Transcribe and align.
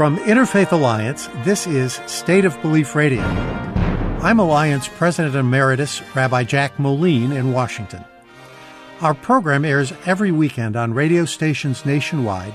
From 0.00 0.16
Interfaith 0.20 0.72
Alliance, 0.72 1.28
this 1.44 1.66
is 1.66 2.00
State 2.06 2.46
of 2.46 2.58
Belief 2.62 2.96
Radio. 2.96 3.20
I'm 3.20 4.38
Alliance 4.38 4.88
President 4.88 5.34
Emeritus 5.34 6.00
Rabbi 6.16 6.44
Jack 6.44 6.78
Moline 6.78 7.32
in 7.32 7.52
Washington. 7.52 8.02
Our 9.02 9.12
program 9.12 9.62
airs 9.62 9.92
every 10.06 10.32
weekend 10.32 10.74
on 10.74 10.94
radio 10.94 11.26
stations 11.26 11.84
nationwide 11.84 12.54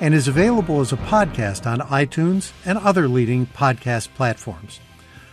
and 0.00 0.14
is 0.14 0.26
available 0.26 0.80
as 0.80 0.92
a 0.92 0.96
podcast 0.96 1.64
on 1.64 1.78
iTunes 1.90 2.50
and 2.64 2.76
other 2.76 3.06
leading 3.06 3.46
podcast 3.46 4.12
platforms. 4.14 4.80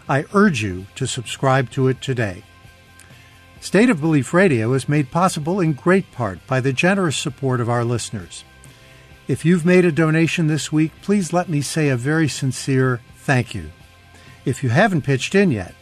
I 0.08 0.26
urge 0.36 0.62
you 0.62 0.86
to 0.94 1.08
subscribe 1.08 1.71
to 1.71 1.88
it 1.88 2.04
today. 2.04 2.44
State 3.62 3.89
of 3.89 4.00
Belief 4.00 4.32
Radio 4.32 4.74
is 4.74 4.88
made 4.88 5.10
possible 5.10 5.60
in 5.60 5.74
great 5.74 6.11
part 6.11 6.38
by 6.46 6.61
the 6.61 6.71
generous 6.71 7.18
support 7.18 7.60
of 7.60 7.68
our 7.68 7.83
listeners. 7.83 8.44
If 9.28 9.44
you've 9.44 9.66
made 9.66 9.84
a 9.84 9.92
donation 9.92 10.48
this 10.48 10.72
week, 10.72 10.94
please 11.02 11.34
let 11.34 11.50
me 11.50 11.60
say 11.60 11.90
a 11.90 11.98
very 11.98 12.30
sincere 12.30 13.02
thank 13.18 13.54
you. 13.54 13.72
If 14.46 14.64
you 14.64 14.70
haven't 14.70 15.02
pitched 15.02 15.36
in 15.36 15.52
yet, 15.52 15.76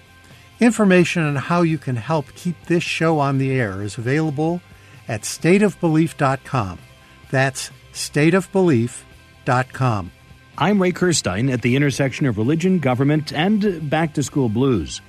information 0.59 1.21
on 1.21 1.35
how 1.35 1.61
you 1.61 1.77
can 1.77 1.95
help 1.95 2.33
keep 2.33 2.55
this 2.65 2.81
show 2.81 3.19
on 3.19 3.37
the 3.37 3.51
air 3.51 3.83
is 3.83 3.99
available 3.99 4.61
at 5.07 5.21
stateofbelief.com. 5.21 6.79
That's 7.29 7.69
stateofbelief.com. 7.93 10.11
I'm 10.57 10.81
Ray 10.81 10.91
Kirstein 10.91 11.53
at 11.53 11.61
the 11.61 11.75
intersection 11.75 12.25
of 12.25 12.39
religion, 12.39 12.79
government, 12.79 13.31
and 13.31 13.87
back 13.87 14.15
to 14.15 14.23
school 14.23 14.49
blues. 14.49 15.01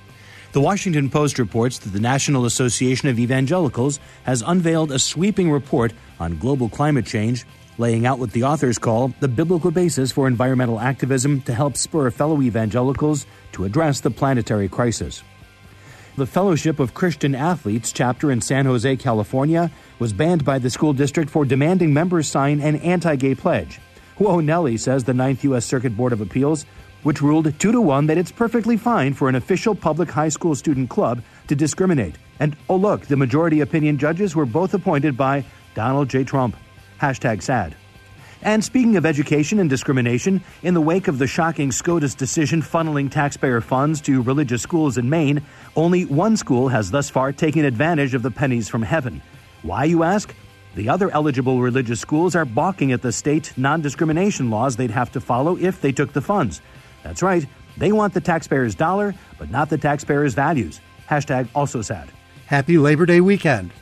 The 0.53 0.61
Washington 0.61 1.09
Post 1.09 1.39
reports 1.39 1.79
that 1.79 1.91
the 1.91 2.01
National 2.01 2.45
Association 2.45 3.09
of 3.09 3.19
Evangelicals 3.19 3.99
has 4.25 4.45
unveiled 4.47 4.93
a 4.93 4.99
sweeping 4.99 5.51
report 5.51 5.95
on 6.21 6.39
global 6.39 6.69
climate 6.69 7.07
change 7.07 7.47
laying 7.79 8.07
out 8.07 8.19
what 8.19 8.33
the 8.33 8.45
authors 8.45 8.79
call 8.79 9.13
the 9.21 9.29
biblical 9.29 9.71
basis 9.71 10.13
for 10.13 10.27
environmental 10.27 10.81
activism 10.81 11.41
to 11.43 11.55
help 11.55 11.77
spur 11.77 12.11
fellow 12.11 12.41
evangelicals 12.43 13.27
to 13.53 13.65
address 13.65 14.01
the 14.01 14.11
planetary 14.11 14.69
crisis. 14.69 15.23
The 16.17 16.27
Fellowship 16.27 16.81
of 16.81 16.95
Christian 16.95 17.35
Athletes 17.35 17.93
chapter 17.93 18.31
in 18.31 18.41
San 18.41 18.65
Jose, 18.65 18.97
California, 18.97 19.71
was 19.99 20.15
banned 20.15 20.47
by 20.47 20.59
the 20.59 20.71
school 20.71 20.95
district 20.95 21.31
for 21.31 21.45
demanding 21.45 21.93
members 21.93 22.27
sign 22.27 22.61
an 22.61 22.77
anti 22.77 23.17
gay 23.17 23.35
pledge. 23.35 23.81
Whoa 24.17 24.41
Nelly 24.41 24.79
says 24.79 25.05
the 25.05 25.13
Ninth 25.13 25.45
U.S. 25.45 25.67
Circuit 25.67 25.95
Board 25.95 26.15
of 26.15 26.23
Appeals, 26.23 26.65
which 27.03 27.21
ruled 27.21 27.59
2 27.59 27.71
to 27.71 27.81
1 27.83 28.07
that 28.07 28.17
it's 28.17 28.33
perfectly 28.33 28.79
fine 28.79 29.13
for 29.13 29.29
an 29.29 29.35
official 29.35 29.75
public 29.75 30.11
high 30.11 30.31
school 30.31 30.55
student 30.55 30.89
club 30.89 31.23
to 31.49 31.55
discriminate. 31.55 32.17
And 32.41 32.57
oh, 32.71 32.77
look, 32.77 33.07
the 33.07 33.17
majority 33.17 33.61
opinion 33.61 33.99
judges 33.99 34.35
were 34.35 34.47
both 34.47 34.73
appointed 34.73 35.19
by 35.19 35.45
Donald 35.75 36.09
J. 36.09 36.25
Trump. 36.25 36.57
Hashtag 37.01 37.43
sad. 37.43 37.77
And 38.43 38.63
speaking 38.63 38.97
of 38.97 39.07
education 39.07 39.59
and 39.59 39.69
discrimination, 39.69 40.43
in 40.63 40.75
the 40.75 40.81
wake 40.81 41.09
of 41.09 41.19
the 41.19 41.27
shocking 41.27 41.73
SCOTUS 41.73 42.15
decision 42.15 42.63
funneling 42.63 43.11
taxpayer 43.11 43.61
funds 43.61 44.01
to 44.03 44.23
religious 44.23 44.63
schools 44.63 44.99
in 44.99 45.11
Maine, 45.11 45.43
only 45.75 46.05
one 46.05 46.37
school 46.37 46.69
has 46.69 46.91
thus 46.91 47.11
far 47.11 47.33
taken 47.33 47.65
advantage 47.65 48.15
of 48.15 48.23
the 48.23 48.31
pennies 48.31 48.69
from 48.69 48.83
heaven. 48.83 49.23
Why, 49.63 49.85
you 49.85 50.03
ask? 50.03 50.35
The 50.75 50.91
other 50.91 51.11
eligible 51.11 51.61
religious 51.61 52.01
schools 52.01 52.37
are 52.37 52.45
balking 52.45 52.93
at 52.93 53.01
the 53.01 53.11
state 53.11 53.53
non 53.57 53.81
discrimination 53.81 54.51
laws 54.51 54.77
they'd 54.77 54.91
have 54.91 55.11
to 55.13 55.21
follow 55.21 55.57
if 55.57 55.81
they 55.81 55.91
took 55.91 56.13
the 56.13 56.21
funds. 56.21 56.61
That's 57.03 57.23
right, 57.23 57.47
they 57.79 57.93
want 57.93 58.15
the 58.15 58.21
taxpayer's 58.21 58.75
dollar, 58.75 59.15
but 59.39 59.51
not 59.51 59.71
the 59.71 59.79
taxpayer's 59.79 60.35
values. 60.35 60.81
Hashtag 61.09 61.49
also 61.55 61.83
sad. 61.83 62.11
Happy 62.47 62.79
Labor 62.79 63.07
Day 63.07 63.21
weekend. 63.21 63.73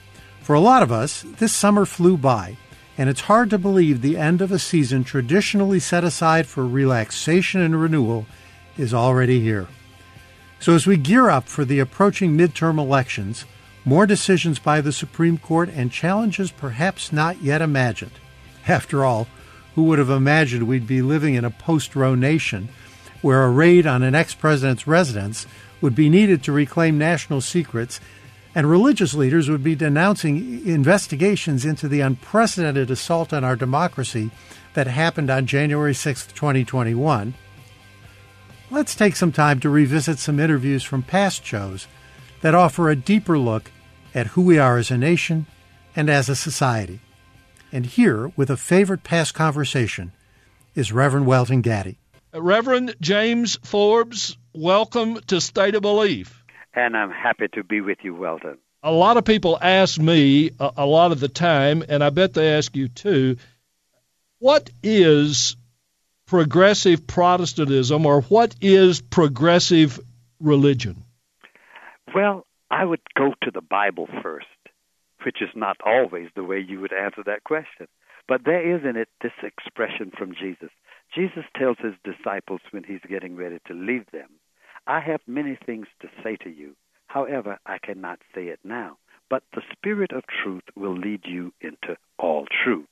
For 0.42 0.54
a 0.54 0.60
lot 0.60 0.82
of 0.82 0.92
us, 0.92 1.22
this 1.38 1.52
summer 1.52 1.84
flew 1.84 2.16
by 2.16 2.56
and 2.96 3.10
it's 3.10 3.22
hard 3.22 3.50
to 3.50 3.58
believe 3.58 4.00
the 4.00 4.16
end 4.16 4.40
of 4.40 4.52
a 4.52 4.58
season 4.58 5.04
traditionally 5.04 5.80
set 5.80 6.04
aside 6.04 6.46
for 6.46 6.66
relaxation 6.66 7.60
and 7.60 7.80
renewal 7.80 8.27
is 8.77 8.94
already 8.94 9.40
here. 9.40 9.66
So, 10.60 10.74
as 10.74 10.86
we 10.86 10.96
gear 10.96 11.28
up 11.28 11.48
for 11.48 11.64
the 11.64 11.80
approaching 11.80 12.36
midterm 12.36 12.78
elections, 12.78 13.44
more 13.84 14.06
decisions 14.06 14.58
by 14.58 14.80
the 14.80 14.92
Supreme 14.92 15.36
Court 15.36 15.68
and 15.68 15.92
challenges 15.92 16.50
perhaps 16.50 17.12
not 17.12 17.42
yet 17.42 17.60
imagined. 17.60 18.12
After 18.66 19.04
all, 19.04 19.27
who 19.74 19.83
would 19.84 19.98
have 19.98 20.10
imagined 20.10 20.66
we'd 20.66 20.86
be 20.86 21.02
living 21.02 21.34
in 21.34 21.44
a 21.44 21.50
post 21.50 21.94
Roe 21.94 22.14
nation 22.14 22.68
where 23.20 23.44
a 23.44 23.50
raid 23.50 23.86
on 23.86 24.02
an 24.02 24.14
ex 24.14 24.34
president's 24.34 24.86
residence 24.86 25.46
would 25.80 25.94
be 25.94 26.08
needed 26.08 26.42
to 26.42 26.52
reclaim 26.52 26.96
national 26.96 27.40
secrets 27.40 28.00
and 28.54 28.70
religious 28.70 29.14
leaders 29.14 29.50
would 29.50 29.64
be 29.64 29.74
denouncing 29.74 30.66
investigations 30.66 31.64
into 31.64 31.88
the 31.88 32.00
unprecedented 32.00 32.90
assault 32.90 33.32
on 33.32 33.42
our 33.42 33.56
democracy 33.56 34.30
that 34.74 34.86
happened 34.86 35.30
on 35.30 35.46
January 35.46 35.94
6, 35.94 36.26
2021. 36.28 37.34
Let's 38.70 38.94
take 38.94 39.16
some 39.16 39.32
time 39.32 39.60
to 39.60 39.68
revisit 39.68 40.18
some 40.18 40.38
interviews 40.38 40.84
from 40.84 41.02
past 41.02 41.44
shows 41.44 41.88
that 42.42 42.54
offer 42.54 42.90
a 42.90 42.96
deeper 42.96 43.38
look 43.38 43.70
at 44.14 44.28
who 44.28 44.42
we 44.42 44.58
are 44.58 44.78
as 44.78 44.90
a 44.90 44.98
nation 44.98 45.46
and 45.96 46.08
as 46.08 46.28
a 46.28 46.36
society. 46.36 47.00
And 47.72 47.86
here, 47.86 48.32
with 48.36 48.50
a 48.50 48.56
favorite 48.56 49.02
past 49.02 49.34
conversation, 49.34 50.12
is 50.74 50.92
Reverend 50.92 51.26
Welton 51.26 51.60
Gaddy. 51.60 51.98
Reverend 52.32 52.94
James 53.00 53.58
Forbes, 53.62 54.36
welcome 54.52 55.20
to 55.26 55.40
State 55.40 55.74
of 55.74 55.82
Belief 55.82 56.43
and 56.74 56.96
I'm 56.96 57.11
happy 57.11 57.48
to 57.55 57.64
be 57.64 57.80
with 57.80 57.98
you, 58.02 58.14
Welton. 58.14 58.58
A 58.83 58.92
lot 58.92 59.17
of 59.17 59.24
people 59.24 59.58
ask 59.61 59.98
me 59.98 60.51
a, 60.61 60.70
a 60.79 60.86
lot 60.86 61.12
of 61.12 61.20
the 61.20 61.29
time, 61.29 61.83
and 61.89 62.05
I 62.05 62.11
bet 62.11 62.35
they 62.35 62.55
ask 62.55 62.74
you 62.77 62.89
too, 62.89 63.36
what 64.39 64.68
is 64.83 65.57
progressive 66.27 67.07
Protestantism 67.07 68.05
or 68.05 68.23
what 68.23 68.55
is 68.61 69.01
progressive 69.01 69.98
religion? 70.40 71.02
Well, 72.14 72.46
I 72.70 72.84
would 72.84 73.01
go 73.17 73.34
to 73.42 73.51
the 73.51 73.63
Bible 73.63 74.08
first, 74.23 74.46
which 75.24 75.40
is 75.40 75.48
not 75.55 75.77
always 75.84 76.29
the 76.34 76.45
way 76.45 76.61
you 76.61 76.80
would 76.80 76.92
answer 76.92 77.23
that 77.24 77.45
question. 77.45 77.89
But 78.27 78.45
there 78.45 78.74
is 78.77 78.84
in 78.84 78.96
it 78.96 79.08
this 79.23 79.33
expression 79.42 80.11
from 80.17 80.34
Jesus. 80.34 80.70
Jesus 81.14 81.45
tells 81.57 81.77
his 81.79 81.95
disciples 82.05 82.61
when 82.70 82.84
he's 82.84 83.01
getting 83.08 83.36
ready 83.36 83.58
to 83.67 83.74
leave 83.74 84.07
them 84.13 84.29
I 84.86 85.00
have 85.00 85.20
many 85.27 85.58
things 85.67 85.86
to 86.00 86.08
say 86.22 86.36
to 86.36 86.50
you. 86.50 86.77
However, 87.06 87.58
I 87.67 87.78
cannot 87.78 88.20
say 88.34 88.48
it 88.48 88.61
now. 88.64 88.98
But 89.30 89.42
the 89.55 89.62
Spirit 89.72 90.12
of 90.12 90.24
truth 90.27 90.64
will 90.77 90.96
lead 90.96 91.22
you 91.24 91.52
into 91.61 91.96
all 92.18 92.46
truth. 92.64 92.86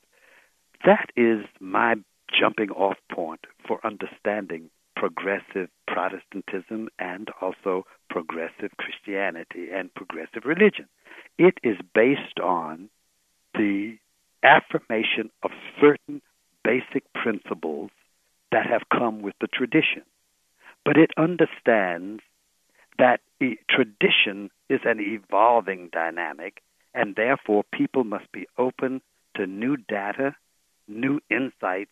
That 0.85 1.09
is 1.15 1.45
my 1.59 1.95
jumping 2.37 2.71
off 2.71 2.97
point 3.11 3.41
for 3.67 3.79
understanding 3.85 4.69
progressive 4.95 5.69
Protestantism 5.87 6.89
and 6.97 7.29
also 7.41 7.85
progressive 8.09 8.71
Christianity 8.77 9.67
and 9.71 9.93
progressive 9.93 10.45
religion. 10.45 10.87
It 11.37 11.59
is 11.63 11.77
based 11.93 12.39
on 12.41 12.89
the 13.53 13.97
affirmation 14.43 15.29
of 15.43 15.51
certain 15.79 16.21
basic 16.63 17.03
principles 17.13 17.91
that 18.51 18.65
have 18.65 18.83
come 18.89 19.21
with 19.21 19.35
the 19.39 19.47
tradition 19.47 20.03
but 20.85 20.97
it 20.97 21.11
understands 21.17 22.21
that 22.97 23.21
tradition 23.69 24.49
is 24.69 24.81
an 24.85 24.99
evolving 24.99 25.89
dynamic, 25.91 26.61
and 26.93 27.15
therefore 27.15 27.63
people 27.71 28.03
must 28.03 28.31
be 28.31 28.47
open 28.57 29.01
to 29.35 29.45
new 29.45 29.77
data, 29.77 30.35
new 30.87 31.19
insights 31.29 31.91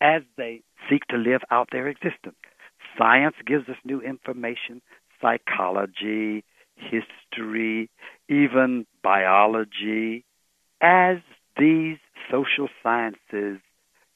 as 0.00 0.22
they 0.36 0.62
seek 0.88 1.04
to 1.06 1.16
live 1.16 1.42
out 1.50 1.68
their 1.70 1.88
existence. 1.88 2.36
Science 2.96 3.36
gives 3.46 3.68
us 3.68 3.76
new 3.84 4.00
information, 4.00 4.80
psychology, 5.20 6.44
history, 6.76 7.90
even 8.28 8.86
biology. 9.02 10.24
As 10.80 11.18
these 11.56 11.98
social 12.30 12.68
sciences 12.82 13.58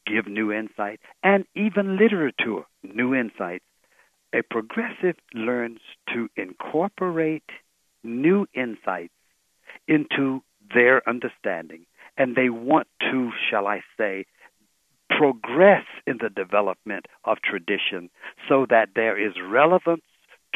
give 0.06 0.26
new 0.26 0.52
insight, 0.52 1.00
and 1.23 1.44
even 1.55 1.96
literature, 1.96 2.62
new 2.82 3.14
insights, 3.14 3.64
a 4.34 4.43
progressive 4.43 5.17
learns 5.34 5.81
to 6.12 6.29
incorporate 6.37 7.44
new 8.02 8.46
insights 8.55 9.12
into 9.87 10.43
their 10.75 11.06
understanding, 11.08 11.87
and 12.17 12.37
they 12.37 12.49
want 12.49 12.88
to, 13.00 13.31
shall 13.50 13.67
I 13.67 13.82
say, 13.99 14.26
progress 15.11 15.84
in 16.06 16.19
the 16.20 16.31
development 16.31 17.06
of 17.25 17.38
tradition 17.43 18.11
so 18.49 18.67
that 18.70 18.90
there 18.94 19.19
is 19.19 19.34
relevance 19.46 20.02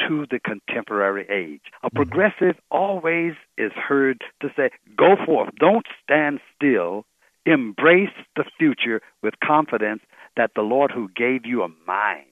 to 0.08 0.26
the 0.30 0.38
contemporary 0.38 1.26
age. 1.30 1.60
A 1.82 1.86
mm-hmm. 1.86 1.96
progressive 1.96 2.56
always 2.70 3.32
is 3.56 3.72
heard 3.72 4.22
to 4.40 4.48
say, 4.56 4.70
go 4.96 5.16
forth, 5.24 5.50
don't 5.58 5.86
stand 6.02 6.40
still, 6.54 7.04
embrace 7.44 8.10
the 8.34 8.44
future 8.58 9.00
with 9.22 9.34
confidence 9.42 10.02
that 10.36 10.50
the 10.54 10.62
Lord 10.62 10.90
who 10.90 11.08
gave 11.16 11.46
you 11.46 11.62
a 11.62 11.68
mind 11.86 12.26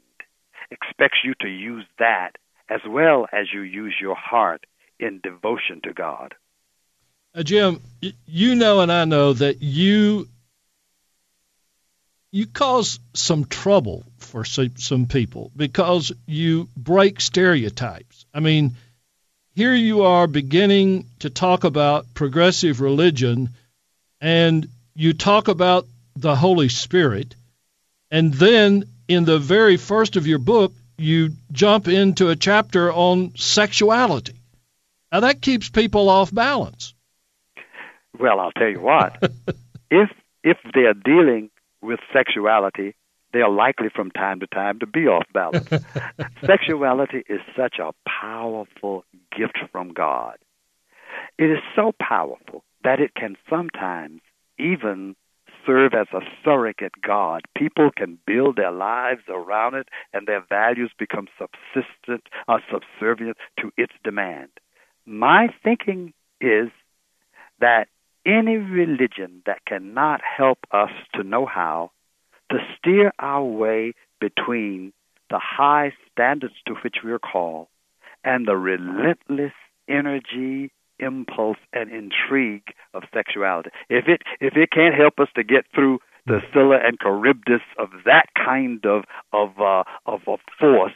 expects 0.70 1.18
you 1.24 1.34
to 1.40 1.48
use 1.48 1.84
that 1.98 2.32
as 2.68 2.80
well 2.88 3.26
as 3.32 3.46
you 3.52 3.60
use 3.60 3.94
your 4.00 4.16
heart 4.16 4.64
in 4.98 5.20
devotion 5.22 5.80
to 5.84 5.92
God. 5.92 6.34
Uh, 7.34 7.42
Jim, 7.42 7.80
you 8.26 8.54
know 8.54 8.80
and 8.80 8.92
I 8.92 9.04
know 9.04 9.32
that 9.32 9.60
you 9.60 10.28
you 12.30 12.46
cause 12.46 12.98
some 13.12 13.44
trouble 13.44 14.04
for 14.18 14.44
some 14.44 15.06
people 15.06 15.52
because 15.54 16.10
you 16.26 16.68
break 16.76 17.20
stereotypes. 17.20 18.26
I 18.34 18.40
mean, 18.40 18.74
here 19.54 19.74
you 19.74 20.02
are 20.02 20.26
beginning 20.26 21.06
to 21.20 21.30
talk 21.30 21.62
about 21.62 22.12
progressive 22.12 22.80
religion 22.80 23.50
and 24.20 24.66
you 24.94 25.12
talk 25.12 25.46
about 25.46 25.86
the 26.16 26.34
Holy 26.34 26.68
Spirit, 26.68 27.34
and 28.10 28.32
then 28.34 28.84
in 29.08 29.24
the 29.24 29.38
very 29.38 29.76
first 29.76 30.16
of 30.16 30.26
your 30.26 30.38
book, 30.38 30.72
you 30.96 31.30
jump 31.52 31.88
into 31.88 32.28
a 32.28 32.36
chapter 32.36 32.92
on 32.92 33.32
sexuality. 33.36 34.34
Now 35.12 35.20
that 35.20 35.40
keeps 35.40 35.68
people 35.68 36.08
off 36.08 36.32
balance. 36.32 36.94
Well, 38.18 38.40
I'll 38.40 38.52
tell 38.52 38.68
you 38.68 38.80
what. 38.80 39.22
if 39.90 40.10
if 40.42 40.58
they're 40.74 40.94
dealing 40.94 41.50
with 41.80 42.00
sexuality, 42.12 42.94
they 43.32 43.40
are 43.40 43.50
likely 43.50 43.88
from 43.88 44.10
time 44.10 44.40
to 44.40 44.46
time 44.46 44.78
to 44.80 44.86
be 44.86 45.06
off 45.06 45.26
balance. 45.32 45.68
sexuality 46.46 47.24
is 47.28 47.40
such 47.56 47.78
a 47.78 47.92
powerful 48.08 49.04
gift 49.36 49.58
from 49.72 49.92
God. 49.92 50.36
It 51.38 51.50
is 51.50 51.58
so 51.74 51.92
powerful 52.00 52.62
that 52.84 53.00
it 53.00 53.14
can 53.14 53.36
sometimes 53.50 54.20
even 54.58 55.16
serve 55.66 55.92
as 55.94 56.06
a 56.12 56.20
surrogate 56.44 56.94
God. 57.06 57.42
People 57.56 57.90
can 57.96 58.18
build 58.26 58.56
their 58.56 58.72
lives 58.72 59.22
around 59.28 59.74
it, 59.74 59.88
and 60.12 60.26
their 60.26 60.44
values 60.48 60.92
become 60.98 61.28
subsistent 61.38 62.24
or 62.48 62.60
subservient 62.70 63.36
to 63.60 63.70
its 63.76 63.92
demand. 64.02 64.50
My 65.06 65.48
thinking 65.62 66.12
is 66.40 66.68
that 67.60 67.88
any 68.26 68.56
religion 68.56 69.42
that 69.46 69.64
cannot 69.66 70.20
help 70.22 70.58
us 70.70 70.90
to 71.14 71.22
know 71.22 71.46
how 71.46 71.90
to 72.50 72.58
steer 72.78 73.12
our 73.18 73.44
way 73.44 73.92
between 74.20 74.92
the 75.30 75.38
high 75.38 75.92
standards 76.12 76.54
to 76.66 76.74
which 76.82 76.96
we 77.04 77.12
are 77.12 77.18
called 77.18 77.66
and 78.22 78.46
the 78.46 78.56
relentless 78.56 79.52
energy, 79.88 80.70
impulse, 81.04 81.58
and 81.72 81.90
intrigue 81.90 82.74
of 82.92 83.02
sexuality. 83.12 83.70
If 83.88 84.08
it 84.08 84.22
if 84.40 84.56
it 84.56 84.70
can't 84.70 84.94
help 84.94 85.18
us 85.18 85.28
to 85.36 85.44
get 85.44 85.64
through 85.74 85.98
the 86.26 86.40
Scylla 86.52 86.78
and 86.82 86.98
Charybdis 87.00 87.60
of 87.78 87.90
that 88.06 88.26
kind 88.34 88.84
of 88.86 89.04
of 89.32 89.60
uh, 89.60 89.84
of, 90.06 90.20
of 90.26 90.40
force, 90.58 90.92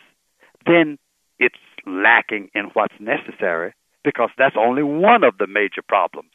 then 0.66 0.98
it's 1.38 1.56
lacking 1.86 2.50
in 2.54 2.66
what's 2.74 2.94
necessary 2.98 3.74
because 4.04 4.30
that's 4.38 4.56
only 4.58 4.82
one 4.82 5.24
of 5.24 5.38
the 5.38 5.46
major 5.46 5.82
problems. 5.86 6.30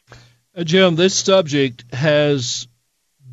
Uh, 0.56 0.64
Jim, 0.64 0.94
this 0.94 1.16
subject 1.16 1.84
has 1.92 2.68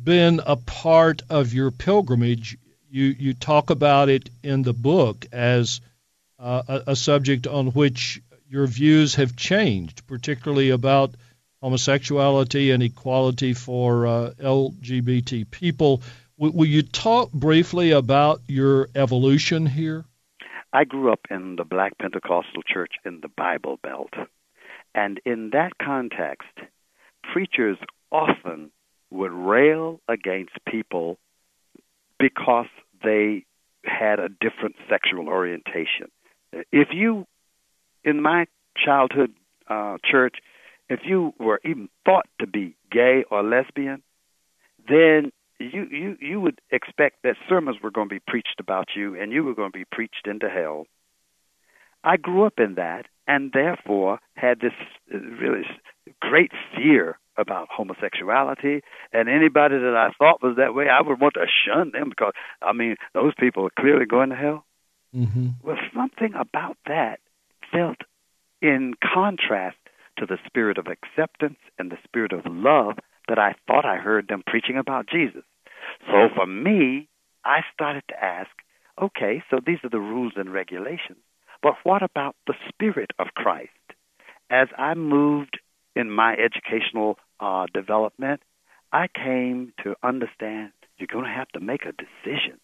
been 0.02 0.40
a 0.44 0.56
part 0.56 1.22
of 1.30 1.54
your 1.54 1.70
pilgrimage. 1.70 2.58
You 2.90 3.04
you 3.04 3.34
talk 3.34 3.70
about 3.70 4.08
it 4.08 4.30
in 4.42 4.62
the 4.62 4.74
book 4.74 5.26
as 5.32 5.80
uh, 6.38 6.62
a, 6.66 6.82
a, 6.88 6.96
subject 6.96 7.46
on 7.46 7.68
which 7.68 8.20
your 8.52 8.66
views 8.66 9.14
have 9.14 9.34
changed, 9.34 10.06
particularly 10.06 10.68
about 10.68 11.14
homosexuality 11.62 12.70
and 12.70 12.82
equality 12.82 13.54
for 13.54 14.06
uh, 14.06 14.30
LGBT 14.38 15.50
people. 15.50 16.02
W- 16.38 16.54
will 16.54 16.66
you 16.66 16.82
talk 16.82 17.32
briefly 17.32 17.92
about 17.92 18.42
your 18.46 18.90
evolution 18.94 19.64
here? 19.64 20.04
I 20.70 20.84
grew 20.84 21.10
up 21.10 21.20
in 21.30 21.56
the 21.56 21.64
Black 21.64 21.96
Pentecostal 21.96 22.62
Church 22.66 22.92
in 23.06 23.20
the 23.22 23.30
Bible 23.34 23.78
Belt. 23.82 24.12
And 24.94 25.18
in 25.24 25.50
that 25.54 25.78
context, 25.82 26.52
preachers 27.32 27.78
often 28.10 28.70
would 29.10 29.32
rail 29.32 30.00
against 30.08 30.52
people 30.68 31.16
because 32.18 32.66
they 33.02 33.46
had 33.84 34.18
a 34.18 34.28
different 34.28 34.76
sexual 34.90 35.28
orientation. 35.28 36.10
If 36.70 36.88
you, 36.92 37.26
in 38.04 38.22
my 38.22 38.46
childhood 38.76 39.32
uh, 39.68 39.98
church, 40.04 40.36
if 40.88 41.00
you 41.04 41.32
were 41.38 41.60
even 41.64 41.88
thought 42.04 42.26
to 42.40 42.46
be 42.46 42.76
gay 42.90 43.24
or 43.30 43.42
lesbian, 43.42 44.02
then 44.88 45.32
you, 45.58 45.86
you, 45.90 46.16
you 46.20 46.40
would 46.40 46.60
expect 46.70 47.22
that 47.22 47.36
sermons 47.48 47.76
were 47.82 47.90
going 47.90 48.08
to 48.08 48.14
be 48.14 48.22
preached 48.26 48.56
about 48.58 48.88
you 48.96 49.18
and 49.20 49.32
you 49.32 49.44
were 49.44 49.54
going 49.54 49.72
to 49.72 49.78
be 49.78 49.84
preached 49.90 50.26
into 50.26 50.48
hell. 50.48 50.86
I 52.04 52.16
grew 52.16 52.44
up 52.44 52.58
in 52.58 52.74
that 52.74 53.06
and 53.26 53.52
therefore 53.52 54.18
had 54.34 54.60
this 54.60 54.72
uh, 55.14 55.18
really 55.18 55.64
great 56.20 56.50
fear 56.74 57.18
about 57.38 57.68
homosexuality 57.70 58.82
and 59.12 59.28
anybody 59.28 59.78
that 59.78 59.96
I 59.96 60.10
thought 60.18 60.42
was 60.42 60.56
that 60.56 60.74
way, 60.74 60.88
I 60.88 61.00
would 61.00 61.20
want 61.20 61.34
to 61.34 61.46
shun 61.46 61.92
them 61.92 62.10
because 62.10 62.32
I 62.60 62.72
mean 62.72 62.96
those 63.14 63.32
people 63.38 63.66
are 63.66 63.80
clearly 63.80 64.04
going 64.04 64.30
to 64.30 64.36
hell. 64.36 64.64
Mm-hmm. 65.14 65.48
Well, 65.62 65.76
something 65.94 66.34
about 66.34 66.76
that 66.86 67.20
felt 67.72 67.98
in 68.60 68.94
contrast 69.02 69.76
to 70.18 70.26
the 70.26 70.38
spirit 70.46 70.78
of 70.78 70.86
acceptance 70.86 71.58
and 71.78 71.90
the 71.90 71.98
spirit 72.04 72.32
of 72.32 72.40
love 72.46 72.96
that 73.28 73.38
I 73.38 73.54
thought 73.66 73.84
I 73.84 73.96
heard 73.96 74.28
them 74.28 74.42
preaching 74.46 74.76
about 74.76 75.08
Jesus. 75.08 75.42
So 76.06 76.28
for 76.34 76.46
me, 76.46 77.08
I 77.44 77.60
started 77.72 78.04
to 78.08 78.24
ask, 78.24 78.50
okay, 79.00 79.42
so 79.50 79.58
these 79.64 79.78
are 79.84 79.90
the 79.90 79.98
rules 79.98 80.34
and 80.36 80.52
regulations, 80.52 81.18
but 81.62 81.74
what 81.82 82.02
about 82.02 82.36
the 82.46 82.54
spirit 82.68 83.10
of 83.18 83.28
Christ? 83.34 83.70
As 84.50 84.68
I 84.76 84.94
moved 84.94 85.58
in 85.96 86.10
my 86.10 86.34
educational 86.34 87.18
uh, 87.40 87.66
development, 87.72 88.42
I 88.92 89.08
came 89.08 89.72
to 89.82 89.96
understand 90.02 90.72
you're 90.98 91.08
going 91.10 91.24
to 91.24 91.30
have 91.30 91.48
to 91.48 91.60
make 91.60 91.82
a 91.84 91.92
decision. 91.92 92.60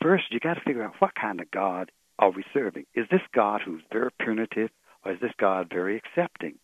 First, 0.00 0.24
you 0.30 0.40
got 0.40 0.54
to 0.54 0.60
figure 0.60 0.82
out 0.82 0.94
what 0.98 1.14
kind 1.14 1.40
of 1.40 1.50
God 1.50 1.92
are 2.18 2.30
we 2.30 2.44
serving. 2.52 2.86
Is 2.94 3.06
this 3.10 3.22
God 3.34 3.60
who's 3.64 3.82
very 3.92 4.10
punitive, 4.18 4.70
or 5.04 5.12
is 5.12 5.20
this 5.20 5.32
God 5.38 5.68
very 5.72 5.96
accepting? 5.96 6.54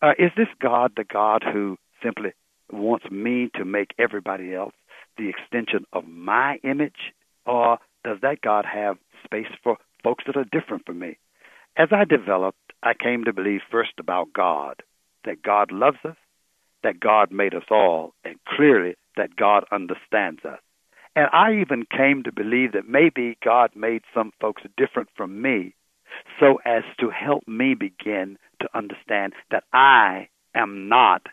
Uh, 0.00 0.12
is 0.18 0.30
this 0.36 0.48
God 0.60 0.92
the 0.96 1.04
God 1.04 1.44
who 1.44 1.76
simply 2.02 2.32
wants 2.70 3.10
me 3.10 3.50
to 3.54 3.64
make 3.64 3.94
everybody 3.98 4.54
else 4.54 4.74
the 5.16 5.28
extension 5.28 5.84
of 5.92 6.06
my 6.06 6.58
image, 6.64 7.12
or 7.46 7.78
does 8.04 8.18
that 8.22 8.40
God 8.40 8.64
have 8.64 8.96
space 9.24 9.52
for 9.62 9.76
folks 10.02 10.24
that 10.26 10.36
are 10.36 10.44
different 10.44 10.84
from 10.86 10.98
me? 10.98 11.18
As 11.76 11.88
I 11.92 12.04
developed, 12.04 12.72
I 12.82 12.94
came 12.94 13.24
to 13.24 13.32
believe 13.32 13.60
first 13.70 13.92
about 13.98 14.32
God, 14.32 14.82
that 15.24 15.42
God 15.42 15.72
loves 15.72 15.98
us, 16.04 16.16
that 16.82 17.00
God 17.00 17.32
made 17.32 17.54
us 17.54 17.64
all, 17.70 18.14
and 18.24 18.36
clearly 18.46 18.94
that 19.16 19.36
God 19.36 19.64
understands 19.72 20.44
us. 20.44 20.60
And 21.16 21.28
I 21.32 21.60
even 21.60 21.84
came 21.86 22.22
to 22.24 22.32
believe 22.32 22.72
that 22.72 22.88
maybe 22.88 23.38
God 23.44 23.70
made 23.74 24.02
some 24.12 24.32
folks 24.40 24.62
different 24.76 25.08
from 25.16 25.40
me 25.40 25.74
so 26.40 26.60
as 26.64 26.82
to 27.00 27.10
help 27.10 27.46
me 27.46 27.74
begin 27.74 28.38
to 28.60 28.68
understand 28.74 29.34
that 29.50 29.64
I 29.72 30.28
am 30.54 30.88
not 30.88 31.26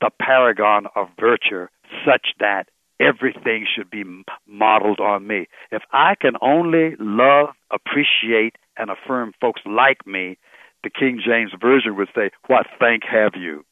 the 0.00 0.10
paragon 0.20 0.86
of 0.94 1.08
virtue 1.18 1.66
such 2.04 2.28
that 2.38 2.68
everything 3.00 3.66
should 3.66 3.90
be 3.90 4.04
modeled 4.46 5.00
on 5.00 5.26
me. 5.26 5.46
If 5.70 5.82
I 5.92 6.14
can 6.20 6.34
only 6.40 6.94
love, 6.98 7.50
appreciate, 7.70 8.56
and 8.76 8.90
affirm 8.90 9.32
folks 9.40 9.62
like 9.64 10.06
me, 10.06 10.38
the 10.84 10.90
King 10.90 11.20
James 11.24 11.52
Version 11.60 11.96
would 11.96 12.08
say, 12.14 12.30
What 12.46 12.66
thank 12.78 13.02
have 13.04 13.32
you? 13.34 13.64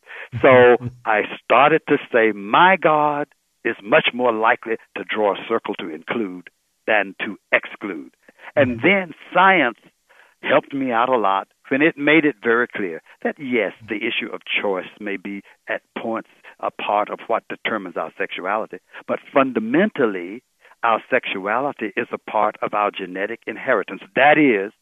So 0.42 0.76
I 1.04 1.22
started 1.44 1.82
to 1.88 1.98
say, 2.12 2.32
My 2.32 2.76
God 2.76 3.28
is 3.66 3.76
much 3.82 4.08
more 4.14 4.32
likely 4.32 4.76
to 4.96 5.04
draw 5.04 5.34
a 5.34 5.44
circle 5.48 5.74
to 5.74 5.88
include 5.88 6.48
than 6.86 7.14
to 7.20 7.36
exclude. 7.52 8.12
And 8.54 8.78
mm-hmm. 8.78 8.86
then 8.86 9.14
science 9.34 9.78
helped 10.42 10.72
me 10.72 10.92
out 10.92 11.08
a 11.08 11.16
lot 11.16 11.48
when 11.68 11.82
it 11.82 11.98
made 11.98 12.24
it 12.24 12.36
very 12.42 12.68
clear 12.68 13.02
that 13.24 13.36
yes, 13.38 13.72
the 13.88 13.96
issue 13.96 14.32
of 14.32 14.40
choice 14.62 14.88
may 15.00 15.16
be 15.16 15.42
at 15.68 15.82
points 15.98 16.28
a 16.60 16.70
part 16.70 17.10
of 17.10 17.18
what 17.26 17.42
determines 17.48 17.96
our 17.96 18.12
sexuality, 18.16 18.78
but 19.06 19.18
fundamentally, 19.34 20.42
our 20.82 21.02
sexuality 21.10 21.92
is 21.96 22.06
a 22.12 22.30
part 22.30 22.56
of 22.62 22.72
our 22.72 22.90
genetic 22.90 23.40
inheritance. 23.46 24.02
That 24.14 24.38
is, 24.38 24.72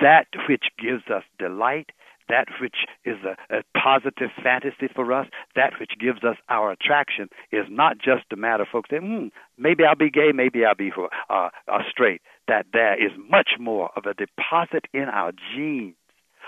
that 0.00 0.26
which 0.48 0.64
gives 0.78 1.04
us 1.14 1.22
delight, 1.38 1.90
that 2.32 2.48
which 2.62 2.86
is 3.04 3.18
a, 3.24 3.36
a, 3.54 3.62
positive 3.78 4.30
fantasy 4.42 4.88
for 4.94 5.12
us, 5.12 5.26
that 5.54 5.74
which 5.78 5.92
gives 6.00 6.24
us 6.24 6.36
our 6.48 6.72
attraction, 6.72 7.28
is 7.52 7.66
not 7.68 7.98
just 7.98 8.24
a 8.32 8.36
matter 8.36 8.62
of 8.62 8.70
folks 8.70 8.88
saying, 8.88 9.02
hmm, 9.02 9.62
maybe 9.62 9.84
I'll 9.84 9.94
be 9.94 10.10
gay, 10.10 10.32
maybe 10.34 10.64
I'll 10.64 10.74
be 10.74 10.90
uh, 10.96 11.50
uh, 11.68 11.78
straight. 11.90 12.22
That 12.48 12.66
there 12.72 12.94
is 12.94 13.12
much 13.28 13.50
more 13.60 13.90
of 13.96 14.06
a 14.06 14.14
deposit 14.14 14.86
in 14.94 15.10
our 15.10 15.32
genes 15.54 15.94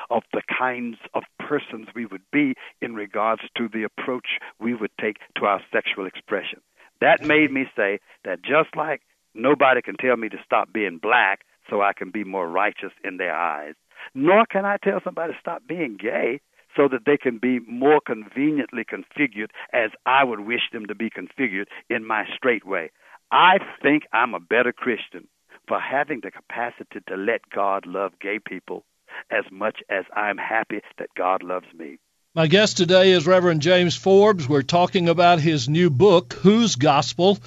of 0.08 0.22
the 0.32 0.42
kinds 0.58 0.96
of 1.12 1.22
persons 1.38 1.88
we 1.94 2.06
would 2.06 2.24
be 2.32 2.54
in 2.80 2.94
regards 2.94 3.42
to 3.58 3.68
the 3.68 3.84
approach 3.84 4.38
we 4.58 4.74
would 4.74 4.90
take 4.98 5.18
to 5.36 5.44
our 5.44 5.60
sexual 5.70 6.06
expression. 6.06 6.60
That 7.00 7.22
made 7.22 7.52
me 7.52 7.66
say 7.76 8.00
that 8.24 8.42
just 8.42 8.74
like 8.74 9.02
nobody 9.34 9.82
can 9.82 9.96
tell 9.96 10.16
me 10.16 10.30
to 10.30 10.38
stop 10.44 10.72
being 10.72 10.98
black 10.98 11.40
so 11.68 11.82
I 11.82 11.92
can 11.92 12.10
be 12.10 12.24
more 12.24 12.48
righteous 12.48 12.92
in 13.02 13.16
their 13.16 13.34
eyes, 13.34 13.74
nor 14.14 14.46
can 14.46 14.64
I 14.64 14.76
tell 14.82 15.00
somebody 15.02 15.32
to 15.32 15.38
stop 15.40 15.62
being 15.66 15.96
gay 16.00 16.40
so 16.76 16.88
that 16.88 17.04
they 17.06 17.16
can 17.16 17.38
be 17.38 17.60
more 17.60 18.00
conveniently 18.04 18.84
configured 18.84 19.50
as 19.72 19.90
I 20.04 20.24
would 20.24 20.40
wish 20.40 20.62
them 20.72 20.86
to 20.86 20.94
be 20.94 21.10
configured 21.10 21.66
in 21.88 22.04
my 22.04 22.24
straight 22.36 22.66
way. 22.66 22.90
I 23.30 23.58
think 23.82 24.04
I'm 24.12 24.34
a 24.34 24.40
better 24.40 24.72
Christian 24.72 25.28
for 25.66 25.80
having 25.80 26.20
the 26.22 26.30
capacity 26.30 27.00
to 27.08 27.16
let 27.16 27.42
God 27.54 27.86
love 27.86 28.12
gay 28.20 28.38
people 28.44 28.84
as 29.30 29.44
much 29.50 29.80
as 29.88 30.04
I'm 30.14 30.36
happy 30.36 30.80
that 30.98 31.08
God 31.16 31.42
loves 31.42 31.66
me. 31.74 31.98
My 32.34 32.48
guest 32.48 32.76
today 32.76 33.12
is 33.12 33.28
Reverend 33.28 33.62
James 33.62 33.94
Forbes. 33.96 34.48
We're 34.48 34.62
talking 34.62 35.08
about 35.08 35.38
his 35.38 35.68
new 35.68 35.88
book, 35.88 36.32
Whose 36.32 36.74
Gospel? 36.74 37.38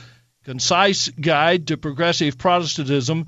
Concise 0.45 1.09
Guide 1.09 1.67
to 1.67 1.77
Progressive 1.77 2.37
Protestantism. 2.37 3.27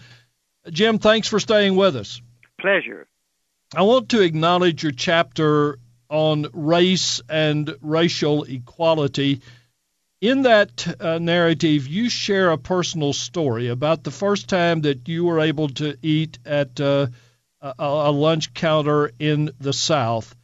Jim, 0.70 1.00
thanks 1.00 1.28
for 1.28 1.38
staying 1.38 1.76
with 1.76 1.98
us. 1.98 2.22
Pleasure. 2.62 3.09
I 3.76 3.84
want 3.84 4.10
to 4.10 4.22
acknowledge 4.22 4.82
your 4.82 4.92
chapter 4.92 5.78
on 6.10 6.48
race 6.54 7.22
and 7.30 7.76
racial 7.82 8.44
equality. 8.46 9.42
In 10.22 10.42
that 10.42 10.96
uh, 11.00 11.20
narrative, 11.20 11.86
you 11.86 12.10
share 12.10 12.50
a 12.50 12.58
personal 12.58 13.14
story 13.14 13.68
about 13.68 14.04
the 14.04 14.12
first 14.12 14.50
time 14.50 14.82
that 14.82 15.08
you 15.08 15.24
were 15.24 15.40
able 15.40 15.70
to 15.70 15.96
eat 16.02 16.40
at 16.46 16.82
uh, 16.82 17.08
a, 17.62 17.74
a 17.78 18.12
lunch 18.12 18.56
counter 18.56 19.12
in 19.20 19.52
the 19.60 19.74
South. 19.74 20.36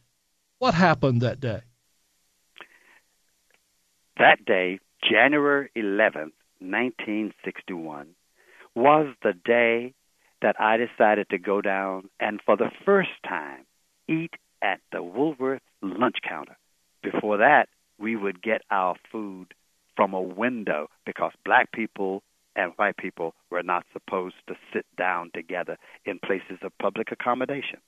What 0.58 0.74
happened 0.74 1.22
that 1.22 1.40
day? 1.40 1.62
That 4.18 4.44
day, 4.44 4.78
January 5.02 5.70
11th, 5.76 6.32
1961, 6.60 8.06
was 8.76 9.12
the 9.24 9.32
day 9.44 9.95
that 10.42 10.56
I 10.60 10.76
decided 10.76 11.28
to 11.30 11.38
go 11.38 11.60
down 11.60 12.08
and 12.20 12.40
for 12.44 12.56
the 12.56 12.70
first 12.84 13.10
time 13.26 13.64
eat 14.08 14.34
at 14.62 14.80
the 14.92 15.02
Woolworth 15.02 15.62
lunch 15.82 16.16
counter. 16.26 16.56
Before 17.02 17.38
that, 17.38 17.68
we 17.98 18.16
would 18.16 18.42
get 18.42 18.62
our 18.70 18.96
food 19.10 19.54
from 19.96 20.12
a 20.12 20.20
window 20.20 20.88
because 21.04 21.32
black 21.44 21.72
people 21.72 22.22
and 22.54 22.72
white 22.76 22.96
people 22.96 23.34
were 23.50 23.62
not 23.62 23.84
supposed 23.92 24.36
to 24.48 24.54
sit 24.72 24.86
down 24.96 25.30
together 25.34 25.76
in 26.04 26.18
places 26.18 26.58
of 26.62 26.72
public 26.78 27.12
accommodation. 27.12 27.78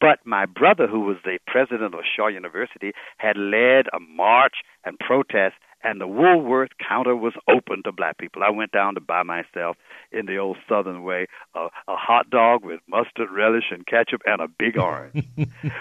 But 0.00 0.18
my 0.24 0.44
brother, 0.46 0.86
who 0.86 1.00
was 1.00 1.16
the 1.24 1.38
president 1.46 1.94
of 1.94 2.00
Shaw 2.04 2.28
University, 2.28 2.92
had 3.16 3.36
led 3.36 3.86
a 3.92 4.00
march 4.00 4.56
and 4.84 4.98
protest 4.98 5.56
and 5.82 6.00
the 6.00 6.06
Woolworth 6.06 6.70
counter 6.86 7.14
was 7.14 7.34
open 7.48 7.82
to 7.84 7.92
black 7.92 8.18
people. 8.18 8.42
I 8.42 8.50
went 8.50 8.72
down 8.72 8.94
to 8.94 9.00
buy 9.00 9.22
myself, 9.22 9.76
in 10.10 10.26
the 10.26 10.38
old 10.38 10.56
Southern 10.68 11.02
way, 11.04 11.26
a, 11.54 11.66
a 11.86 11.96
hot 11.96 12.30
dog 12.30 12.64
with 12.64 12.80
mustard 12.88 13.30
relish 13.30 13.70
and 13.70 13.86
ketchup 13.86 14.22
and 14.26 14.40
a 14.40 14.48
big 14.48 14.78
orange. 14.80 15.26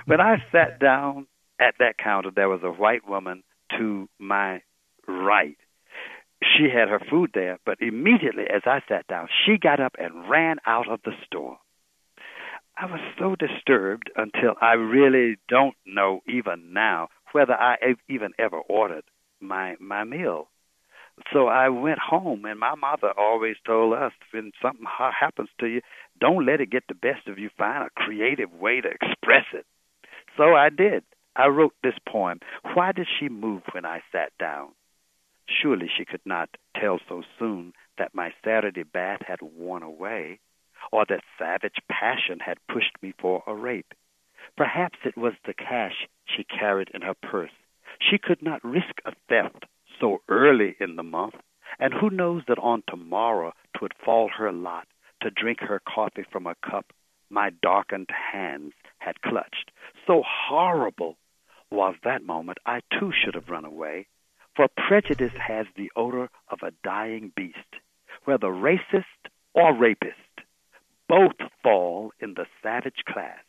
when 0.06 0.22
I 0.22 0.44
sat 0.52 0.80
down 0.80 1.28
at 1.60 1.76
that 1.80 1.98
counter, 1.98 2.32
there 2.36 2.50
was 2.50 2.62
a 2.64 2.72
white 2.72 3.08
woman 3.08 3.44
to 3.78 4.08
my 4.20 4.62
right. 5.08 5.58
She 6.42 6.66
had 6.66 6.90
her 6.90 7.02
food 7.10 7.32
there, 7.34 7.58
but 7.66 7.82
immediately 7.82 8.44
as 8.44 8.62
I 8.66 8.82
sat 8.88 9.08
down, 9.08 9.28
she 9.46 9.58
got 9.58 9.80
up 9.80 9.96
and 9.98 10.30
ran 10.30 10.58
out 10.68 10.88
of 10.88 11.00
the 11.04 11.14
store. 11.26 11.58
I 12.80 12.86
was 12.86 13.00
so 13.18 13.36
disturbed 13.36 14.12
until 14.16 14.54
I 14.62 14.74
really 14.74 15.38
don't 15.50 15.76
know 15.88 16.22
even 16.28 16.74
now 16.74 17.08
whether 17.32 17.54
I 17.54 17.96
even 18.08 18.34
ever 18.38 18.60
ordered 18.60 19.04
my 19.40 19.76
my 19.80 20.04
meal. 20.04 20.50
So 21.34 21.48
I 21.48 21.70
went 21.70 22.00
home, 22.00 22.46
and 22.46 22.60
my 22.60 22.76
mother 22.76 23.12
always 23.18 23.56
told 23.66 23.94
us 23.94 24.12
when 24.32 24.52
something 24.62 24.86
happens 24.86 25.50
to 25.60 25.66
you, 25.66 25.82
don't 26.20 26.46
let 26.46 26.62
it 26.62 26.70
get 26.70 26.84
the 26.88 26.94
best 26.94 27.28
of 27.28 27.40
you. 27.40 27.50
Find 27.58 27.84
a 27.84 27.90
creative 27.90 28.54
way 28.54 28.82
to 28.82 28.90
express 28.90 29.46
it. 29.54 29.66
So 30.38 30.54
I 30.54 30.70
did. 30.70 31.04
I 31.36 31.48
wrote 31.48 31.74
this 31.84 31.98
poem. 32.08 32.40
Why 32.74 32.92
did 32.92 33.08
she 33.20 33.30
move 33.30 33.64
when 33.72 33.86
I 33.86 34.02
sat 34.12 34.32
down? 34.40 34.70
Surely 35.48 35.90
she 35.96 36.06
could 36.06 36.26
not 36.26 36.50
tell 36.80 37.00
so 37.08 37.24
soon 37.40 37.74
that 37.98 38.14
my 38.14 38.34
Saturday 38.44 38.84
bath 38.84 39.22
had 39.26 39.42
worn 39.42 39.82
away, 39.82 40.40
or 40.92 41.06
that 41.10 41.24
savage 41.40 41.78
passion 41.90 42.40
had 42.40 42.58
pushed 42.72 43.02
me 43.02 43.14
for 43.20 43.44
a 43.48 43.56
rape. 43.56 43.94
Perhaps 44.56 45.00
it 45.04 45.18
was 45.18 45.34
the 45.46 45.54
cash 45.54 46.08
she 46.26 46.44
carried 46.44 46.90
in 46.94 47.02
her 47.02 47.16
purse 47.16 47.52
she 48.00 48.18
could 48.18 48.42
not 48.42 48.64
risk 48.64 49.02
a 49.06 49.14
theft 49.30 49.66
so 50.00 50.22
early 50.30 50.76
in 50.80 50.96
the 50.96 51.04
month, 51.04 51.36
and 51.80 51.94
who 51.94 52.10
knows 52.10 52.44
that 52.48 52.60
on 52.60 52.84
tomorrow 52.88 53.54
twould 53.78 53.94
fall 54.04 54.30
her 54.30 54.52
lot 54.52 54.88
to 55.22 55.30
drink 55.32 55.60
her 55.62 55.82
coffee 55.88 56.26
from 56.32 56.48
a 56.48 56.56
cup 56.56 56.94
my 57.30 57.50
darkened 57.62 58.10
hands 58.32 58.74
had 59.00 59.22
clutched. 59.22 59.72
So 60.06 60.24
horrible 60.26 61.18
was 61.70 61.96
that 62.04 62.24
moment, 62.24 62.60
I 62.66 62.82
too 62.98 63.12
should 63.12 63.36
have 63.36 63.50
run 63.50 63.66
away, 63.66 64.08
for 64.56 64.68
prejudice 64.88 65.34
has 65.38 65.66
the 65.76 65.92
odor 65.96 66.30
of 66.50 66.60
a 66.64 66.72
dying 66.84 67.32
beast, 67.36 67.58
whether 68.24 68.48
racist 68.48 69.04
or 69.54 69.74
rapist 69.74 70.16
both 71.10 71.36
fall 71.64 72.12
in 72.20 72.34
the 72.34 72.46
savage 72.64 73.04
class, 73.08 73.44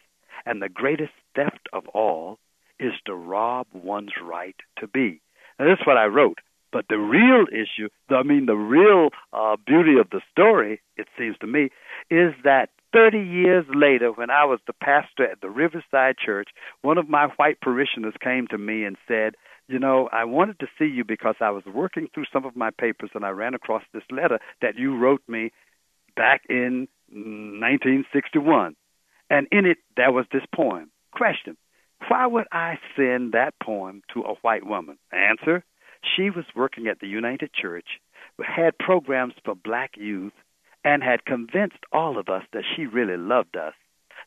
and 0.45 0.61
the 0.61 0.69
greatest 0.69 1.13
theft 1.35 1.69
of 1.73 1.87
all 1.89 2.39
is 2.81 2.93
to 3.07 3.15
rob 3.15 3.67
one's 3.73 4.13
right 4.23 4.57
to 4.79 4.87
be. 4.87 5.21
And 5.59 5.69
that's 5.69 5.87
what 5.87 5.97
I 5.97 6.07
wrote. 6.07 6.39
But 6.71 6.87
the 6.89 6.99
real 6.99 7.47
issue, 7.51 7.89
I 8.11 8.23
mean, 8.23 8.47
the 8.47 8.55
real 8.55 9.09
uh, 9.33 9.57
beauty 9.67 9.99
of 9.99 10.11
the 10.11 10.21
story, 10.31 10.81
it 10.97 11.09
seems 11.19 11.37
to 11.39 11.47
me, 11.47 11.71
is 12.11 12.35
that 12.45 12.69
30 12.93 13.19
years 13.19 13.65
later, 13.75 14.13
when 14.13 14.31
I 14.31 14.45
was 14.45 14.61
the 14.67 14.73
pastor 14.73 15.25
at 15.25 15.41
the 15.41 15.51
Riverside 15.51 16.17
Church, 16.19 16.49
one 16.83 16.99
of 16.99 17.09
my 17.09 17.29
white 17.37 17.61
parishioners 17.61 18.15
came 18.23 18.47
to 18.49 18.59
me 18.59 18.85
and 18.85 18.97
said, 19.07 19.35
You 19.67 19.79
know, 19.79 20.09
I 20.13 20.25
wanted 20.25 20.59
to 20.61 20.67
see 20.79 20.87
you 20.87 21.05
because 21.05 21.37
I 21.41 21.51
was 21.51 21.65
working 21.67 22.09
through 22.13 22.27
some 22.33 22.45
of 22.45 22.57
my 22.57 22.71
papers 22.71 23.11
and 23.15 23.25
I 23.25 23.31
ran 23.31 23.55
across 23.55 23.83
this 23.93 24.05
letter 24.11 24.39
that 24.61 24.77
you 24.77 24.97
wrote 24.97 25.23
me 25.27 25.53
back 26.17 26.43
in 26.49 26.89
1961. 27.11 28.77
And 29.31 29.47
in 29.53 29.67
it, 29.67 29.79
there 29.97 30.13
was 30.13 30.27
this 30.33 30.45
poem. 30.55 30.91
Question 31.13 31.57
why 32.07 32.27
would 32.27 32.47
I 32.53 32.79
send 32.97 33.33
that 33.33 33.55
poem 33.63 34.03
to 34.15 34.23
a 34.23 34.35
white 34.43 34.67
woman? 34.67 34.99
Answer 35.13 35.65
She 36.17 36.31
was 36.31 36.45
working 36.55 36.87
at 36.87 37.01
the 37.01 37.09
United 37.09 37.53
Church, 37.53 38.01
had 38.45 38.79
programs 38.79 39.35
for 39.45 39.55
black 39.55 39.97
youth, 39.97 40.33
and 40.85 41.03
had 41.03 41.25
convinced 41.25 41.85
all 41.93 42.19
of 42.19 42.29
us 42.29 42.45
that 42.53 42.65
she 42.77 42.87
really 42.87 43.17
loved 43.17 43.57
us, 43.57 43.75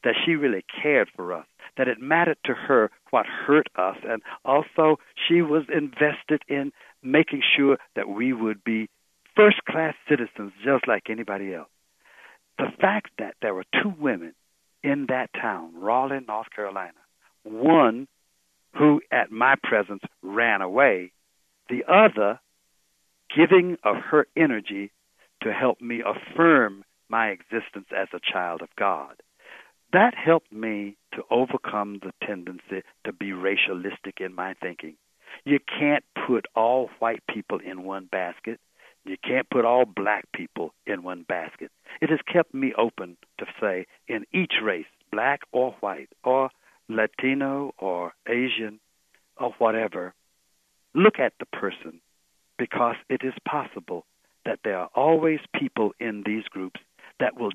that 0.04 0.16
she 0.26 0.36
really 0.36 0.66
cared 0.82 1.10
for 1.16 1.34
us, 1.34 1.46
that 1.78 1.88
it 1.88 2.02
mattered 2.02 2.38
to 2.46 2.54
her 2.54 2.92
what 3.12 3.26
hurt 3.26 3.68
us, 3.76 3.98
and 4.04 4.22
also 4.44 5.00
she 5.28 5.42
was 5.42 5.64
invested 5.74 6.44
in 6.48 6.72
making 7.02 7.42
sure 7.56 7.78
that 7.96 8.10
we 8.10 8.34
would 8.34 8.64
be 8.64 8.90
first 9.36 9.64
class 9.66 9.96
citizens 10.10 10.52
just 10.64 10.88
like 10.88 11.10
anybody 11.10 11.54
else. 11.54 11.70
The 12.58 12.72
fact 12.80 13.12
that 13.18 13.36
there 13.42 13.56
were 13.56 13.66
two 13.82 13.94
women 13.98 14.34
in 14.84 15.06
that 15.08 15.30
town, 15.34 15.72
Raleigh, 15.76 16.20
North 16.28 16.50
Carolina, 16.54 17.01
one 17.44 18.08
who, 18.78 19.02
at 19.12 19.32
my 19.32 19.56
presence, 19.62 20.04
ran 20.22 20.62
away, 20.62 21.12
the 21.70 21.84
other 21.88 22.40
giving 23.36 23.78
of 23.84 23.98
her 23.98 24.28
energy 24.36 24.92
to 25.42 25.54
help 25.54 25.82
me 25.82 26.02
affirm 26.02 26.84
my 27.10 27.30
existence 27.30 27.88
as 27.96 28.08
a 28.14 28.20
child 28.20 28.62
of 28.62 28.70
God. 28.78 29.16
That 29.94 30.14
helped 30.16 30.52
me 30.52 30.96
to 31.14 31.24
overcome 31.30 32.00
the 32.02 32.14
tendency 32.26 32.84
to 33.06 33.12
be 33.12 33.34
racialistic 33.34 34.22
in 34.22 34.34
my 34.34 34.54
thinking. 34.62 34.96
You 35.44 35.60
can't 35.60 36.06
put 36.28 36.46
all 36.56 36.90
white 37.00 37.24
people 37.28 37.60
in 37.60 37.84
one 37.84 38.08
basket. 38.10 38.60
You 39.04 39.18
can't 39.22 39.50
put 39.50 39.66
all 39.66 39.86
black 39.86 40.26
people 40.34 40.74
in 40.86 41.04
one 41.04 41.26
basket. 41.28 41.72
It 42.02 42.10
has 42.10 42.20
kept 42.32 42.54
me 42.54 42.74
open 42.78 43.18
to 43.40 43.46
say, 43.60 43.88
in 44.08 44.26
each 44.32 44.54
race, 44.64 44.86
black 45.12 45.42
or 45.52 45.76
white, 45.80 46.10
or 46.24 46.50
Latino 46.96 47.74
or 47.78 48.14
Asian 48.28 48.80
or 49.38 49.54
whatever, 49.58 50.14
look 50.94 51.20
at 51.20 51.34
the 51.40 51.46
person 51.46 52.02
because 52.58 52.96
it 53.10 53.22
is 53.24 53.34
possible 53.48 54.06
that 54.46 54.60
there 54.64 54.78
are 54.78 54.90
always 54.96 55.40
people 55.60 55.92
in 56.00 56.24
these 56.26 56.44
groups 56.46 56.80
that 57.20 57.40
will 57.40 57.52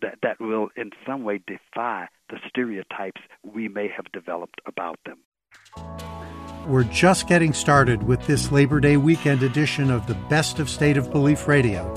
that, 0.00 0.18
that 0.22 0.40
will 0.40 0.68
in 0.76 0.90
some 1.06 1.22
way 1.22 1.40
defy 1.46 2.08
the 2.30 2.38
stereotypes 2.48 3.20
we 3.42 3.68
may 3.68 3.88
have 3.88 4.10
developed 4.12 4.60
about 4.66 4.98
them. 5.04 5.18
We're 6.66 6.84
just 6.84 7.26
getting 7.26 7.52
started 7.52 8.04
with 8.04 8.26
this 8.26 8.52
Labor 8.52 8.80
Day 8.80 8.96
weekend 8.96 9.42
edition 9.42 9.90
of 9.90 10.06
the 10.06 10.14
Best 10.14 10.58
of 10.58 10.70
State 10.70 10.96
of 10.96 11.10
Belief 11.10 11.48
Radio, 11.48 11.92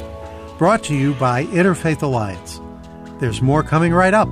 brought 0.58 0.84
to 0.86 0.96
you 0.96 1.14
by 1.14 1.46
Interfaith 1.46 2.02
Alliance. 2.02 2.60
There's 3.20 3.42
more 3.42 3.64
coming 3.64 3.94
right 3.94 4.14
up. 4.14 4.28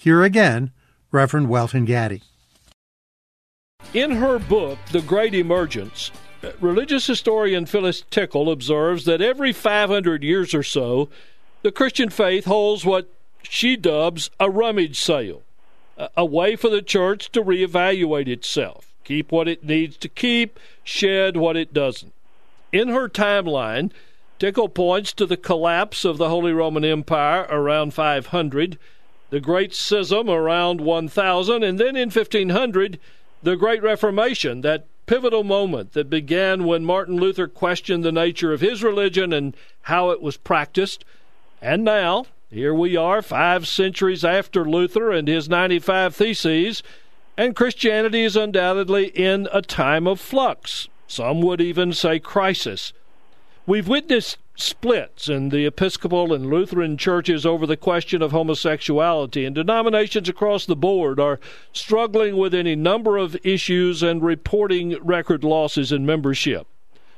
Here 0.00 0.22
again, 0.22 0.70
Reverend 1.10 1.50
Welton 1.50 1.84
Gaddy. 1.84 2.22
In 3.92 4.12
her 4.12 4.38
book, 4.38 4.78
The 4.92 5.02
Great 5.02 5.34
Emergence, 5.34 6.10
religious 6.58 7.06
historian 7.06 7.66
Phyllis 7.66 8.02
Tickle 8.10 8.50
observes 8.50 9.04
that 9.04 9.20
every 9.20 9.52
500 9.52 10.22
years 10.22 10.54
or 10.54 10.62
so, 10.62 11.10
the 11.60 11.70
Christian 11.70 12.08
faith 12.08 12.46
holds 12.46 12.82
what 12.82 13.10
she 13.42 13.76
dubs 13.76 14.30
a 14.40 14.48
rummage 14.48 14.98
sale, 14.98 15.42
a 16.16 16.24
way 16.24 16.56
for 16.56 16.70
the 16.70 16.80
church 16.80 17.30
to 17.32 17.42
reevaluate 17.42 18.26
itself, 18.26 18.94
keep 19.04 19.30
what 19.30 19.48
it 19.48 19.62
needs 19.62 19.98
to 19.98 20.08
keep, 20.08 20.58
shed 20.82 21.36
what 21.36 21.58
it 21.58 21.74
doesn't. 21.74 22.14
In 22.72 22.88
her 22.88 23.06
timeline, 23.06 23.90
Tickle 24.38 24.70
points 24.70 25.12
to 25.12 25.26
the 25.26 25.36
collapse 25.36 26.06
of 26.06 26.16
the 26.16 26.30
Holy 26.30 26.54
Roman 26.54 26.86
Empire 26.86 27.46
around 27.50 27.92
500, 27.92 28.78
the 29.30 29.40
Great 29.40 29.74
Schism 29.74 30.28
around 30.28 30.80
1000, 30.80 31.62
and 31.62 31.78
then 31.78 31.96
in 31.96 32.10
1500, 32.10 32.98
the 33.42 33.56
Great 33.56 33.82
Reformation, 33.82 34.60
that 34.60 34.86
pivotal 35.06 35.42
moment 35.42 35.92
that 35.92 36.10
began 36.10 36.64
when 36.64 36.84
Martin 36.84 37.16
Luther 37.16 37.48
questioned 37.48 38.04
the 38.04 38.12
nature 38.12 38.52
of 38.52 38.60
his 38.60 38.84
religion 38.84 39.32
and 39.32 39.56
how 39.82 40.10
it 40.10 40.20
was 40.20 40.36
practiced. 40.36 41.04
And 41.62 41.82
now, 41.82 42.26
here 42.50 42.74
we 42.74 42.96
are, 42.96 43.22
five 43.22 43.66
centuries 43.66 44.24
after 44.24 44.64
Luther 44.64 45.10
and 45.10 45.26
his 45.26 45.48
95 45.48 46.14
Theses, 46.14 46.82
and 47.36 47.56
Christianity 47.56 48.22
is 48.22 48.36
undoubtedly 48.36 49.06
in 49.06 49.48
a 49.52 49.62
time 49.62 50.06
of 50.06 50.20
flux. 50.20 50.88
Some 51.06 51.40
would 51.42 51.60
even 51.60 51.92
say 51.92 52.18
crisis. 52.18 52.92
We've 53.66 53.88
witnessed 53.88 54.38
splits 54.60 55.28
in 55.28 55.48
the 55.48 55.66
Episcopal 55.66 56.32
and 56.32 56.50
Lutheran 56.50 56.96
churches 56.96 57.44
over 57.44 57.66
the 57.66 57.76
question 57.76 58.22
of 58.22 58.32
homosexuality, 58.32 59.44
and 59.44 59.54
denominations 59.54 60.28
across 60.28 60.66
the 60.66 60.76
board 60.76 61.18
are 61.18 61.40
struggling 61.72 62.36
with 62.36 62.54
any 62.54 62.76
number 62.76 63.16
of 63.16 63.36
issues 63.44 64.02
and 64.02 64.22
reporting 64.22 64.96
record 65.02 65.44
losses 65.44 65.92
in 65.92 66.06
membership. 66.06 66.66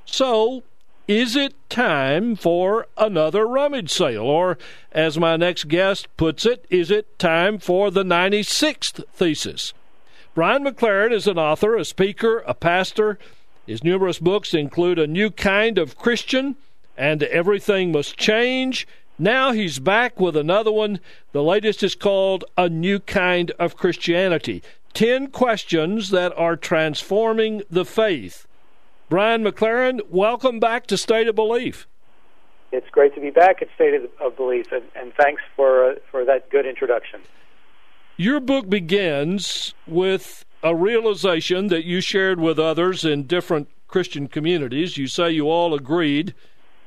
So, 0.05 0.63
is 1.09 1.37
it 1.37 1.55
time 1.69 2.37
for 2.37 2.87
another 2.97 3.47
rummage 3.47 3.91
sale? 3.91 4.23
Or, 4.23 4.57
as 4.93 5.19
my 5.19 5.37
next 5.37 5.69
guest 5.69 6.09
puts 6.17 6.47
it, 6.47 6.65
is 6.71 6.91
it 6.91 7.19
time 7.19 7.59
for 7.59 7.91
the 7.91 8.05
96th 8.05 9.05
thesis? 9.13 9.75
Brian 10.35 10.65
McLaren 10.65 11.13
is 11.13 11.27
an 11.27 11.39
author, 11.39 11.77
a 11.77 11.85
speaker, 11.85 12.43
a 12.47 12.55
pastor. 12.55 13.19
His 13.67 13.85
numerous 13.85 14.19
books 14.19 14.55
include 14.55 14.99
A 14.99 15.07
New 15.07 15.31
Kind 15.31 15.77
of 15.77 15.99
Christian 15.99 16.57
and 17.03 17.25
Everything 17.25 17.91
Must 17.91 18.17
Change. 18.17 18.87
Now 19.19 19.51
he's 19.51 19.81
back 19.81 20.21
with 20.21 20.37
another 20.37 20.71
one. 20.71 21.01
The 21.33 21.43
latest 21.43 21.83
is 21.83 21.97
called 21.97 22.45
A 22.57 22.69
New 22.69 23.01
Kind 23.01 23.51
of 23.59 23.77
Christianity 23.77 24.63
10 24.95 25.33
Questions 25.33 26.11
That 26.11 26.33
Are 26.39 26.55
Transforming 26.55 27.63
the 27.69 27.85
Faith. 27.85 28.47
Brian 29.09 29.43
McLaren, 29.43 30.01
welcome 30.11 30.61
back 30.61 30.87
to 30.87 30.97
State 30.97 31.27
of 31.27 31.35
Belief. 31.35 31.89
It's 32.71 32.89
great 32.91 33.17
to 33.17 33.21
be 33.21 33.31
back 33.31 33.63
at 33.63 33.69
State 33.75 33.95
of 34.21 34.37
Belief, 34.37 34.71
and, 34.71 34.85
and 34.95 35.13
thanks 35.15 35.43
for 35.57 35.91
uh, 35.91 35.95
for 36.09 36.25
that 36.25 36.51
good 36.51 36.67
introduction. 36.67 37.21
Your 38.17 38.39
book 38.39 38.71
begins 38.71 39.75
with 39.89 40.45
a 40.63 40.77
realization 40.77 41.67
that 41.67 41.85
you 41.85 42.01
shared 42.01 42.39
with 42.39 42.61
others 42.61 43.05
in 43.05 43.25
different 43.25 43.69
Christian 43.89 44.29
communities. 44.29 44.97
You 44.97 45.09
say 45.09 45.33
you 45.33 45.51
all 45.51 45.75
agreed 45.75 46.33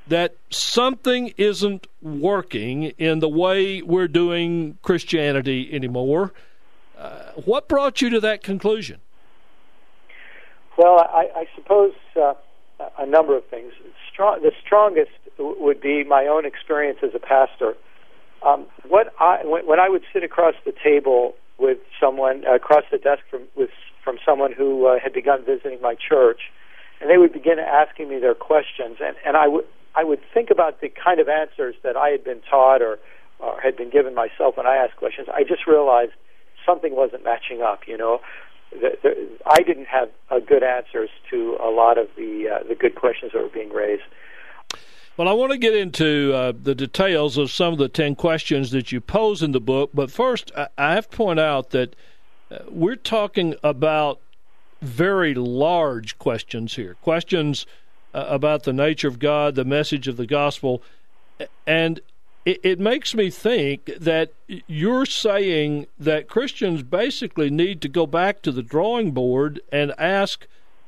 that 0.08 0.36
something 0.50 1.34
isn't 1.38 1.88
working 2.02 2.84
in 2.98 3.20
the 3.20 3.30
way 3.30 3.82
we're 3.82 4.08
doing 4.08 4.78
Christianity 4.82 5.70
anymore. 5.74 6.32
Uh, 6.98 7.32
what 7.46 7.68
brought 7.68 8.02
you 8.02 8.10
to 8.12 8.20
that 8.20 8.44
conclusion? 8.44 9.00
Well, 10.78 11.00
I, 11.00 11.30
I 11.36 11.46
suppose 11.56 11.94
uh, 12.16 12.34
a 12.98 13.06
number 13.06 13.36
of 13.36 13.46
things. 13.48 13.74
Strong, 14.12 14.42
the 14.42 14.52
strongest 14.64 15.12
would 15.38 15.82
be 15.82 16.04
my 16.04 16.28
own 16.28 16.46
experience 16.46 17.00
as 17.04 17.12
a 17.16 17.20
pastor. 17.20 17.76
Um, 18.46 18.66
what 18.88 19.14
I 19.20 19.44
when, 19.46 19.66
when 19.66 19.80
I 19.80 19.90
would 19.90 20.04
sit 20.14 20.24
across 20.24 20.56
the 20.66 20.74
table 20.84 21.36
with 21.58 21.78
someone 22.00 22.44
uh, 22.46 22.56
across 22.56 22.84
the 22.92 22.98
desk 22.98 23.24
from 23.30 23.44
with 23.56 23.72
from 24.04 24.18
someone 24.26 24.52
who 24.52 24.88
uh, 24.88 25.00
had 25.02 25.14
begun 25.14 25.44
visiting 25.46 25.82
my 25.82 25.96
church, 25.96 26.42
and 27.02 27.10
they 27.10 27.18
would 27.18 27.34
begin 27.34 27.60
asking 27.60 28.10
me 28.10 28.20
their 28.20 28.36
questions, 28.36 28.98
and 29.02 29.16
and 29.26 29.36
I 29.36 29.48
would 29.48 29.66
I 29.96 30.04
would 30.04 30.20
think 30.34 30.50
about 30.50 30.82
the 30.82 30.90
kind 30.90 31.20
of 31.20 31.30
answers 31.30 31.76
that 31.84 31.96
I 31.96 32.10
had 32.10 32.24
been 32.24 32.42
taught 32.50 32.82
or, 32.82 33.00
or 33.40 33.60
had 33.62 33.78
been 33.78 33.90
given 33.90 34.14
myself 34.14 34.58
when 34.58 34.68
I 34.68 34.76
asked 34.76 34.98
questions. 34.98 35.28
I 35.34 35.44
just 35.44 35.68
realized 35.68 36.12
something 36.66 36.96
wasn't 36.96 37.24
matching 37.24 37.62
up. 37.62 37.82
You 37.88 37.98
know, 37.98 38.20
the, 38.72 38.98
the, 39.02 39.30
I 39.46 39.62
didn't 39.62 39.86
have 39.86 40.10
uh, 40.30 40.40
good 40.40 40.64
answers 40.64 41.10
to 41.30 41.58
a 41.64 41.70
lot 41.70 41.98
of 41.98 42.08
the 42.18 42.50
uh, 42.50 42.68
the 42.68 42.76
good 42.76 42.96
questions 42.96 43.32
that 43.34 43.42
were 43.42 43.50
being 43.50 43.72
raised. 43.72 44.04
Well, 45.18 45.30
I 45.30 45.32
want 45.32 45.54
to 45.54 45.58
get 45.58 45.74
into 45.74 46.34
uh, 46.34 46.52
the 46.62 46.76
details 46.76 47.38
of 47.38 47.50
some 47.50 47.72
of 47.72 47.80
the 47.80 47.88
10 47.88 48.16
questions 48.16 48.72
that 48.72 48.92
you 48.92 49.00
pose 49.00 49.42
in 49.42 49.54
the 49.54 49.62
book, 49.62 49.92
but 49.94 50.12
first, 50.12 50.52
I 50.56 50.94
have 50.94 51.10
to 51.10 51.16
point 51.16 51.40
out 51.40 51.70
that 51.70 51.96
uh, 52.52 52.58
we're 52.68 52.98
talking 52.98 53.56
about 53.64 54.20
very 54.82 55.34
large 55.34 56.20
questions 56.20 56.76
here. 56.76 56.96
Questions 57.02 57.66
uh, 58.16 58.26
about 58.30 58.64
the 58.64 58.74
nature 58.74 59.10
of 59.10 59.20
God, 59.20 59.56
the 59.56 59.66
message 59.66 60.08
of 60.08 60.16
the 60.16 60.26
gospel, 60.26 60.82
and 61.68 62.00
it, 62.46 62.62
it 62.64 62.80
makes 62.80 63.14
me 63.14 63.30
think 63.30 63.92
that 64.00 64.32
you're 64.48 65.06
saying 65.06 65.88
that 66.00 66.30
Christians 66.30 66.82
basically 66.82 67.50
need 67.50 67.82
to 67.82 67.90
go 67.90 68.08
back 68.08 68.42
to 68.44 68.54
the 68.54 68.64
drawing 68.64 69.12
board 69.12 69.60
and 69.70 69.94
ask, 69.98 70.48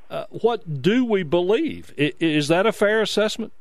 uh, 0.10 0.26
what 0.30 0.82
do 0.82 1.04
we 1.04 1.24
believe? 1.24 1.94
Is 1.98 2.48
that 2.48 2.66
a 2.66 2.72
fair 2.72 3.02
assessment? 3.02 3.52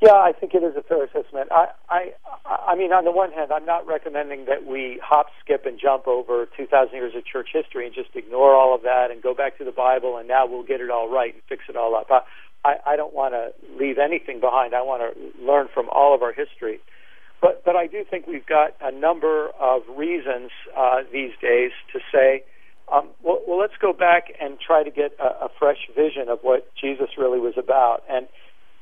Yeah, 0.00 0.12
I 0.12 0.32
think 0.38 0.52
it 0.52 0.62
is 0.62 0.76
a 0.76 0.82
fair 0.82 1.04
assessment. 1.04 1.48
I, 1.50 1.68
I, 1.88 2.12
I 2.44 2.74
mean, 2.76 2.92
on 2.92 3.04
the 3.04 3.10
one 3.10 3.32
hand, 3.32 3.50
I'm 3.50 3.64
not 3.64 3.86
recommending 3.86 4.44
that 4.44 4.66
we 4.66 5.00
hop, 5.02 5.28
skip, 5.42 5.64
and 5.64 5.80
jump 5.80 6.06
over 6.06 6.46
2,000 6.54 6.94
years 6.94 7.14
of 7.16 7.24
church 7.24 7.48
history 7.50 7.86
and 7.86 7.94
just 7.94 8.10
ignore 8.14 8.54
all 8.54 8.74
of 8.74 8.82
that 8.82 9.08
and 9.10 9.22
go 9.22 9.32
back 9.32 9.56
to 9.56 9.64
the 9.64 9.72
Bible 9.72 10.18
and 10.18 10.28
now 10.28 10.46
we'll 10.46 10.64
get 10.64 10.82
it 10.82 10.90
all 10.90 11.08
right 11.08 11.32
and 11.32 11.42
fix 11.48 11.64
it 11.70 11.76
all 11.76 11.96
up. 11.96 12.08
I, 12.10 12.20
I, 12.62 12.92
I 12.92 12.96
don't 12.96 13.14
want 13.14 13.32
to 13.32 13.52
leave 13.78 13.96
anything 13.96 14.38
behind. 14.38 14.74
I 14.74 14.82
want 14.82 15.00
to 15.00 15.42
learn 15.42 15.68
from 15.72 15.88
all 15.90 16.14
of 16.14 16.22
our 16.22 16.32
history. 16.32 16.78
But, 17.40 17.64
but 17.64 17.74
I 17.74 17.86
do 17.86 18.04
think 18.08 18.26
we've 18.26 18.46
got 18.46 18.74
a 18.82 18.92
number 18.92 19.48
of 19.58 19.82
reasons 19.96 20.50
uh, 20.76 21.02
these 21.10 21.32
days 21.40 21.70
to 21.94 22.00
say, 22.12 22.44
um, 22.92 23.08
well, 23.22 23.40
well, 23.48 23.58
let's 23.58 23.76
go 23.80 23.94
back 23.94 24.28
and 24.40 24.58
try 24.60 24.82
to 24.82 24.90
get 24.90 25.12
a, 25.18 25.46
a 25.46 25.48
fresh 25.58 25.88
vision 25.96 26.28
of 26.28 26.40
what 26.42 26.68
Jesus 26.76 27.08
really 27.16 27.40
was 27.40 27.54
about. 27.56 28.02
And 28.10 28.28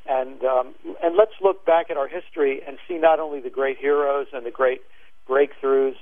and 0.09 0.43
um, 0.45 0.75
and 1.03 1.17
let's 1.17 1.33
look 1.41 1.65
back 1.65 1.91
at 1.91 1.97
our 1.97 2.09
history 2.09 2.61
and 2.67 2.79
see 2.87 2.99
not 2.99 3.21
only 3.21 3.41
the 3.41 3.51
great 3.51 3.79
heroes 3.79 4.27
and 4.33 4.45
the 4.45 4.51
great 4.51 4.83
breakthroughs 5.29 5.95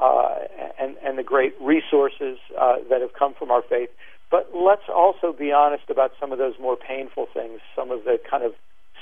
uh, 0.00 0.38
and 0.80 0.96
and 1.04 1.18
the 1.18 1.22
great 1.22 1.54
resources 1.60 2.38
uh, 2.60 2.76
that 2.90 3.00
have 3.00 3.12
come 3.18 3.34
from 3.34 3.50
our 3.50 3.62
faith, 3.62 3.90
but 4.30 4.50
let's 4.54 4.88
also 4.92 5.32
be 5.32 5.52
honest 5.52 5.84
about 5.90 6.12
some 6.20 6.32
of 6.32 6.38
those 6.38 6.54
more 6.60 6.76
painful 6.76 7.26
things, 7.32 7.60
some 7.76 7.90
of 7.90 8.04
the 8.04 8.18
kind 8.28 8.42
of 8.42 8.52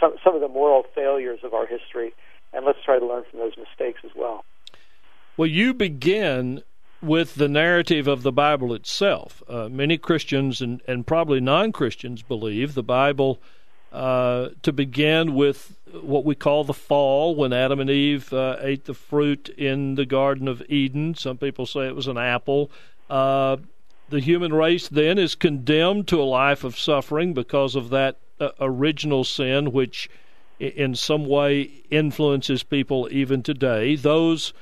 some 0.01 0.15
some 0.23 0.35
of 0.35 0.41
the 0.41 0.49
moral 0.49 0.85
failures 0.95 1.41
of 1.43 1.55
our 1.55 1.67
history, 1.67 2.13
and 2.53 2.67
let's 2.67 2.79
try 2.85 2.99
to 2.99 3.07
learn 3.07 3.25
from 3.31 3.41
those 3.41 3.57
mistakes 3.57 4.01
as 4.05 4.11
well. 4.15 4.45
Well, 5.37 5.49
you 5.49 5.73
begin 5.73 6.63
with 7.03 7.35
the 7.35 7.49
narrative 7.49 8.07
of 8.07 8.23
the 8.23 8.33
Bible 8.33 8.73
itself. 8.75 9.43
Uh, 9.49 9.69
many 9.69 9.99
Christians 9.99 10.61
and, 10.61 10.81
and 10.87 11.07
probably 11.07 11.41
non 11.41 11.73
Christians 11.73 12.23
believe 12.23 12.75
the 12.75 12.83
Bible 12.83 13.41
uh, 13.93 14.49
to 14.63 14.73
begin 14.73 15.35
with 15.35 15.77
what 15.93 16.25
we 16.25 16.35
call 16.35 16.65
the 16.65 16.75
fall, 16.75 17.35
when 17.35 17.53
Adam 17.53 17.79
and 17.79 17.91
Eve 17.91 18.33
uh, 18.33 18.57
ate 18.61 18.87
the 18.87 18.95
fruit 18.95 19.49
in 19.51 19.95
the 19.95 20.07
Garden 20.07 20.49
of 20.49 20.63
Eden. 20.69 21.15
Some 21.15 21.37
people 21.37 21.67
say 21.67 21.87
it 21.87 21.95
was 21.95 22.07
an 22.07 22.19
apple. 22.19 22.71
Uh, 23.11 23.59
the 24.09 24.21
human 24.21 24.53
race 24.53 24.89
then 24.89 25.19
is 25.19 25.35
condemned 25.35 26.09
to 26.09 26.21
a 26.21 26.25
life 26.25 26.65
of 26.65 26.79
suffering 26.79 27.35
because 27.35 27.77
of 27.77 27.91
that 27.91 28.17
uh, 28.41 28.51
original 28.61 29.25
sin, 29.25 29.73
which 29.73 30.09
in 30.59 30.95
some 30.95 31.27
way 31.27 31.63
influences 31.91 32.63
people 32.63 33.09
even 33.11 33.43
today. 33.43 33.97
Those 33.97 34.53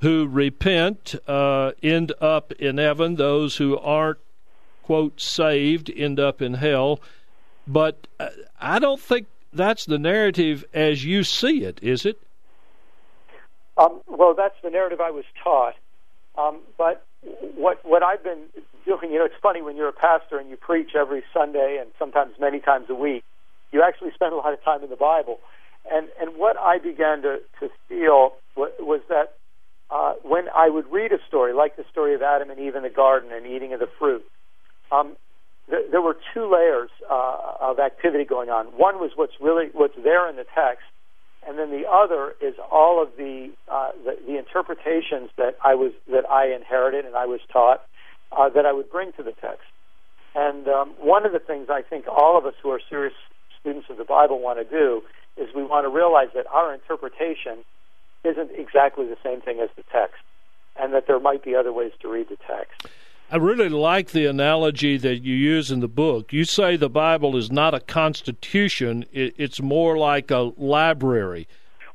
who 0.00 0.26
repent 0.26 1.14
uh, 1.26 1.72
end 1.82 2.12
up 2.20 2.52
in 2.52 2.78
heaven. 2.78 3.16
Those 3.16 3.56
who 3.56 3.78
aren't, 3.78 4.18
quote, 4.82 5.20
saved 5.20 5.90
end 5.94 6.20
up 6.20 6.42
in 6.42 6.54
hell. 6.54 7.00
But 7.66 8.06
uh, 8.20 8.28
I 8.60 8.78
don't 8.78 9.00
think 9.00 9.26
that's 9.52 9.86
the 9.86 9.98
narrative 9.98 10.64
as 10.72 11.04
you 11.04 11.24
see 11.24 11.64
it, 11.64 11.80
is 11.82 12.06
it? 12.06 12.20
Um, 13.76 14.00
well, 14.06 14.34
that's 14.34 14.54
the 14.62 14.70
narrative 14.70 15.00
I 15.00 15.10
was 15.10 15.24
taught. 15.42 15.74
Um, 16.38 16.60
but 16.78 17.04
what 17.56 17.84
what 17.84 18.02
I've 18.02 18.22
been 18.22 18.44
doing, 18.84 19.10
you 19.12 19.18
know, 19.18 19.24
it's 19.24 19.34
funny 19.42 19.62
when 19.62 19.76
you're 19.76 19.88
a 19.88 19.92
pastor 19.92 20.38
and 20.38 20.48
you 20.48 20.56
preach 20.56 20.90
every 20.94 21.22
Sunday 21.34 21.78
and 21.80 21.90
sometimes 21.98 22.34
many 22.38 22.60
times 22.60 22.86
a 22.88 22.94
week. 22.94 23.24
You 23.72 23.82
actually 23.82 24.12
spend 24.14 24.32
a 24.32 24.36
lot 24.36 24.52
of 24.52 24.62
time 24.62 24.82
in 24.82 24.90
the 24.90 24.96
Bible, 24.96 25.40
and 25.90 26.08
and 26.20 26.36
what 26.36 26.56
I 26.56 26.78
began 26.78 27.22
to 27.22 27.40
to 27.60 27.68
feel 27.88 28.32
was, 28.56 28.70
was 28.78 29.00
that 29.08 29.34
uh, 29.90 30.14
when 30.22 30.48
I 30.54 30.68
would 30.68 30.90
read 30.90 31.12
a 31.12 31.18
story 31.26 31.52
like 31.52 31.76
the 31.76 31.84
story 31.90 32.14
of 32.14 32.22
Adam 32.22 32.50
and 32.50 32.60
Eve 32.60 32.76
in 32.76 32.82
the 32.82 32.90
garden 32.90 33.30
and 33.32 33.46
eating 33.46 33.72
of 33.72 33.80
the 33.80 33.88
fruit, 33.98 34.24
um, 34.92 35.16
there 35.68 36.00
were 36.00 36.16
two 36.32 36.50
layers 36.50 36.90
uh, 37.10 37.54
of 37.60 37.78
activity 37.78 38.24
going 38.24 38.50
on. 38.50 38.66
One 38.66 39.00
was 39.00 39.10
what's 39.16 39.34
really 39.40 39.70
what's 39.72 39.96
there 40.02 40.28
in 40.28 40.36
the 40.36 40.46
text, 40.54 40.84
and 41.46 41.58
then 41.58 41.70
the 41.70 41.88
other 41.88 42.34
is 42.40 42.54
all 42.70 43.02
of 43.02 43.10
the, 43.16 43.50
uh, 43.68 43.90
the 44.04 44.16
the 44.26 44.38
interpretations 44.38 45.30
that 45.36 45.56
I 45.64 45.74
was 45.74 45.92
that 46.10 46.28
I 46.30 46.54
inherited 46.54 47.04
and 47.04 47.16
I 47.16 47.26
was 47.26 47.40
taught 47.52 47.82
uh, 48.30 48.48
that 48.50 48.64
I 48.64 48.72
would 48.72 48.90
bring 48.90 49.12
to 49.14 49.22
the 49.22 49.32
text. 49.32 49.66
And 50.34 50.68
um, 50.68 50.90
one 51.00 51.24
of 51.24 51.32
the 51.32 51.38
things 51.38 51.68
I 51.70 51.82
think 51.82 52.06
all 52.06 52.36
of 52.38 52.44
us 52.44 52.54
who 52.62 52.70
are 52.70 52.80
serious 52.88 53.14
students 53.58 53.88
of 53.90 53.96
the 53.96 54.04
Bible 54.04 54.38
want 54.38 54.58
to 54.58 54.64
do 54.64 55.02
is 55.36 55.48
we 55.54 55.64
want 55.64 55.84
to 55.84 55.88
realize 55.88 56.28
that 56.34 56.46
our 56.46 56.72
interpretation 56.74 57.64
isn't 58.22 58.50
exactly 58.54 59.06
the 59.06 59.16
same 59.24 59.40
thing 59.40 59.60
as 59.60 59.70
the 59.76 59.84
text, 59.90 60.22
and 60.78 60.92
that 60.92 61.06
there 61.06 61.18
might 61.18 61.42
be 61.42 61.54
other 61.56 61.72
ways 61.72 61.92
to 62.02 62.08
read 62.08 62.28
the 62.28 62.36
text. 62.46 62.86
I 63.28 63.38
really 63.38 63.68
like 63.68 64.12
the 64.12 64.26
analogy 64.26 64.96
that 64.98 65.24
you 65.24 65.34
use 65.34 65.72
in 65.72 65.80
the 65.80 65.88
book. 65.88 66.32
You 66.32 66.44
say 66.44 66.76
the 66.76 66.88
Bible 66.88 67.36
is 67.36 67.50
not 67.50 67.74
a 67.74 67.80
constitution, 67.80 69.04
it's 69.12 69.60
more 69.60 69.98
like 69.98 70.30
a 70.30 70.52
library. 70.56 71.48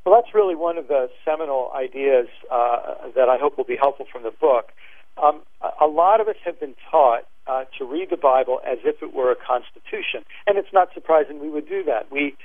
Well, 0.04 0.14
that's 0.14 0.34
really 0.34 0.54
one 0.54 0.76
of 0.76 0.88
the 0.88 1.08
seminal 1.24 1.72
ideas 1.74 2.26
uh, 2.50 3.08
that 3.16 3.30
I 3.30 3.38
hope 3.38 3.56
will 3.56 3.64
be 3.64 3.76
helpful 3.76 4.04
from 4.12 4.24
the 4.24 4.30
book. 4.30 4.72
Um, 5.16 5.40
a 5.80 5.86
lot 5.86 6.20
of 6.20 6.28
us 6.28 6.36
have 6.44 6.60
been 6.60 6.74
taught 6.90 7.24
uh, 7.46 7.64
to 7.78 7.84
read 7.86 8.10
the 8.10 8.18
Bible 8.18 8.60
as 8.66 8.78
if 8.84 9.02
it 9.02 9.14
were 9.14 9.32
a 9.32 9.36
constitution, 9.36 10.24
and 10.46 10.58
it's 10.58 10.72
not 10.72 10.88
surprising 10.92 11.40
we 11.40 11.48
would 11.48 11.68
do 11.68 11.82
that. 11.84 12.12
We 12.12 12.36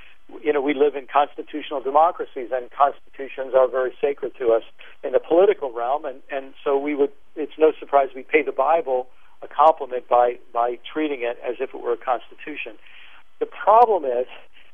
you 0.43 0.51
know, 0.51 0.61
we 0.61 0.73
live 0.73 0.95
in 0.95 1.07
constitutional 1.11 1.81
democracies, 1.81 2.49
and 2.51 2.69
constitutions 2.71 3.53
are 3.55 3.67
very 3.67 3.93
sacred 4.01 4.33
to 4.39 4.51
us 4.51 4.63
in 5.03 5.13
the 5.13 5.19
political 5.19 5.71
realm, 5.71 6.05
and 6.05 6.21
and 6.31 6.53
so 6.63 6.77
we 6.77 6.95
would. 6.95 7.11
It's 7.35 7.57
no 7.57 7.71
surprise 7.79 8.09
we 8.15 8.23
pay 8.23 8.43
the 8.43 8.51
Bible 8.51 9.07
a 9.41 9.47
compliment 9.47 10.07
by 10.07 10.39
by 10.53 10.79
treating 10.91 11.21
it 11.21 11.37
as 11.47 11.55
if 11.59 11.73
it 11.73 11.81
were 11.81 11.93
a 11.93 11.97
constitution. 11.97 12.73
The 13.39 13.47
problem 13.47 14.05
is. 14.05 14.27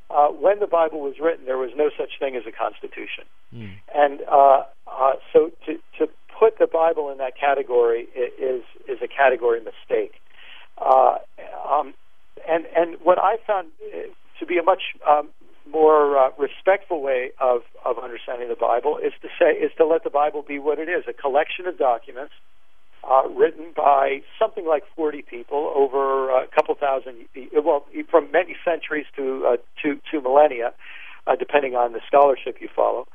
Uh, 0.09 0.27
when 0.27 0.59
the 0.59 0.67
Bible 0.67 0.99
was 0.99 1.15
written, 1.19 1.45
there 1.45 1.57
was 1.57 1.71
no 1.75 1.89
such 1.97 2.19
thing 2.19 2.35
as 2.35 2.43
a 2.45 2.51
constitution, 2.51 3.23
mm. 3.55 3.71
and 3.95 4.19
uh, 4.29 4.61
uh, 4.85 5.13
so 5.31 5.49
to 5.65 5.79
to 5.97 6.11
put 6.37 6.59
the 6.59 6.67
Bible 6.67 7.09
in 7.09 7.17
that 7.17 7.37
category 7.39 8.07
is 8.13 8.61
is 8.87 8.99
a 9.01 9.07
category 9.07 9.59
mistake. 9.59 10.13
Uh, 10.77 11.15
um, 11.67 11.93
and 12.47 12.65
and 12.75 12.97
what 13.01 13.17
I 13.17 13.37
found 13.47 13.69
uh, 13.81 14.11
to 14.39 14.45
be 14.45 14.57
a 14.57 14.63
much 14.63 14.83
um, 15.07 15.29
more 15.69 16.17
uh, 16.17 16.29
respectful 16.37 17.01
way 17.01 17.31
of, 17.39 17.61
of 17.85 17.97
understanding 17.97 18.49
the 18.49 18.55
Bible 18.55 18.97
is 18.97 19.13
to 19.21 19.29
say 19.39 19.53
is 19.53 19.71
to 19.77 19.85
let 19.85 20.03
the 20.03 20.09
Bible 20.09 20.41
be 20.41 20.59
what 20.59 20.79
it 20.79 20.89
is 20.89 21.03
a 21.07 21.13
collection 21.13 21.67
of 21.67 21.77
documents 21.77 22.33
uh, 23.09 23.27
written 23.29 23.73
by 23.75 24.21
something 24.39 24.65
like 24.65 24.83
40 24.95 25.23
people 25.23 25.71
over 25.75 26.29
a 26.29 26.47
couple 26.47 26.75
thousand 26.75 27.25
well 27.63 27.85
from 28.09 28.31
many 28.31 28.55
centuries 28.63 29.05
to 29.15 29.45
uh, 29.45 29.57
to, 29.81 29.99
to 30.11 30.21
millennia 30.21 30.73
uh, 31.27 31.35
depending 31.35 31.75
on 31.75 31.93
the 31.93 32.01
scholarship 32.07 32.57
you 32.59 32.69
follow. 32.73 33.07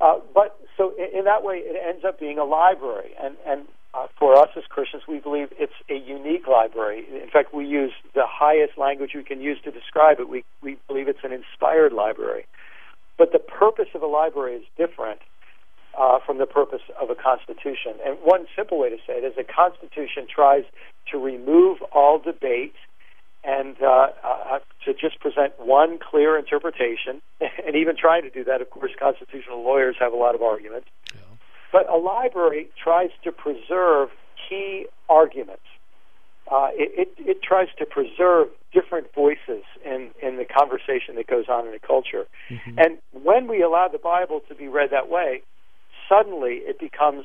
Uh, 0.00 0.14
but 0.34 0.58
so 0.76 0.92
in, 0.98 1.20
in 1.20 1.24
that 1.24 1.42
way 1.44 1.56
it 1.56 1.76
ends 1.86 2.04
up 2.04 2.18
being 2.18 2.38
a 2.38 2.44
library. 2.44 3.10
And 3.22 3.36
and 3.46 3.66
uh, 3.92 4.06
for 4.18 4.36
us 4.36 4.50
as 4.56 4.64
Christians, 4.68 5.02
we 5.08 5.18
believe 5.18 5.48
it's 5.58 5.72
a 5.88 5.94
unique 5.94 6.46
library. 6.46 7.06
In 7.10 7.28
fact, 7.30 7.52
we 7.52 7.66
use 7.66 7.92
the 8.14 8.26
highest 8.26 8.78
language 8.78 9.12
we 9.14 9.24
can 9.24 9.40
use 9.40 9.58
to 9.64 9.70
describe 9.70 10.20
it. 10.20 10.28
We, 10.28 10.44
we 10.62 10.76
believe 10.86 11.08
it's 11.08 11.24
an 11.24 11.32
inspired 11.32 11.92
library. 11.92 12.46
But 13.18 13.32
the 13.32 13.38
purpose 13.38 13.88
of 13.94 14.02
a 14.02 14.06
library 14.06 14.54
is 14.54 14.64
different 14.78 15.20
uh, 15.98 16.18
from 16.24 16.38
the 16.38 16.46
purpose 16.46 16.82
of 17.00 17.10
a 17.10 17.14
constitution. 17.14 17.94
And 18.06 18.16
one 18.22 18.46
simple 18.54 18.78
way 18.78 18.90
to 18.90 18.96
say 19.06 19.14
it 19.14 19.24
is 19.24 19.34
a 19.38 19.44
constitution 19.44 20.26
tries 20.32 20.64
to 21.10 21.18
remove 21.18 21.82
all 21.92 22.18
debate 22.18 22.74
and 23.42 23.76
uh, 23.82 24.08
uh, 24.22 24.58
to 24.84 24.92
just 24.92 25.18
present 25.18 25.54
one 25.58 25.98
clear 25.98 26.38
interpretation. 26.38 27.20
and 27.40 27.74
even 27.74 27.96
trying 27.96 28.22
to 28.22 28.30
do 28.30 28.44
that, 28.44 28.60
of 28.60 28.70
course, 28.70 28.92
constitutional 28.98 29.64
lawyers 29.64 29.96
have 29.98 30.12
a 30.12 30.16
lot 30.16 30.34
of 30.34 30.42
arguments. 30.42 30.86
Yeah. 31.12 31.19
But 31.72 31.88
a 31.88 31.96
library 31.96 32.68
tries 32.82 33.10
to 33.24 33.32
preserve 33.32 34.10
key 34.48 34.86
arguments. 35.08 35.62
Uh, 36.50 36.68
it, 36.72 37.08
it, 37.16 37.28
it, 37.28 37.42
tries 37.42 37.68
to 37.78 37.86
preserve 37.86 38.48
different 38.72 39.06
voices 39.14 39.62
in, 39.84 40.10
in 40.20 40.36
the 40.36 40.44
conversation 40.44 41.14
that 41.14 41.28
goes 41.28 41.44
on 41.48 41.68
in 41.68 41.74
a 41.74 41.78
culture. 41.78 42.26
Mm-hmm. 42.48 42.76
And 42.76 42.98
when 43.12 43.46
we 43.46 43.62
allow 43.62 43.86
the 43.86 43.98
Bible 43.98 44.40
to 44.48 44.54
be 44.56 44.66
read 44.66 44.90
that 44.90 45.08
way, 45.08 45.42
suddenly 46.08 46.54
it 46.54 46.80
becomes, 46.80 47.24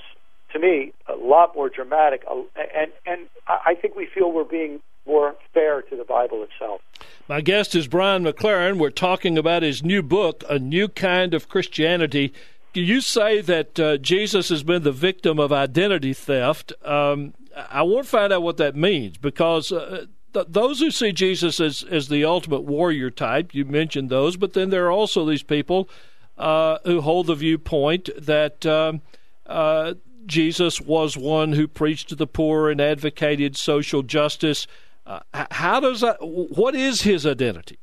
to 0.54 0.60
me, 0.60 0.94
a 1.08 1.16
lot 1.16 1.56
more 1.56 1.70
dramatic. 1.70 2.24
And, 2.30 2.92
and 3.08 3.22
I 3.48 3.74
think 3.74 3.96
we 3.96 4.06
feel 4.06 4.32
we're 4.32 4.44
being 4.44 4.80
more 5.08 5.36
fair 5.54 5.82
to 5.82 5.96
the 5.96 6.04
Bible 6.04 6.44
itself. 6.44 6.82
My 7.28 7.42
guest 7.42 7.76
is 7.76 7.88
Brian 7.88 8.24
McLaren. 8.24 8.78
We're 8.78 8.92
talking 8.92 9.38
about 9.38 9.64
his 9.64 9.84
new 9.84 10.04
book, 10.04 10.44
A 10.50 10.60
New 10.60 10.88
Kind 10.88 11.34
of 11.34 11.50
Christianity 11.50 12.34
you 12.76 13.02
say 13.02 13.42
that 13.42 13.80
uh, 13.80 13.98
Jesus 13.98 14.50
has 14.50 14.64
been 14.64 14.84
the 14.84 14.92
victim 14.92 15.40
of 15.40 15.52
identity 15.52 16.14
theft. 16.14 16.74
Um, 16.84 17.34
I 17.70 17.84
want 17.84 18.06
to 18.06 18.10
find 18.10 18.34
out 18.34 18.44
what 18.44 18.58
that 18.58 18.76
means 18.76 19.18
because 19.18 19.72
uh, 19.72 20.06
th- 20.34 20.48
those 20.50 20.80
who 20.80 20.92
see 20.92 21.12
Jesus 21.12 21.60
as, 21.60 21.84
as 21.84 22.10
the 22.10 22.26
ultimate 22.26 22.64
warrior 22.64 23.10
type, 23.10 23.54
you 23.54 23.66
mentioned 23.66 24.10
those, 24.10 24.38
but 24.38 24.54
then 24.54 24.70
there 24.70 24.86
are 24.86 24.92
also 24.92 25.26
these 25.26 25.44
people 25.44 25.90
uh, 26.38 26.80
who 26.84 27.02
hold 27.02 27.28
the 27.28 27.36
viewpoint 27.36 28.10
that 28.18 28.66
um, 28.66 29.02
uh, 29.46 29.94
Jesus 30.26 30.82
was 30.82 31.16
one 31.18 31.54
who 31.54 31.68
preached 31.68 32.10
to 32.10 32.16
the 32.16 32.28
poor 32.28 32.70
and 32.70 32.82
advocated 32.82 33.56
social 33.56 34.04
justice. 34.04 34.68
Uh, 35.06 35.20
how 35.52 35.80
does 35.80 36.02
that? 36.02 36.18
What 36.22 36.76
is 36.76 37.04
his 37.04 37.26
identity? 37.26 37.78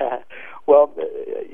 well, 0.66 0.94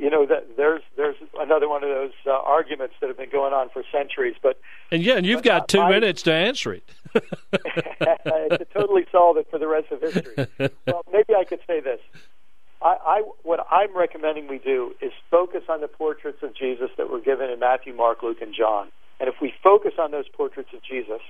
you 0.08 0.10
know 0.10 0.24
that 0.24 0.56
there's 0.56 0.80
there's 0.96 1.16
another 1.38 1.68
one 1.68 1.84
of 1.84 1.90
those 1.90 2.12
uh, 2.26 2.30
arguments 2.30 2.94
that 2.98 3.08
have 3.08 3.18
been 3.18 3.28
going 3.28 3.52
on 3.52 3.68
for 3.68 3.82
centuries. 3.92 4.36
But 4.42 4.58
and 4.90 5.02
yeah, 5.02 5.16
and 5.18 5.26
you've 5.26 5.42
got 5.42 5.68
two 5.68 5.86
minutes 5.86 6.22
to 6.22 6.32
answer 6.32 6.72
it. 6.72 6.82
to 7.12 8.66
totally 8.72 9.04
solve 9.12 9.36
it 9.36 9.46
for 9.50 9.58
the 9.58 9.66
rest 9.66 9.92
of 9.92 10.00
history. 10.00 10.70
Well, 10.86 11.04
maybe 11.12 11.34
I 11.38 11.44
could 11.44 11.60
say 11.66 11.80
this. 11.80 12.00
I, 12.80 12.96
I 13.06 13.22
what 13.42 13.66
I'm 13.70 13.94
recommending 13.94 14.48
we 14.48 14.56
do 14.56 14.94
is 15.02 15.12
focus 15.30 15.64
on 15.68 15.82
the 15.82 15.88
portraits 15.88 16.42
of 16.42 16.56
Jesus 16.56 16.88
that 16.96 17.10
were 17.10 17.20
given 17.20 17.50
in 17.50 17.60
Matthew, 17.60 17.92
Mark, 17.94 18.22
Luke, 18.22 18.40
and 18.40 18.54
John. 18.58 18.88
And 19.20 19.28
if 19.28 19.34
we 19.42 19.52
focus 19.62 19.92
on 19.98 20.10
those 20.10 20.28
portraits 20.28 20.70
of 20.72 20.80
Jesus, 20.82 21.20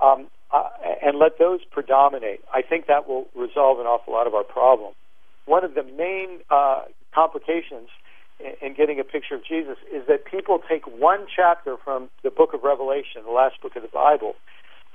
um, 0.00 0.28
uh, 0.50 0.70
and 1.04 1.18
let 1.18 1.38
those 1.38 1.60
predominate, 1.70 2.40
I 2.54 2.62
think 2.62 2.86
that 2.86 3.06
will 3.06 3.26
resolve 3.34 3.80
an 3.80 3.86
awful 3.86 4.14
lot 4.14 4.26
of 4.26 4.34
our 4.34 4.44
problem. 4.44 4.94
One 5.48 5.64
of 5.64 5.72
the 5.72 5.82
main 5.82 6.40
uh, 6.50 6.82
complications 7.14 7.88
in, 8.60 8.74
getting 8.74 9.00
a 9.00 9.04
picture 9.04 9.34
of 9.34 9.40
Jesus 9.44 9.78
is 9.90 10.06
that 10.06 10.26
people 10.26 10.60
take 10.68 10.86
one 10.86 11.24
chapter 11.24 11.76
from 11.82 12.10
the 12.22 12.30
book 12.30 12.52
of 12.52 12.62
Revelation, 12.62 13.24
the 13.24 13.32
last 13.32 13.56
book 13.62 13.74
of 13.74 13.80
the 13.80 13.88
Bible, 13.88 14.34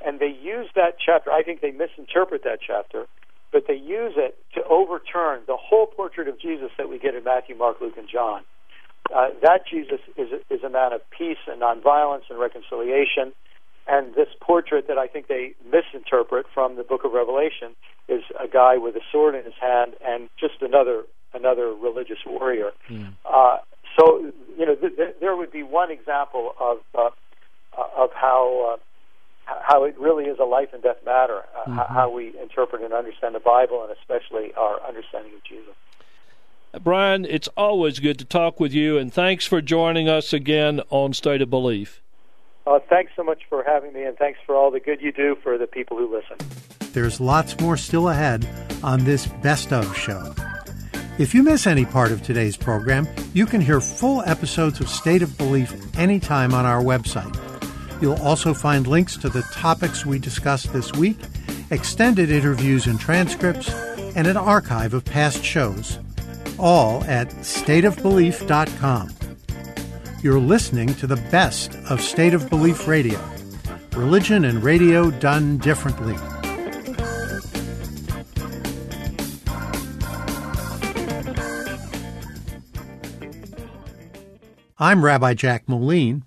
and 0.06 0.20
they 0.20 0.30
use 0.30 0.70
that 0.76 0.96
chapter. 1.04 1.32
I 1.32 1.42
think 1.42 1.62
they 1.62 1.72
misinterpret 1.72 2.44
that 2.44 2.60
chapter, 2.66 3.06
but 3.52 3.64
they 3.68 3.74
use 3.74 4.14
it 4.16 4.38
to 4.54 4.62
overturn 4.70 5.42
the 5.48 5.58
whole 5.58 5.88
portrait 5.88 6.28
of 6.28 6.40
Jesus 6.40 6.70
that 6.78 6.88
we 6.88 7.00
get 7.00 7.16
in 7.16 7.24
Matthew, 7.24 7.56
Mark, 7.58 7.82
Luke, 7.82 7.98
and 7.98 8.08
John. 8.08 8.44
Uh, 9.14 9.30
that 9.42 9.66
Jesus 9.70 10.00
is 10.18 10.30
a, 10.32 10.54
is 10.54 10.64
a 10.64 10.70
man 10.70 10.94
of 10.94 11.02
peace 11.10 11.42
and 11.48 11.62
nonviolence 11.62 12.30
and 12.30 12.40
reconciliation. 12.40 13.34
And 13.88 14.16
this 14.16 14.30
portrait 14.40 14.88
that 14.88 14.98
I 14.98 15.08
think 15.08 15.28
they 15.28 15.56
misinterpret 15.66 16.46
from 16.54 16.78
the 16.78 16.84
book 16.84 17.04
of 17.04 17.12
Revelation 17.12 17.76
is 18.08 18.22
a 18.42 18.48
guy 18.48 18.78
with 18.78 18.96
a 18.96 19.02
sword 19.12 19.36
in 19.36 19.44
his 19.44 19.54
hand 19.60 19.94
and 20.06 20.30
just 20.40 20.62
another 20.62 21.04
another 21.34 21.74
religious 21.74 22.20
warrior. 22.26 22.72
Mm. 22.90 23.14
Uh, 23.26 23.58
so, 24.00 24.32
you 24.58 24.66
know, 24.66 24.76
th- 24.76 24.96
th- 24.96 25.16
there 25.20 25.36
would 25.36 25.52
be 25.52 25.64
one 25.64 25.92
example 25.92 26.54
of 26.60 26.78
uh, 26.96 27.10
of 27.98 28.10
how 28.14 28.74
uh, 28.74 28.78
how 29.46 29.84
it 29.84 29.98
really 30.00 30.26
is 30.26 30.38
a 30.40 30.46
life 30.46 30.70
and 30.74 30.82
death 30.82 30.98
matter, 31.06 31.42
uh, 31.56 31.70
mm-hmm. 31.70 31.94
how 31.94 32.10
we 32.10 32.34
interpret 32.42 32.82
and 32.82 32.94
understand 32.94 33.36
the 33.36 33.40
Bible, 33.40 33.84
and 33.84 33.92
especially 33.92 34.54
our 34.54 34.82
understanding 34.88 35.34
of 35.36 35.44
Jesus. 35.44 35.74
Brian, 36.82 37.26
it's 37.26 37.50
always 37.56 38.00
good 38.00 38.18
to 38.18 38.26
talk 38.26 38.60
with 38.60 38.74
you, 38.74 38.98
and 38.98 39.14
thanks 39.14 39.46
for 39.46 39.62
joining 39.62 40.10
us 40.10 40.34
again 40.34 40.82
on 40.90 41.14
State 41.14 41.42
of 41.42 41.50
Belief. 41.50 42.03
Uh, 42.66 42.80
thanks 42.90 43.12
so 43.16 43.24
much 43.24 43.42
for 43.50 43.64
having 43.64 43.94
me, 43.94 44.04
and 44.04 44.18
thanks 44.18 44.40
for 44.46 44.56
all 44.56 44.72
the 44.72 44.80
good 44.80 45.02
you 45.02 45.12
do 45.12 45.36
for 45.44 45.58
the 45.58 45.68
people 45.68 45.98
who 45.98 46.14
listen. 46.14 46.38
There's 46.94 47.20
lots 47.20 47.60
more 47.60 47.76
still 47.76 48.10
ahead 48.10 48.48
on 48.84 49.04
this 49.04 49.26
Best 49.42 49.74
of 49.74 49.96
show. 49.98 50.34
If 51.20 51.36
you 51.36 51.44
miss 51.44 51.68
any 51.68 51.86
part 51.86 52.12
of 52.12 52.24
today's 52.24 52.58
program, 52.58 53.08
you 53.34 53.46
can 53.46 53.62
hear 53.62 53.82
full 53.82 54.24
episodes 54.26 54.80
of 54.80 54.90
State 54.90 55.22
of 55.22 55.38
Belief 55.38 55.74
anytime 55.98 56.54
on 56.54 56.66
our 56.66 56.82
website. 56.82 57.38
You'll 58.02 58.22
also 58.22 58.54
find 58.54 58.88
links 58.88 59.18
to 59.18 59.30
the 59.30 59.44
topics 59.54 60.06
we 60.06 60.18
discussed 60.18 60.74
this 60.74 60.92
week, 60.94 61.18
extended 61.70 62.32
interviews 62.32 62.88
and 62.88 63.00
transcripts, 63.00 63.70
and 64.16 64.26
an 64.26 64.38
archive 64.38 64.94
of 64.94 65.06
past 65.06 65.44
shows, 65.44 66.00
all 66.58 67.04
at 67.04 67.30
stateofbelief.com. 67.30 69.10
You're 70.24 70.40
listening 70.40 70.96
to 70.96 71.06
the 71.06 71.18
best 71.32 71.76
of 71.90 72.00
State 72.00 72.34
of 72.34 72.50
Belief 72.50 72.88
Radio, 72.88 73.20
religion 73.92 74.46
and 74.46 74.64
radio 74.64 75.12
done 75.12 75.58
differently. 75.58 76.16
I'm 84.80 85.04
Rabbi 85.04 85.34
Jack 85.34 85.68
Moline, 85.68 86.24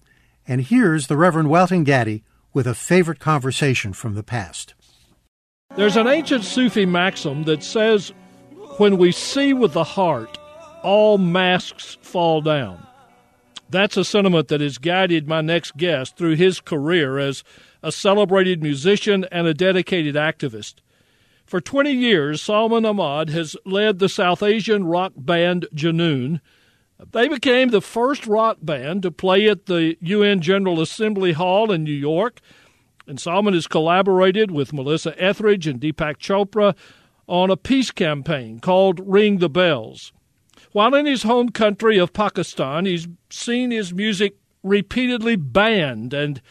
and 0.46 0.60
here's 0.60 1.06
the 1.06 1.16
Reverend 1.16 1.48
Welton 1.48 1.82
Gaddy 1.82 2.22
with 2.52 2.66
a 2.66 2.74
favorite 2.74 3.18
conversation 3.18 3.94
from 3.94 4.14
the 4.14 4.22
past. 4.22 4.74
There's 5.74 5.96
an 5.96 6.06
ancient 6.06 6.44
Sufi 6.44 6.84
maxim 6.84 7.44
that 7.44 7.62
says, 7.62 8.12
When 8.76 8.98
we 8.98 9.10
see 9.10 9.54
with 9.54 9.72
the 9.72 9.84
heart, 9.84 10.36
all 10.82 11.16
masks 11.16 11.96
fall 12.02 12.42
down. 12.42 12.85
That's 13.68 13.96
a 13.96 14.04
sentiment 14.04 14.48
that 14.48 14.60
has 14.60 14.78
guided 14.78 15.26
my 15.26 15.40
next 15.40 15.76
guest 15.76 16.16
through 16.16 16.36
his 16.36 16.60
career 16.60 17.18
as 17.18 17.42
a 17.82 17.90
celebrated 17.90 18.62
musician 18.62 19.26
and 19.32 19.46
a 19.46 19.54
dedicated 19.54 20.14
activist. 20.14 20.76
For 21.46 21.60
20 21.60 21.92
years, 21.92 22.42
Salman 22.42 22.84
Ahmad 22.84 23.30
has 23.30 23.56
led 23.64 23.98
the 23.98 24.08
South 24.08 24.42
Asian 24.42 24.84
rock 24.84 25.12
band 25.16 25.66
Junoon. 25.74 26.40
They 27.12 27.28
became 27.28 27.68
the 27.68 27.80
first 27.80 28.26
rock 28.26 28.58
band 28.62 29.02
to 29.02 29.10
play 29.10 29.48
at 29.48 29.66
the 29.66 29.96
UN 30.00 30.40
General 30.40 30.80
Assembly 30.80 31.32
Hall 31.32 31.70
in 31.70 31.84
New 31.84 31.92
York, 31.92 32.40
and 33.06 33.20
Salman 33.20 33.54
has 33.54 33.66
collaborated 33.66 34.50
with 34.50 34.72
Melissa 34.72 35.14
Etheridge 35.22 35.66
and 35.66 35.80
Deepak 35.80 36.18
Chopra 36.18 36.74
on 37.28 37.50
a 37.50 37.56
peace 37.56 37.90
campaign 37.90 38.60
called 38.60 39.00
Ring 39.04 39.38
the 39.38 39.50
Bells. 39.50 40.12
While 40.76 40.94
in 40.94 41.06
his 41.06 41.22
home 41.22 41.48
country 41.48 41.96
of 41.96 42.12
Pakistan, 42.12 42.84
he's 42.84 43.08
seen 43.30 43.70
his 43.70 43.94
music 43.94 44.34
repeatedly 44.62 45.34
banned, 45.34 46.12
and 46.12 46.42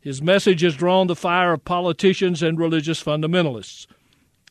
his 0.00 0.22
message 0.22 0.62
has 0.62 0.74
drawn 0.74 1.06
the 1.06 1.14
fire 1.14 1.52
of 1.52 1.66
politicians 1.66 2.42
and 2.42 2.58
religious 2.58 3.04
fundamentalists. 3.04 3.86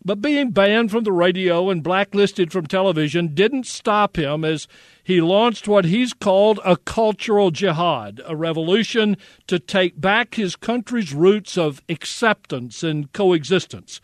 But 0.05 0.21
being 0.21 0.51
banned 0.51 0.91
from 0.91 1.03
the 1.03 1.11
radio 1.11 1.71
and 1.71 1.81
blacklisted 1.81 2.51
from 2.51 2.67
television 2.67 3.33
didn't 3.33 3.65
stop 3.65 4.19
him 4.19 4.45
as 4.45 4.67
he 5.03 5.19
launched 5.19 5.67
what 5.67 5.85
he's 5.85 6.13
called 6.13 6.59
a 6.63 6.77
cultural 6.77 7.49
jihad, 7.49 8.21
a 8.27 8.35
revolution 8.35 9.17
to 9.47 9.57
take 9.57 9.99
back 9.99 10.35
his 10.35 10.55
country's 10.55 11.11
roots 11.11 11.57
of 11.57 11.81
acceptance 11.89 12.83
and 12.83 13.11
coexistence. 13.13 13.99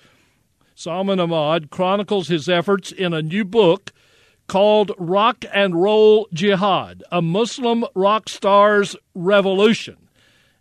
Salman 0.73 1.19
Ahmad 1.19 1.69
chronicles 1.69 2.29
his 2.29 2.49
efforts 2.49 2.91
in 2.91 3.13
a 3.13 3.21
new 3.21 3.45
book 3.45 3.91
called 4.49 4.91
Rock 4.97 5.45
and 5.53 5.81
Roll 5.81 6.27
Jihad, 6.33 7.03
a 7.11 7.21
Muslim 7.21 7.85
rock 7.95 8.27
star's 8.27 8.97
revolution. 9.13 10.09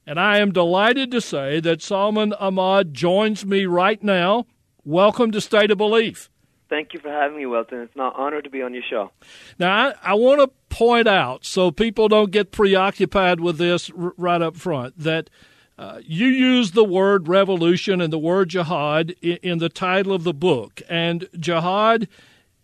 And 0.07 0.21
I 0.21 0.39
am 0.39 0.53
delighted 0.53 1.11
to 1.11 1.21
say 1.21 1.59
that 1.61 1.83
Salman 1.83 2.35
Ahmad 2.35 2.95
joins 2.95 3.45
me 3.45 3.67
right 3.67 4.01
now. 4.03 4.47
Welcome 4.85 5.33
to 5.33 5.41
State 5.41 5.71
of 5.71 5.79
Belief. 5.79 6.31
Thank 6.69 6.93
you 6.93 7.01
for 7.01 7.09
having 7.09 7.39
me, 7.39 7.47
Welton. 7.47 7.81
It's 7.81 7.97
an 7.97 8.03
honor 8.03 8.43
to 8.43 8.51
be 8.51 8.61
on 8.61 8.75
your 8.75 8.83
show. 8.89 9.11
Now, 9.59 9.89
I, 9.89 9.95
I 10.11 10.15
want 10.15 10.43
to 10.43 10.49
point 10.69 11.09
out, 11.09 11.47
so 11.47 11.71
people 11.71 12.09
don't 12.09 12.31
get 12.31 12.53
preoccupied 12.53 13.41
with 13.41 13.57
this 13.57 13.91
r- 13.99 14.13
right 14.19 14.43
up 14.43 14.57
front, 14.57 14.99
that 14.99 15.31
uh, 15.79 16.01
you 16.05 16.27
use 16.27 16.73
the 16.73 16.85
word 16.85 17.27
revolution 17.27 18.03
and 18.03 18.13
the 18.13 18.19
word 18.19 18.51
jihad 18.51 19.15
in, 19.23 19.39
in 19.43 19.59
the 19.59 19.71
title 19.71 20.13
of 20.13 20.25
the 20.25 20.35
book. 20.35 20.83
And 20.91 21.27
jihad 21.39 22.07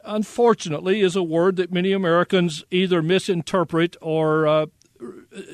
unfortunately, 0.04 1.00
is 1.00 1.16
a 1.16 1.22
word 1.22 1.56
that 1.56 1.72
many 1.72 1.92
Americans 1.92 2.64
either 2.70 3.02
misinterpret 3.02 3.96
or 4.00 4.46
uh, 4.46 4.66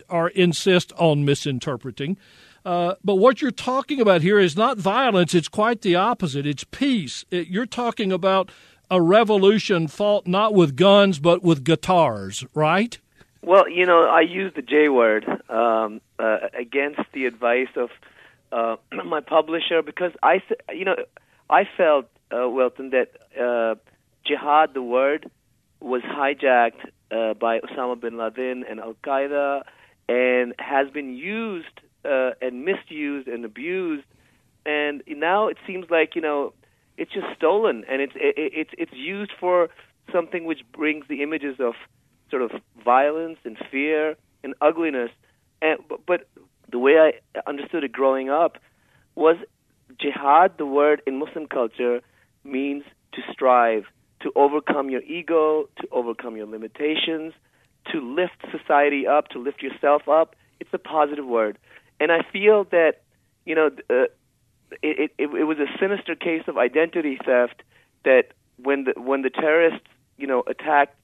or 0.08 0.28
insist 0.30 0.92
on 0.96 1.24
misinterpreting. 1.24 2.16
Uh, 2.64 2.94
but 3.02 3.16
what 3.16 3.40
you're 3.40 3.50
talking 3.50 4.00
about 4.00 4.22
here 4.22 4.38
is 4.38 4.56
not 4.56 4.78
violence; 4.78 5.34
it's 5.34 5.48
quite 5.48 5.82
the 5.82 5.94
opposite. 5.94 6.46
It's 6.46 6.64
peace. 6.64 7.24
It, 7.30 7.48
you're 7.48 7.66
talking 7.66 8.12
about 8.12 8.50
a 8.90 9.00
revolution 9.00 9.86
fought 9.86 10.26
not 10.26 10.52
with 10.52 10.76
guns 10.76 11.18
but 11.18 11.42
with 11.42 11.64
guitars, 11.64 12.44
right? 12.54 12.98
Well, 13.42 13.68
you 13.68 13.86
know, 13.86 14.06
I 14.06 14.20
use 14.20 14.52
the 14.54 14.62
J 14.62 14.88
word 14.88 15.26
um, 15.48 16.00
uh, 16.18 16.38
against 16.58 17.00
the 17.12 17.24
advice 17.24 17.68
of 17.76 17.90
uh, 18.52 18.76
my 19.04 19.20
publisher 19.20 19.82
because 19.82 20.12
I, 20.22 20.42
you 20.72 20.84
know, 20.84 20.96
I 21.48 21.64
felt 21.76 22.06
uh, 22.30 22.48
Welton 22.48 22.90
that 22.90 23.12
uh, 23.40 23.76
jihad, 24.30 24.74
the 24.74 24.82
word, 24.82 25.30
was 25.80 26.02
hijacked 26.02 26.84
uh, 27.10 27.34
by 27.34 27.60
Osama 27.60 28.00
bin 28.00 28.16
Laden 28.16 28.64
and 28.68 28.78
Al 28.80 28.94
Qaeda, 29.04 29.62
and 30.08 30.54
has 30.58 30.88
been 30.90 31.14
used 31.14 31.76
uh, 32.04 32.30
and 32.40 32.64
misused 32.64 33.28
and 33.28 33.44
abused, 33.44 34.06
and 34.64 35.02
now 35.08 35.48
it 35.48 35.56
seems 35.66 35.86
like 35.90 36.14
you 36.14 36.22
know 36.22 36.52
it's 36.96 37.12
just 37.12 37.26
stolen, 37.36 37.84
and 37.90 38.00
it's 38.00 38.12
it, 38.14 38.34
it's 38.36 38.70
it's 38.78 38.92
used 38.94 39.32
for 39.38 39.68
something 40.12 40.44
which 40.44 40.60
brings 40.72 41.06
the 41.08 41.22
images 41.22 41.56
of 41.58 41.74
sort 42.30 42.42
of 42.42 42.50
violence 42.84 43.38
and 43.44 43.56
fear 43.70 44.16
and 44.44 44.54
ugliness, 44.60 45.10
and 45.60 45.78
but, 45.88 46.00
but 46.06 46.28
the 46.70 46.78
way 46.78 46.94
I 47.36 47.40
understood 47.48 47.82
it 47.84 47.92
growing 47.92 48.30
up 48.30 48.58
was 49.14 49.36
jihad. 50.00 50.56
The 50.58 50.66
word 50.66 51.02
in 51.06 51.18
Muslim 51.18 51.46
culture 51.46 52.00
means 52.44 52.84
to 53.12 53.20
strive 53.32 53.84
to 54.20 54.32
overcome 54.36 54.90
your 54.90 55.02
ego, 55.02 55.68
to 55.80 55.88
overcome 55.90 56.36
your 56.36 56.46
limitations, 56.46 57.32
to 57.92 58.00
lift 58.00 58.36
society 58.50 59.06
up, 59.06 59.28
to 59.28 59.38
lift 59.38 59.62
yourself 59.62 60.08
up. 60.08 60.36
It's 60.60 60.70
a 60.72 60.78
positive 60.78 61.26
word. 61.26 61.58
And 61.98 62.12
I 62.12 62.20
feel 62.32 62.64
that, 62.70 63.02
you 63.44 63.54
know, 63.54 63.70
uh, 63.88 64.04
it, 64.82 65.12
it, 65.18 65.30
it 65.30 65.44
was 65.44 65.58
a 65.58 65.66
sinister 65.78 66.14
case 66.14 66.42
of 66.46 66.56
identity 66.56 67.18
theft 67.24 67.62
that 68.04 68.32
when 68.62 68.84
the, 68.84 69.00
when 69.00 69.22
the 69.22 69.30
terrorists, 69.30 69.86
you 70.16 70.26
know, 70.26 70.42
attacked 70.46 70.96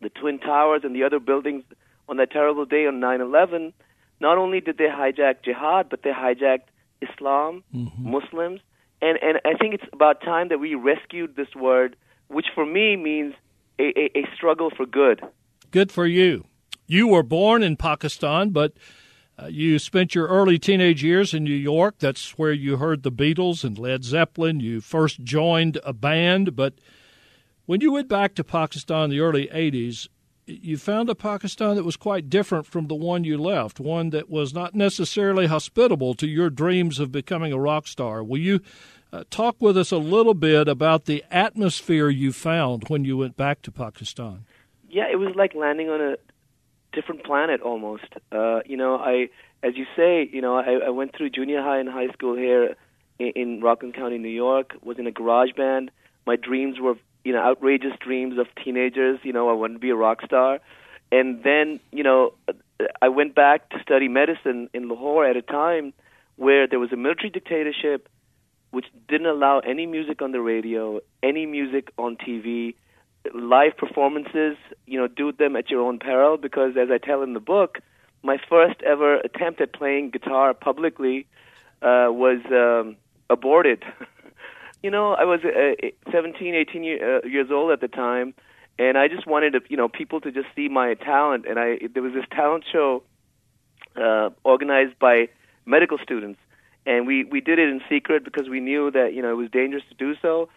the 0.00 0.08
Twin 0.08 0.38
Towers 0.38 0.82
and 0.84 0.94
the 0.94 1.02
other 1.04 1.18
buildings 1.18 1.64
on 2.08 2.16
that 2.18 2.30
terrible 2.30 2.64
day 2.64 2.86
on 2.86 3.00
9 3.00 3.20
11, 3.20 3.72
not 4.20 4.38
only 4.38 4.60
did 4.60 4.78
they 4.78 4.86
hijack 4.86 5.42
jihad, 5.44 5.88
but 5.88 6.02
they 6.02 6.10
hijacked 6.10 6.68
Islam, 7.00 7.62
mm-hmm. 7.74 8.10
Muslims. 8.10 8.60
And, 9.00 9.18
and 9.22 9.38
I 9.44 9.54
think 9.54 9.74
it's 9.74 9.84
about 9.92 10.22
time 10.22 10.48
that 10.48 10.58
we 10.58 10.74
rescued 10.74 11.36
this 11.36 11.54
word 11.54 11.96
which 12.28 12.46
for 12.54 12.64
me 12.64 12.96
means 12.96 13.34
a, 13.78 13.84
a, 13.98 14.18
a 14.18 14.28
struggle 14.34 14.70
for 14.76 14.86
good. 14.86 15.22
Good 15.70 15.92
for 15.92 16.06
you. 16.06 16.46
You 16.86 17.08
were 17.08 17.22
born 17.22 17.62
in 17.62 17.76
Pakistan, 17.76 18.50
but 18.50 18.72
uh, 19.40 19.46
you 19.46 19.78
spent 19.78 20.14
your 20.14 20.26
early 20.26 20.58
teenage 20.58 21.04
years 21.04 21.34
in 21.34 21.44
New 21.44 21.54
York. 21.54 21.96
That's 21.98 22.38
where 22.38 22.52
you 22.52 22.78
heard 22.78 23.02
the 23.02 23.12
Beatles 23.12 23.62
and 23.62 23.78
Led 23.78 24.04
Zeppelin. 24.04 24.60
You 24.60 24.80
first 24.80 25.22
joined 25.22 25.78
a 25.84 25.92
band, 25.92 26.56
but 26.56 26.74
when 27.66 27.80
you 27.80 27.92
went 27.92 28.08
back 28.08 28.34
to 28.36 28.44
Pakistan 28.44 29.04
in 29.04 29.10
the 29.10 29.20
early 29.20 29.46
80s, 29.48 30.08
you 30.46 30.78
found 30.78 31.10
a 31.10 31.14
Pakistan 31.14 31.76
that 31.76 31.84
was 31.84 31.96
quite 31.96 32.30
different 32.30 32.66
from 32.66 32.86
the 32.86 32.94
one 32.94 33.24
you 33.24 33.36
left, 33.36 33.78
one 33.78 34.10
that 34.10 34.30
was 34.30 34.54
not 34.54 34.74
necessarily 34.74 35.46
hospitable 35.46 36.14
to 36.14 36.26
your 36.26 36.48
dreams 36.48 36.98
of 36.98 37.12
becoming 37.12 37.52
a 37.52 37.60
rock 37.60 37.86
star. 37.86 38.24
Will 38.24 38.38
you 38.38 38.60
uh, 39.12 39.24
talk 39.30 39.56
with 39.60 39.76
us 39.76 39.90
a 39.90 39.98
little 39.98 40.34
bit 40.34 40.68
about 40.68 41.06
the 41.06 41.24
atmosphere 41.30 42.08
you 42.08 42.32
found 42.32 42.88
when 42.88 43.04
you 43.04 43.16
went 43.16 43.36
back 43.36 43.62
to 43.62 43.72
Pakistan. 43.72 44.44
Yeah, 44.88 45.04
it 45.10 45.16
was 45.16 45.34
like 45.34 45.54
landing 45.54 45.88
on 45.88 46.00
a 46.00 46.16
different 46.92 47.24
planet 47.24 47.60
almost. 47.60 48.04
Uh, 48.32 48.60
you 48.66 48.76
know, 48.76 48.96
I, 48.96 49.28
as 49.62 49.76
you 49.76 49.86
say, 49.96 50.28
you 50.32 50.40
know, 50.40 50.56
I, 50.56 50.86
I 50.86 50.90
went 50.90 51.16
through 51.16 51.30
junior 51.30 51.62
high 51.62 51.78
and 51.78 51.88
high 51.88 52.08
school 52.08 52.36
here 52.36 52.76
in, 53.18 53.32
in 53.34 53.60
Rockland 53.60 53.94
County, 53.94 54.18
New 54.18 54.28
York. 54.28 54.74
Was 54.82 54.98
in 54.98 55.06
a 55.06 55.12
garage 55.12 55.52
band. 55.56 55.90
My 56.26 56.36
dreams 56.36 56.78
were, 56.80 56.94
you 57.24 57.32
know, 57.32 57.40
outrageous 57.40 57.92
dreams 58.00 58.38
of 58.38 58.46
teenagers. 58.62 59.20
You 59.22 59.32
know, 59.32 59.48
I 59.48 59.52
wanted 59.54 59.74
to 59.74 59.80
be 59.80 59.90
a 59.90 59.96
rock 59.96 60.22
star. 60.24 60.60
And 61.10 61.42
then, 61.42 61.80
you 61.90 62.02
know, 62.02 62.34
I 63.00 63.08
went 63.08 63.34
back 63.34 63.70
to 63.70 63.80
study 63.82 64.08
medicine 64.08 64.68
in 64.74 64.88
Lahore 64.88 65.26
at 65.26 65.36
a 65.36 65.42
time 65.42 65.94
where 66.36 66.66
there 66.66 66.78
was 66.78 66.92
a 66.92 66.96
military 66.96 67.30
dictatorship 67.30 68.08
which 68.70 68.86
didn't 69.08 69.26
allow 69.26 69.60
any 69.60 69.86
music 69.86 70.20
on 70.22 70.32
the 70.32 70.40
radio, 70.40 71.00
any 71.22 71.46
music 71.46 71.90
on 71.98 72.16
TV, 72.16 72.74
live 73.34 73.76
performances, 73.76 74.56
you 74.86 74.98
know, 74.98 75.08
do 75.08 75.32
them 75.32 75.56
at 75.56 75.70
your 75.70 75.80
own 75.80 75.98
peril 75.98 76.36
because 76.36 76.76
as 76.76 76.88
I 76.90 76.98
tell 76.98 77.22
in 77.22 77.34
the 77.34 77.40
book, 77.40 77.78
my 78.22 78.38
first 78.48 78.82
ever 78.82 79.16
attempt 79.16 79.60
at 79.60 79.72
playing 79.72 80.10
guitar 80.10 80.54
publicly 80.54 81.26
uh, 81.82 82.08
was 82.10 82.40
um, 82.50 82.96
aborted. 83.30 83.84
you 84.82 84.90
know, 84.90 85.14
I 85.14 85.24
was 85.24 85.40
uh, 85.44 86.10
17, 86.10 86.54
18 86.54 86.84
year, 86.84 87.18
uh, 87.18 87.26
years 87.26 87.50
old 87.50 87.70
at 87.70 87.80
the 87.80 87.88
time, 87.88 88.34
and 88.78 88.96
I 88.98 89.08
just 89.08 89.26
wanted 89.26 89.52
to, 89.52 89.60
you 89.68 89.76
know, 89.76 89.88
people 89.88 90.20
to 90.20 90.30
just 90.30 90.48
see 90.54 90.68
my 90.68 90.94
talent. 90.94 91.46
And 91.48 91.58
I 91.58 91.78
there 91.92 92.02
was 92.02 92.12
this 92.12 92.24
talent 92.30 92.64
show 92.70 93.02
uh, 93.96 94.30
organized 94.44 94.98
by 94.98 95.28
medical 95.66 95.98
students, 95.98 96.40
and 96.88 97.06
we 97.06 97.24
we 97.24 97.40
did 97.40 97.58
it 97.58 97.68
in 97.68 97.80
secret 97.88 98.24
because 98.24 98.48
we 98.48 98.60
knew 98.60 98.90
that 98.90 99.12
you 99.14 99.22
know 99.22 99.30
it 99.30 99.36
was 99.36 99.50
dangerous 99.50 99.84
to 99.90 99.94
do 99.94 100.16
so. 100.20 100.48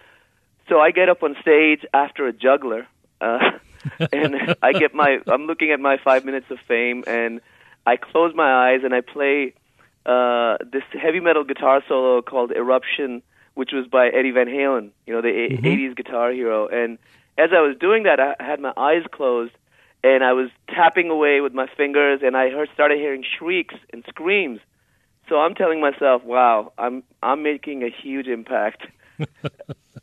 So 0.69 0.79
I 0.79 0.91
get 0.91 1.09
up 1.09 1.21
on 1.21 1.35
stage 1.41 1.85
after 1.93 2.25
a 2.25 2.33
juggler, 2.33 2.87
uh, 3.19 3.51
and 4.13 4.55
I 4.63 4.71
get 4.71 4.95
my 4.95 5.19
I'm 5.27 5.45
looking 5.45 5.71
at 5.71 5.79
my 5.79 5.97
five 5.97 6.23
minutes 6.23 6.49
of 6.49 6.57
fame, 6.67 7.03
and 7.05 7.41
I 7.85 7.97
close 7.97 8.33
my 8.33 8.69
eyes 8.69 8.81
and 8.83 8.93
I 8.93 9.01
play 9.01 9.53
uh, 10.05 10.57
this 10.71 10.83
heavy 10.93 11.19
metal 11.19 11.43
guitar 11.43 11.83
solo 11.87 12.21
called 12.21 12.51
Eruption, 12.51 13.21
which 13.53 13.71
was 13.73 13.85
by 13.87 14.07
Eddie 14.07 14.31
Van 14.31 14.47
Halen, 14.47 14.91
you 15.05 15.13
know 15.13 15.21
the 15.21 15.27
mm-hmm. 15.27 15.65
'80s 15.65 15.95
guitar 15.97 16.31
hero. 16.31 16.67
And 16.67 16.97
as 17.37 17.49
I 17.51 17.59
was 17.59 17.75
doing 17.77 18.03
that, 18.03 18.19
I 18.21 18.35
had 18.39 18.61
my 18.61 18.71
eyes 18.77 19.03
closed, 19.11 19.53
and 20.01 20.23
I 20.23 20.31
was 20.31 20.49
tapping 20.69 21.09
away 21.09 21.41
with 21.41 21.53
my 21.53 21.67
fingers, 21.75 22.21
and 22.23 22.37
I 22.37 22.51
heard 22.51 22.69
started 22.73 22.99
hearing 22.99 23.25
shrieks 23.37 23.75
and 23.91 24.05
screams. 24.07 24.61
So 25.31 25.39
I'm 25.39 25.55
telling 25.55 25.79
myself, 25.79 26.25
"Wow, 26.25 26.73
I'm 26.77 27.03
I'm 27.23 27.41
making 27.41 27.83
a 27.83 27.89
huge 27.89 28.27
impact." 28.27 28.85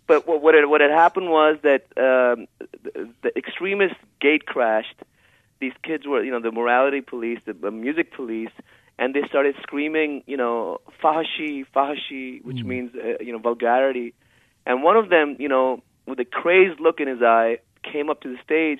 but 0.06 0.26
what 0.26 0.40
what 0.40 0.54
had, 0.54 0.64
what 0.64 0.80
had 0.80 0.90
happened 0.90 1.28
was 1.28 1.58
that 1.64 1.82
um, 1.98 2.46
the, 2.82 3.10
the 3.22 3.36
extremist 3.36 3.96
gate 4.22 4.46
crashed. 4.46 4.96
These 5.60 5.74
kids 5.82 6.06
were, 6.06 6.24
you 6.24 6.30
know, 6.30 6.40
the 6.40 6.50
morality 6.50 7.02
police, 7.02 7.40
the, 7.44 7.52
the 7.52 7.70
music 7.70 8.14
police, 8.14 8.52
and 8.98 9.12
they 9.12 9.20
started 9.28 9.54
screaming, 9.60 10.22
you 10.26 10.38
know, 10.38 10.78
fahashi, 11.02 11.66
fahashi, 11.76 12.42
which 12.42 12.58
mm. 12.58 12.64
means, 12.64 12.92
uh, 12.94 13.22
you 13.22 13.32
know, 13.32 13.38
vulgarity. 13.38 14.14
And 14.64 14.82
one 14.82 14.96
of 14.96 15.10
them, 15.10 15.36
you 15.38 15.48
know, 15.48 15.82
with 16.06 16.20
a 16.20 16.24
crazed 16.24 16.80
look 16.80 17.00
in 17.00 17.08
his 17.08 17.20
eye, 17.20 17.58
came 17.82 18.08
up 18.08 18.22
to 18.22 18.28
the 18.28 18.38
stage, 18.42 18.78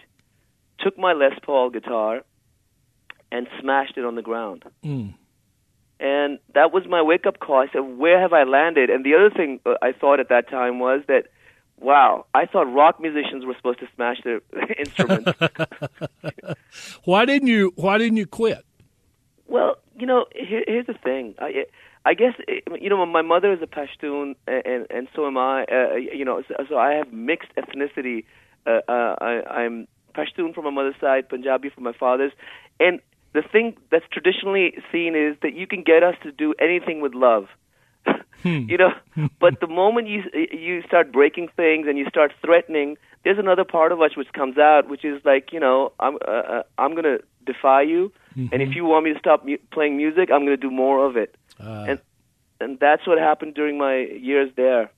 took 0.78 0.96
my 0.96 1.12
Les 1.12 1.38
Paul 1.42 1.68
guitar, 1.68 2.22
and 3.30 3.48
smashed 3.60 3.98
it 3.98 4.04
on 4.06 4.14
the 4.14 4.22
ground. 4.22 4.64
Mm. 4.82 5.14
And 6.00 6.38
that 6.54 6.72
was 6.72 6.84
my 6.88 7.02
wake 7.02 7.26
up 7.26 7.40
call. 7.40 7.56
I 7.56 7.66
said, 7.72 7.80
Where 7.80 8.20
have 8.20 8.32
I 8.32 8.44
landed? 8.44 8.90
And 8.90 9.04
the 9.04 9.14
other 9.14 9.30
thing 9.30 9.60
uh, 9.66 9.74
I 9.82 9.92
thought 9.92 10.20
at 10.20 10.28
that 10.28 10.48
time 10.48 10.78
was 10.78 11.02
that, 11.08 11.24
wow, 11.78 12.26
I 12.34 12.46
thought 12.46 12.72
rock 12.72 13.00
musicians 13.00 13.44
were 13.44 13.54
supposed 13.56 13.80
to 13.80 13.88
smash 13.96 14.18
their 14.22 14.40
instruments. 14.78 15.32
why 17.04 17.24
didn't 17.24 17.48
you 17.48 17.72
Why 17.74 17.98
didn't 17.98 18.16
you 18.16 18.26
quit? 18.26 18.64
Well, 19.46 19.76
you 19.98 20.06
know, 20.06 20.26
here, 20.34 20.62
here's 20.66 20.86
the 20.86 20.94
thing. 20.94 21.34
I, 21.38 21.64
I 22.04 22.14
guess 22.14 22.34
you 22.80 22.88
know 22.88 23.04
my 23.04 23.22
mother 23.22 23.52
is 23.52 23.60
a 23.60 23.66
Pashtun, 23.66 24.36
and 24.46 24.86
and 24.88 25.08
so 25.14 25.26
am 25.26 25.36
I. 25.36 25.64
Uh, 25.64 25.94
you 25.96 26.24
know, 26.24 26.42
so, 26.46 26.54
so 26.68 26.78
I 26.78 26.94
have 26.94 27.12
mixed 27.12 27.50
ethnicity. 27.56 28.24
Uh, 28.66 28.80
uh, 28.88 29.16
I, 29.20 29.42
I'm 29.50 29.88
Pashtun 30.14 30.54
from 30.54 30.64
my 30.64 30.70
mother's 30.70 30.94
side, 31.00 31.28
Punjabi 31.28 31.70
from 31.70 31.84
my 31.84 31.92
father's, 31.92 32.32
and 32.78 33.00
the 33.38 33.48
thing 33.48 33.76
that's 33.90 34.04
traditionally 34.10 34.74
seen 34.90 35.14
is 35.14 35.36
that 35.42 35.54
you 35.54 35.66
can 35.66 35.82
get 35.82 36.02
us 36.02 36.16
to 36.24 36.32
do 36.32 36.54
anything 36.60 37.00
with 37.00 37.14
love. 37.14 37.46
Hmm. 38.44 38.66
you 38.68 38.76
know, 38.76 38.92
but 39.40 39.58
the 39.58 39.66
moment 39.66 40.06
you 40.06 40.22
you 40.52 40.82
start 40.82 41.10
breaking 41.10 41.48
things 41.56 41.88
and 41.88 41.98
you 41.98 42.06
start 42.08 42.32
threatening, 42.40 42.96
there's 43.24 43.36
another 43.36 43.64
part 43.64 43.90
of 43.90 44.00
us 44.00 44.16
which 44.16 44.32
comes 44.32 44.56
out, 44.58 44.88
which 44.88 45.04
is 45.04 45.20
like, 45.24 45.52
you 45.52 45.58
know, 45.58 45.90
I'm 45.98 46.18
uh, 46.24 46.30
uh 46.30 46.62
I'm 46.78 46.94
gonna 46.94 47.18
defy 47.44 47.82
you, 47.82 48.12
mm-hmm. 48.36 48.46
and 48.52 48.62
if 48.62 48.76
you 48.76 48.84
want 48.84 49.06
me 49.06 49.12
to 49.12 49.18
stop 49.18 49.44
mu- 49.44 49.64
playing 49.72 49.96
music, 49.96 50.30
I'm 50.32 50.44
gonna 50.44 50.56
do 50.56 50.70
more 50.70 51.04
of 51.04 51.16
it, 51.16 51.34
uh. 51.58 51.86
and 51.88 51.98
and 52.60 52.78
that's 52.78 53.08
what 53.08 53.18
happened 53.18 53.56
during 53.56 53.76
my 53.76 53.96
years 53.96 54.52
there. 54.54 54.92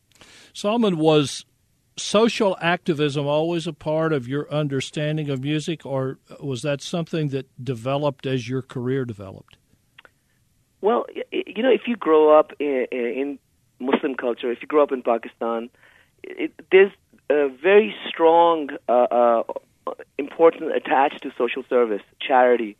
Salman 0.52 0.98
was 0.98 1.46
social 2.00 2.56
activism 2.60 3.26
always 3.26 3.66
a 3.66 3.72
part 3.72 4.12
of 4.12 4.26
your 4.26 4.50
understanding 4.52 5.28
of 5.30 5.42
music, 5.42 5.84
or 5.84 6.18
was 6.40 6.62
that 6.62 6.80
something 6.80 7.28
that 7.28 7.46
developed 7.62 8.26
as 8.26 8.48
your 8.48 8.62
career 8.62 9.04
developed? 9.04 9.56
Well, 10.80 11.06
you 11.30 11.62
know, 11.62 11.70
if 11.70 11.82
you 11.86 11.96
grow 11.96 12.38
up 12.38 12.52
in, 12.58 12.86
in 12.90 13.38
Muslim 13.78 14.14
culture, 14.14 14.50
if 14.50 14.62
you 14.62 14.68
grow 14.68 14.82
up 14.82 14.92
in 14.92 15.02
Pakistan, 15.02 15.68
it, 16.22 16.52
there's 16.72 16.92
a 17.28 17.48
very 17.48 17.94
strong 18.08 18.70
uh, 18.88 18.92
uh, 18.92 19.42
importance 20.18 20.72
attached 20.74 21.22
to 21.22 21.32
social 21.36 21.62
service, 21.68 22.02
charity. 22.20 22.76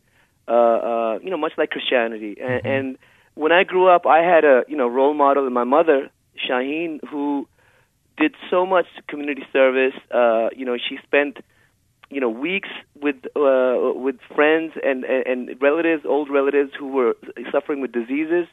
Uh, 0.48 0.52
uh, 0.52 1.18
you 1.22 1.30
know, 1.30 1.36
much 1.36 1.52
like 1.56 1.70
Christianity. 1.70 2.36
And, 2.40 2.50
mm-hmm. 2.50 2.66
and 2.66 2.98
when 3.34 3.52
I 3.52 3.62
grew 3.62 3.86
up, 3.88 4.04
I 4.04 4.18
had 4.18 4.44
a 4.44 4.64
you 4.66 4.76
know 4.76 4.88
role 4.88 5.14
model 5.14 5.46
in 5.46 5.52
my 5.52 5.62
mother, 5.62 6.10
Shaheen, 6.48 6.98
who 7.08 7.46
did 8.20 8.34
so 8.50 8.66
much 8.66 8.86
community 9.08 9.42
service. 9.52 9.94
Uh, 10.10 10.50
you 10.54 10.64
know, 10.64 10.76
she 10.76 10.98
spent 11.02 11.38
you 12.10 12.20
know 12.20 12.28
weeks 12.28 12.68
with 13.00 13.16
uh, 13.36 13.92
with 13.94 14.16
friends 14.34 14.72
and, 14.84 15.04
and 15.04 15.50
relatives, 15.60 16.04
old 16.04 16.28
relatives 16.28 16.72
who 16.78 16.88
were 16.88 17.16
suffering 17.50 17.80
with 17.80 17.92
diseases, 17.92 18.46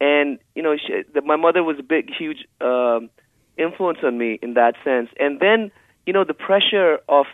and 0.00 0.38
you 0.54 0.62
know 0.62 0.76
she, 0.76 1.02
the, 1.14 1.22
my 1.22 1.36
mother 1.36 1.62
was 1.64 1.76
a 1.78 1.82
big, 1.82 2.10
huge 2.16 2.46
um, 2.60 3.10
influence 3.56 3.98
on 4.02 4.16
me 4.16 4.38
in 4.42 4.54
that 4.54 4.74
sense. 4.84 5.08
And 5.18 5.40
then 5.40 5.70
you 6.06 6.12
know 6.12 6.24
the 6.24 6.34
pressure 6.34 6.98
of 7.08 7.26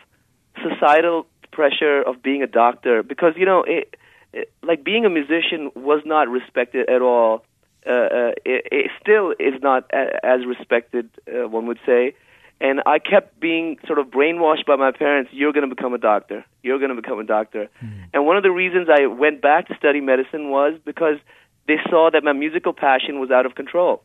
societal 0.62 1.26
pressure 1.52 2.02
of 2.02 2.22
being 2.22 2.42
a 2.42 2.46
doctor 2.46 3.02
because 3.02 3.34
you 3.36 3.46
know 3.46 3.64
it, 3.66 3.94
it, 4.32 4.52
like 4.62 4.84
being 4.84 5.04
a 5.04 5.10
musician 5.10 5.70
was 5.74 6.02
not 6.04 6.28
respected 6.28 6.88
at 6.88 7.02
all 7.02 7.44
uh, 7.86 7.90
uh, 7.90 8.32
it, 8.44 8.66
it 8.72 8.90
still 9.00 9.32
is 9.38 9.60
not 9.62 9.90
a, 9.92 10.24
as 10.24 10.46
respected, 10.46 11.10
uh, 11.28 11.48
one 11.48 11.66
would 11.66 11.80
say. 11.86 12.14
And 12.60 12.80
I 12.86 12.98
kept 12.98 13.40
being 13.40 13.78
sort 13.86 13.98
of 13.98 14.06
brainwashed 14.06 14.64
by 14.66 14.76
my 14.76 14.92
parents. 14.92 15.30
You're 15.32 15.52
going 15.52 15.68
to 15.68 15.74
become 15.74 15.92
a 15.92 15.98
doctor. 15.98 16.44
You're 16.62 16.78
going 16.78 16.94
to 16.94 17.00
become 17.00 17.18
a 17.18 17.24
doctor. 17.24 17.68
Mm. 17.84 18.04
And 18.14 18.26
one 18.26 18.36
of 18.36 18.42
the 18.42 18.50
reasons 18.50 18.88
I 18.90 19.06
went 19.06 19.42
back 19.42 19.68
to 19.68 19.74
study 19.76 20.00
medicine 20.00 20.50
was 20.50 20.78
because 20.84 21.18
they 21.66 21.76
saw 21.90 22.10
that 22.12 22.22
my 22.22 22.32
musical 22.32 22.72
passion 22.72 23.20
was 23.20 23.30
out 23.30 23.44
of 23.44 23.54
control. 23.54 24.02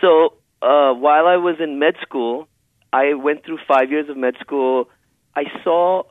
So 0.00 0.34
uh, 0.62 0.92
while 0.92 1.26
I 1.26 1.36
was 1.36 1.56
in 1.60 1.78
med 1.78 1.94
school, 2.02 2.48
I 2.92 3.14
went 3.14 3.44
through 3.44 3.58
five 3.68 3.90
years 3.90 4.08
of 4.08 4.16
med 4.16 4.34
school. 4.40 4.88
I 5.34 5.44
saw, 5.62 6.04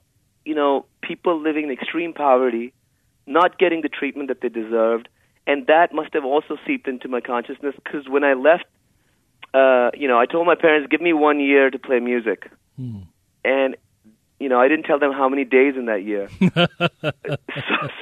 you 0.45 0.55
know, 0.55 0.85
people 1.01 1.41
living 1.41 1.65
in 1.65 1.71
extreme 1.71 2.13
poverty, 2.13 2.73
not 3.25 3.57
getting 3.57 3.81
the 3.81 3.89
treatment 3.89 4.29
that 4.29 4.41
they 4.41 4.49
deserved, 4.49 5.09
and 5.47 5.67
that 5.67 5.93
must 5.93 6.13
have 6.13 6.25
also 6.25 6.57
seeped 6.65 6.87
into 6.87 7.07
my 7.07 7.21
consciousness 7.21 7.75
because 7.83 8.07
when 8.09 8.23
I 8.23 8.33
left, 8.33 8.65
uh, 9.53 9.91
you 9.93 10.07
know, 10.07 10.19
I 10.19 10.25
told 10.25 10.45
my 10.45 10.55
parents, 10.55 10.87
"Give 10.89 11.01
me 11.01 11.13
one 11.13 11.39
year 11.39 11.69
to 11.69 11.79
play 11.79 11.99
music," 11.99 12.49
hmm. 12.77 13.01
and 13.43 13.75
you 14.39 14.49
know, 14.49 14.59
I 14.59 14.67
didn't 14.67 14.83
tell 14.83 14.99
them 14.99 15.13
how 15.13 15.29
many 15.29 15.45
days 15.45 15.75
in 15.77 15.85
that 15.85 16.03
year. 16.03 16.29
so, 16.39 16.67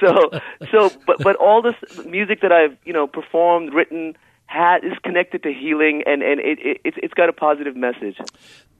so, 0.00 0.40
so, 0.70 0.90
but 1.06 1.18
but 1.22 1.36
all 1.36 1.62
this 1.62 1.76
music 2.04 2.40
that 2.42 2.52
I've 2.52 2.76
you 2.84 2.92
know 2.92 3.06
performed, 3.06 3.72
written, 3.72 4.16
had 4.46 4.84
is 4.84 4.92
connected 5.02 5.42
to 5.44 5.52
healing, 5.52 6.02
and 6.06 6.22
and 6.22 6.40
it, 6.40 6.58
it 6.60 6.80
it's 6.84 6.96
it's 7.02 7.14
got 7.14 7.28
a 7.28 7.32
positive 7.32 7.76
message. 7.76 8.16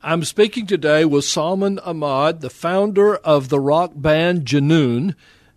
I'm 0.03 0.25
speaking 0.25 0.67
today 0.67 1.05
with 1.05 1.25
Salman 1.25 1.79
Ahmad, 1.79 2.41
the 2.41 2.51
founder 2.51 3.17
of 3.17 3.49
the 3.49 3.61
rock 3.61 3.93
band 3.95 4.45
Junoon 4.45 5.15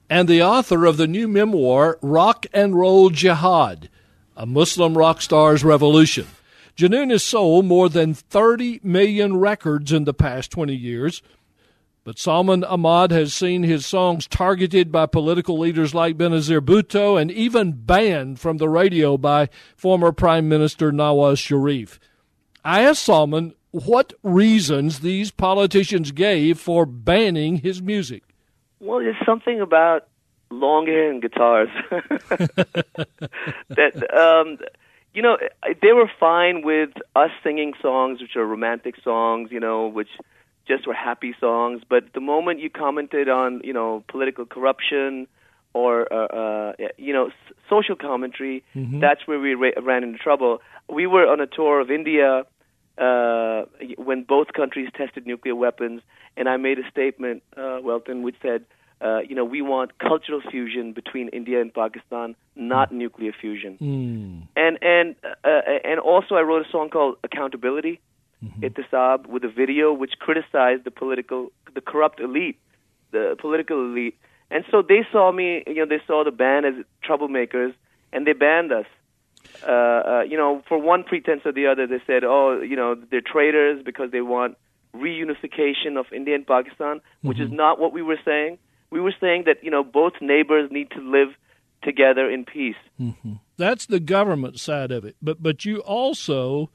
and 0.10 0.28
the 0.28 0.42
author 0.42 0.86
of 0.86 0.98
the 0.98 1.08
new 1.08 1.28
memoir, 1.28 1.98
Rock 2.02 2.46
and 2.54 2.76
Roll 2.76 3.10
Jihad 3.10 3.90
A 4.36 4.46
Muslim 4.46 4.98
Rock 4.98 5.22
Star's 5.22 5.64
Revolution. 5.64 6.28
Junoon 6.76 7.10
has 7.10 7.24
sold 7.24 7.66
more 7.66 7.90
than 7.90 8.14
30 8.14 8.82
million 8.84 9.38
records 9.38 9.92
in 9.92 10.04
the 10.04 10.14
past 10.14 10.52
20 10.52 10.76
years. 10.76 11.24
But 12.04 12.20
Salman 12.20 12.64
Ahmad 12.64 13.12
has 13.12 13.34
seen 13.34 13.64
his 13.64 13.86
songs 13.86 14.28
targeted 14.28 14.94
by 14.94 15.08
political 15.08 15.60
leaders 15.60 15.94
like 15.94 16.16
Benazir 16.18 16.62
Bhutto 16.62 17.20
and 17.20 17.30
even 17.30 17.74
banned 17.74 18.40
from 18.40 18.58
the 18.58 18.70
radio 18.70 19.18
by 19.18 19.50
former 19.76 20.14
Prime 20.14 20.48
Minister 20.48 20.94
Nawaz 20.94 21.40
Sharif. 21.40 22.00
I 22.64 22.84
asked 22.84 23.04
Salman 23.04 23.56
what 23.72 24.14
reasons 24.24 25.00
these 25.00 25.32
politicians 25.32 26.12
gave 26.12 26.60
for 26.60 26.86
banning 26.86 27.58
his 27.58 27.82
music. 27.82 28.24
Well, 28.80 29.00
there's 29.00 29.16
something 29.26 29.62
about 29.62 30.08
long 30.50 30.88
hair 30.88 31.12
and 31.12 31.22
guitars 31.22 31.70
that 33.70 34.16
um 34.16 34.58
you 35.14 35.22
know 35.22 35.38
they 35.82 35.92
were 35.92 36.10
fine 36.20 36.64
with 36.64 36.92
us 37.16 37.32
singing 37.44 37.74
songs 37.82 38.22
which 38.22 38.36
are 38.36 38.46
romantic 38.46 38.96
songs 39.04 39.52
you 39.52 39.60
know 39.60 39.88
which 39.88 40.10
just 40.68 40.88
were 40.88 40.94
happy 40.94 41.36
songs 41.40 41.82
but 41.90 42.14
the 42.14 42.22
moment 42.22 42.60
you 42.60 42.70
commented 42.70 43.28
on 43.28 43.62
you 43.64 43.74
know 43.74 44.04
political 44.08 44.46
corruption 44.46 45.28
or 45.74 46.12
uh, 46.14 46.28
uh 46.28 46.74
you 46.98 47.14
know 47.14 47.28
s- 47.28 47.54
social 47.70 47.96
commentary 47.96 48.64
mm-hmm. 48.76 49.00
that's 49.00 49.28
where 49.28 49.40
we 49.40 49.54
ra- 49.54 49.72
ran 49.82 50.04
into 50.04 50.18
trouble 50.18 50.62
we 50.88 51.06
were 51.08 51.28
on 51.28 51.42
a 51.42 51.48
tour 51.48 51.82
of 51.82 51.92
india 51.92 52.44
uh 52.98 53.64
when 53.98 54.24
both 54.24 54.48
countries 54.54 54.90
tested 54.96 55.28
nuclear 55.28 55.56
weapons 55.56 56.02
and 56.36 56.50
i 56.50 56.58
made 56.58 56.80
a 56.80 56.90
statement 56.90 57.44
uh 57.56 57.80
welton 57.82 58.24
which 58.24 58.36
said 58.42 58.66
uh, 59.00 59.20
you 59.20 59.36
know, 59.36 59.46
we 59.46 59.62
want 59.62 59.98
cultural 60.00 60.42
fusion 60.50 60.92
between 60.92 61.30
India 61.30 61.62
and 61.62 61.74
Pakistan, 61.74 62.36
not 62.56 62.92
nuclear 62.92 63.32
fusion. 63.32 63.78
Mm. 63.80 64.48
And 64.56 64.80
and 64.82 65.16
uh, 65.44 65.62
and 65.84 66.00
also, 66.00 66.36
I 66.36 66.42
wrote 66.42 66.66
a 66.66 66.72
song 66.72 66.90
called 66.90 67.18
Accountability, 67.24 68.00
mm-hmm. 68.44 68.64
Ittisab, 68.64 69.28
with 69.28 69.44
a 69.44 69.50
video 69.50 69.94
which 69.94 70.14
criticized 70.20 70.84
the 70.84 70.92
political, 70.92 71.52
the 71.76 71.82
corrupt 71.82 72.20
elite, 72.20 72.58
the 73.12 73.36
political 73.40 73.86
elite. 73.86 74.18
And 74.50 74.64
so 74.72 74.82
they 74.82 75.06
saw 75.12 75.32
me, 75.32 75.64
you 75.68 75.76
know, 75.76 75.86
they 75.86 76.02
saw 76.08 76.24
the 76.24 76.32
band 76.32 76.66
as 76.66 76.74
troublemakers, 77.08 77.74
and 78.12 78.26
they 78.26 78.34
banned 78.34 78.72
us. 78.72 78.86
Uh, 79.68 79.72
uh, 79.72 80.24
you 80.28 80.38
know, 80.38 80.64
for 80.68 80.78
one 80.78 81.04
pretense 81.04 81.42
or 81.46 81.52
the 81.52 81.68
other, 81.68 81.88
they 81.88 82.02
said, 82.06 82.24
oh, 82.24 82.62
you 82.62 82.76
know, 82.76 82.96
they're 83.10 83.22
traitors 83.22 83.84
because 83.84 84.12
they 84.12 84.22
want 84.22 84.58
reunification 84.96 85.98
of 86.00 86.06
India 86.12 86.36
and 86.36 86.46
Pakistan, 86.46 87.02
which 87.22 87.38
mm-hmm. 87.38 87.48
is 87.48 87.52
not 87.52 87.80
what 87.80 87.94
we 87.94 88.02
were 88.02 88.20
saying 88.24 88.58
we 88.90 89.00
were 89.00 89.14
saying 89.20 89.44
that 89.46 89.64
you 89.64 89.72
know 89.72 89.84
both 89.84 90.14
neighbors 90.22 90.70
need 90.72 90.92
to 90.92 91.00
live 91.00 91.30
together 91.84 92.30
in 92.30 92.46
peace. 92.46 92.76
Mm-hmm. 93.00 93.34
That's 93.58 93.86
the 93.86 94.00
government 94.00 94.60
side 94.60 94.92
of 94.92 95.06
it, 95.06 95.16
but 95.22 95.42
but 95.42 95.66
you 95.66 95.80
also 95.80 96.70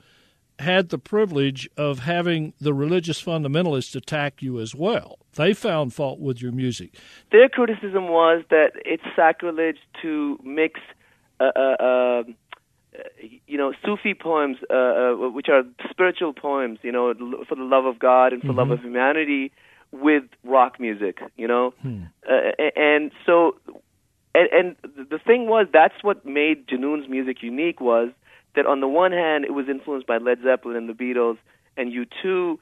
had 0.59 0.91
the 0.91 0.99
privilege 0.99 1.69
of 1.77 2.01
having 2.01 2.53
the 2.61 2.75
religious 2.75 3.23
fundamentalists 3.23 3.97
attack 3.97 4.43
you 4.43 4.61
as 4.61 4.75
well. 4.75 5.19
They 5.35 5.55
found 5.55 5.93
fault 5.95 6.21
with 6.21 6.43
your 6.43 6.53
music. 6.53 6.95
Their 7.33 7.49
criticism 7.49 8.09
was 8.09 8.45
that 8.51 8.73
it's 8.85 9.03
sacrilege 9.17 9.79
to 10.03 10.39
mix, 10.45 10.79
uh, 11.41 11.51
uh, 11.57 11.61
uh, 11.81 12.23
you 13.47 13.57
know, 13.57 13.73
Sufi 13.85 14.15
poems, 14.15 14.59
uh, 14.71 14.75
uh, 14.75 15.31
which 15.31 15.49
are 15.49 15.63
spiritual 15.91 16.33
poems, 16.33 16.79
you 16.83 16.93
know, 16.93 17.15
for 17.49 17.55
the 17.55 17.63
love 17.63 17.87
of 17.87 17.99
God 17.99 18.33
and 18.33 18.43
for 18.43 18.49
mm-hmm. 18.49 18.59
love 18.59 18.71
of 18.71 18.81
humanity, 18.81 19.53
with 19.93 20.25
rock 20.45 20.81
music, 20.81 21.19
you 21.37 21.47
know, 21.47 21.75
hmm. 21.83 22.05
Uh, 22.29 22.53
and 22.77 23.13
so, 23.27 23.57
and, 24.35 24.49
and 24.53 24.77
the 25.11 25.19
thing 25.19 25.47
was 25.47 25.67
that's 25.73 26.03
what 26.03 26.25
made 26.25 26.67
Junoon's 26.67 27.09
music 27.09 27.43
unique 27.43 27.81
was 27.81 28.09
that 28.55 28.65
on 28.65 28.81
the 28.81 28.89
one 28.89 29.13
hand 29.13 29.45
it 29.45 29.53
was 29.53 29.69
influenced 29.69 30.07
by 30.07 30.17
Led 30.17 30.39
Zeppelin 30.43 30.77
and 30.77 30.89
the 30.89 30.95
Beatles 30.95 31.37
and 31.77 31.93
U2, 31.93 32.59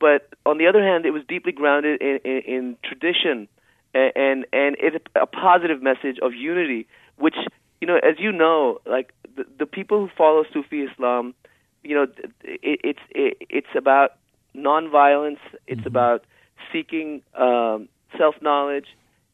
but 0.00 0.28
on 0.46 0.58
the 0.58 0.66
other 0.66 0.82
hand 0.82 1.04
it 1.04 1.10
was 1.10 1.22
deeply 1.28 1.52
grounded 1.52 2.00
in, 2.00 2.18
in, 2.24 2.42
in 2.46 2.76
tradition 2.82 3.48
and 3.92 4.12
and, 4.16 4.46
and 4.52 4.76
it, 4.78 5.06
a 5.14 5.26
positive 5.26 5.82
message 5.82 6.18
of 6.22 6.34
unity, 6.34 6.86
which 7.16 7.36
you 7.80 7.86
know, 7.86 7.96
as 7.96 8.18
you 8.18 8.32
know, 8.32 8.80
like 8.86 9.12
the, 9.36 9.44
the 9.58 9.66
people 9.66 10.00
who 10.00 10.10
follow 10.16 10.44
Sufi 10.52 10.82
Islam, 10.82 11.34
you 11.82 11.94
know, 11.94 12.06
it, 12.42 12.80
it's 12.84 12.98
it, 13.10 13.36
it's 13.48 13.74
about 13.76 14.12
nonviolence. 14.54 15.38
It's 15.66 15.80
mm-hmm. 15.80 15.88
about 15.88 16.24
seeking 16.72 17.22
um, 17.34 17.88
self 18.16 18.36
knowledge. 18.40 18.86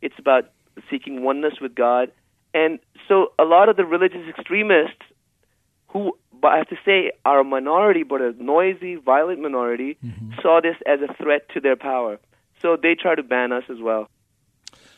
It's 0.03 0.19
about 0.19 0.51
seeking 0.91 1.23
oneness 1.23 1.55
with 1.61 1.75
God. 1.75 2.11
And 2.55 2.79
so 3.07 3.33
a 3.39 3.45
lot 3.45 3.69
of 3.69 3.77
the 3.77 3.85
religious 3.85 4.27
extremists 4.29 5.03
who 5.89 6.17
I 6.43 6.59
have 6.59 6.69
to 6.69 6.77
say 6.85 7.13
are 7.25 7.41
a 7.41 7.45
minority, 7.45 8.03
but 8.03 8.21
a 8.21 8.33
noisy, 8.43 8.97
violent 8.97 9.41
minority, 9.41 9.99
mm-hmm. 10.05 10.33
saw 10.41 10.61
this 10.61 10.77
as 10.87 11.01
a 11.01 11.13
threat 11.15 11.49
to 11.55 11.61
their 11.61 11.77
power. 11.77 12.19
So 12.63 12.77
they 12.81 12.95
try 12.95 13.15
to 13.15 13.23
ban 13.23 13.53
us 13.53 13.65
as 13.69 13.79
well. 13.81 14.09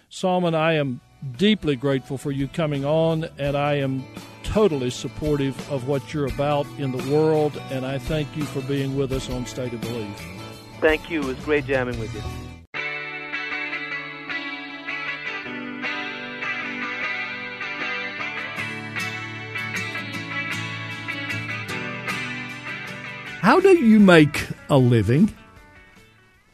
Salman, 0.09 0.55
I 0.55 0.75
am 0.75 1.01
deeply 1.37 1.77
grateful 1.77 2.19
for 2.19 2.31
you 2.31 2.49
coming 2.49 2.85
on, 2.85 3.29
and 3.39 3.57
I 3.57 3.75
am 3.75 4.05
totally 4.53 4.91
supportive 4.91 5.57
of 5.73 5.89
what 5.89 6.13
you're 6.13 6.27
about 6.27 6.67
in 6.77 6.93
the 6.93 7.11
world, 7.11 7.59
and 7.71 7.87
I 7.87 7.97
thank 7.97 8.37
you 8.37 8.45
for 8.45 8.61
being 8.61 8.95
with 8.95 9.11
us 9.11 9.31
on 9.31 9.47
State 9.47 9.73
of 9.73 9.81
Belief. 9.81 10.15
Thank 10.79 11.09
you. 11.09 11.23
It 11.23 11.25
was 11.25 11.39
great 11.39 11.65
jamming 11.65 11.99
with 11.99 12.15
you. 12.15 12.21
How 23.41 23.59
do 23.59 23.71
you 23.71 23.99
make 23.99 24.49
a 24.69 24.77
living? 24.77 25.35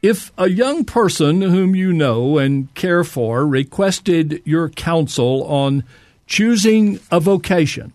If 0.02 0.30
a 0.38 0.48
young 0.48 0.84
person 0.84 1.42
whom 1.42 1.74
you 1.74 1.92
know 1.92 2.38
and 2.38 2.72
care 2.76 3.02
for 3.02 3.44
requested 3.44 4.40
your 4.44 4.68
counsel 4.68 5.42
on 5.42 5.82
choosing 6.28 7.00
a 7.10 7.18
vocation, 7.18 7.92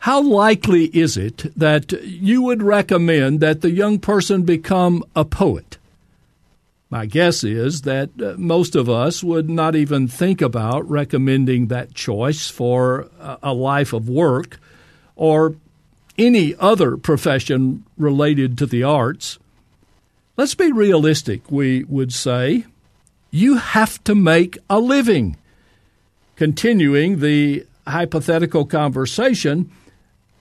how 0.00 0.20
likely 0.20 0.86
is 0.86 1.16
it 1.16 1.56
that 1.56 1.92
you 2.02 2.42
would 2.42 2.62
recommend 2.62 3.40
that 3.40 3.60
the 3.60 3.70
young 3.70 3.98
person 3.98 4.42
become 4.42 5.04
a 5.14 5.24
poet? 5.24 5.78
My 6.88 7.06
guess 7.06 7.42
is 7.42 7.82
that 7.82 8.10
uh, 8.22 8.34
most 8.38 8.76
of 8.76 8.88
us 8.88 9.22
would 9.22 9.50
not 9.50 9.74
even 9.74 10.06
think 10.06 10.40
about 10.40 10.88
recommending 10.88 11.66
that 11.66 11.94
choice 11.94 12.48
for 12.48 13.10
a 13.42 13.52
life 13.52 13.92
of 13.92 14.08
work 14.08 14.60
or 15.16 15.56
any 16.16 16.54
other 16.56 16.96
profession 16.96 17.84
related 17.98 18.56
to 18.58 18.66
the 18.66 18.84
arts. 18.84 19.38
Let's 20.36 20.54
be 20.54 20.70
realistic, 20.70 21.50
we 21.50 21.84
would 21.84 22.12
say. 22.12 22.66
You 23.30 23.56
have 23.56 24.02
to 24.04 24.14
make 24.14 24.56
a 24.70 24.78
living. 24.78 25.36
Continuing 26.36 27.20
the 27.20 27.66
hypothetical 27.86 28.64
conversation, 28.64 29.70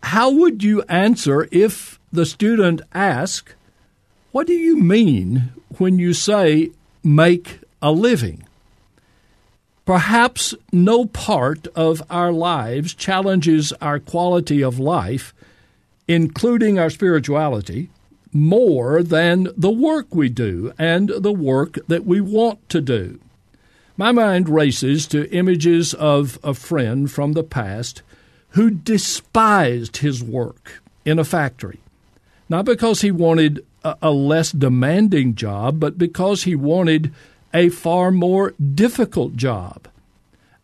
how 0.04 0.30
would 0.30 0.64
you 0.64 0.84
answer 0.84 1.48
if 1.52 2.00
the 2.12 2.26
student 2.26 2.82
asked, 2.94 3.56
What 4.32 4.48
do 4.48 4.54
you 4.54 4.78
mean 4.78 5.52
when 5.78 5.98
you 5.98 6.14
say 6.14 6.72
make 7.04 7.60
a 7.82 7.92
living? 7.92 8.44
Perhaps 9.86 10.54
no 10.72 11.06
part 11.06 11.68
of 11.76 12.04
our 12.10 12.32
lives 12.32 12.94
challenges 12.94 13.72
our 13.82 14.00
quality 14.00 14.64
of 14.64 14.80
life 14.80 15.34
including 16.08 16.78
our 16.78 16.90
spirituality, 16.90 17.90
more 18.32 19.02
than 19.02 19.48
the 19.56 19.72
work 19.72 20.14
we 20.14 20.30
do 20.30 20.74
and 20.78 21.10
the 21.10 21.32
work 21.32 21.78
that 21.88 22.06
we 22.06 22.20
want 22.20 22.68
to 22.70 22.82
do. 22.82 23.20
My 23.98 24.12
mind 24.12 24.50
races 24.50 25.08
to 25.08 25.32
images 25.32 25.94
of 25.94 26.38
a 26.44 26.54
friend 26.54 27.10
from 27.10 27.32
the 27.32 27.44
past 27.44 28.02
who 28.50 28.70
despised 28.70 29.98
his 29.98 30.22
work 30.22 30.82
in 31.06 31.18
a 31.18 31.24
factory, 31.24 31.80
not 32.50 32.66
because 32.66 33.02
he 33.02 33.12
wanted 33.12 33.66
a, 33.84 34.12
less 34.12 34.52
demanding 34.52 35.36
job, 35.36 35.80
but 35.80 35.98
because 35.98 36.44
he 36.44 36.56
wanted 36.56 37.14
a 37.54 37.70
far 37.70 38.12
more 38.12 38.52
difficult 38.52 39.36
job. 39.36 39.88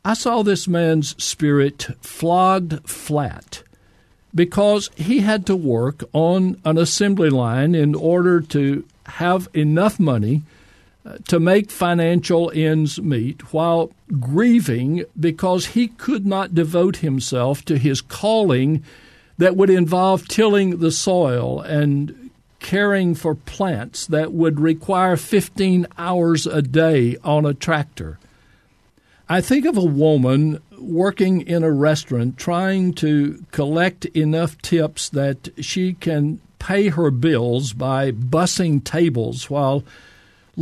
I 0.03 0.13
saw 0.13 0.41
this 0.41 0.67
man's 0.67 1.21
spirit 1.23 1.87
flogged 2.01 2.89
flat 2.89 3.63
because 4.33 4.89
he 4.95 5.19
had 5.19 5.45
to 5.45 5.55
work 5.55 6.03
on 6.11 6.59
an 6.65 6.77
assembly 6.77 7.29
line 7.29 7.75
in 7.75 7.93
order 7.95 8.41
to 8.41 8.83
have 9.05 9.47
enough 9.53 9.99
money 9.99 10.41
to 11.27 11.39
make 11.39 11.71
financial 11.71 12.51
ends 12.53 13.01
meet 13.01 13.53
while 13.53 13.91
grieving 14.19 15.03
because 15.19 15.67
he 15.67 15.87
could 15.87 16.25
not 16.25 16.53
devote 16.53 16.97
himself 16.97 17.65
to 17.65 17.77
his 17.77 18.01
calling 18.01 18.83
that 19.37 19.55
would 19.55 19.69
involve 19.69 20.27
tilling 20.27 20.77
the 20.77 20.91
soil 20.91 21.59
and 21.61 22.29
caring 22.59 23.15
for 23.15 23.33
plants 23.33 24.05
that 24.05 24.31
would 24.31 24.59
require 24.59 25.17
15 25.17 25.87
hours 25.97 26.45
a 26.45 26.61
day 26.61 27.17
on 27.23 27.45
a 27.45 27.53
tractor. 27.53 28.19
I 29.27 29.41
think 29.41 29.65
of 29.65 29.77
a 29.77 29.83
woman 29.83 30.61
working 30.77 31.41
in 31.41 31.63
a 31.63 31.71
restaurant 31.71 32.37
trying 32.37 32.93
to 32.93 33.43
collect 33.51 34.05
enough 34.05 34.61
tips 34.61 35.09
that 35.09 35.49
she 35.63 35.93
can 35.93 36.39
pay 36.59 36.89
her 36.89 37.09
bills 37.09 37.73
by 37.73 38.11
bussing 38.11 38.83
tables 38.83 39.49
while 39.49 39.83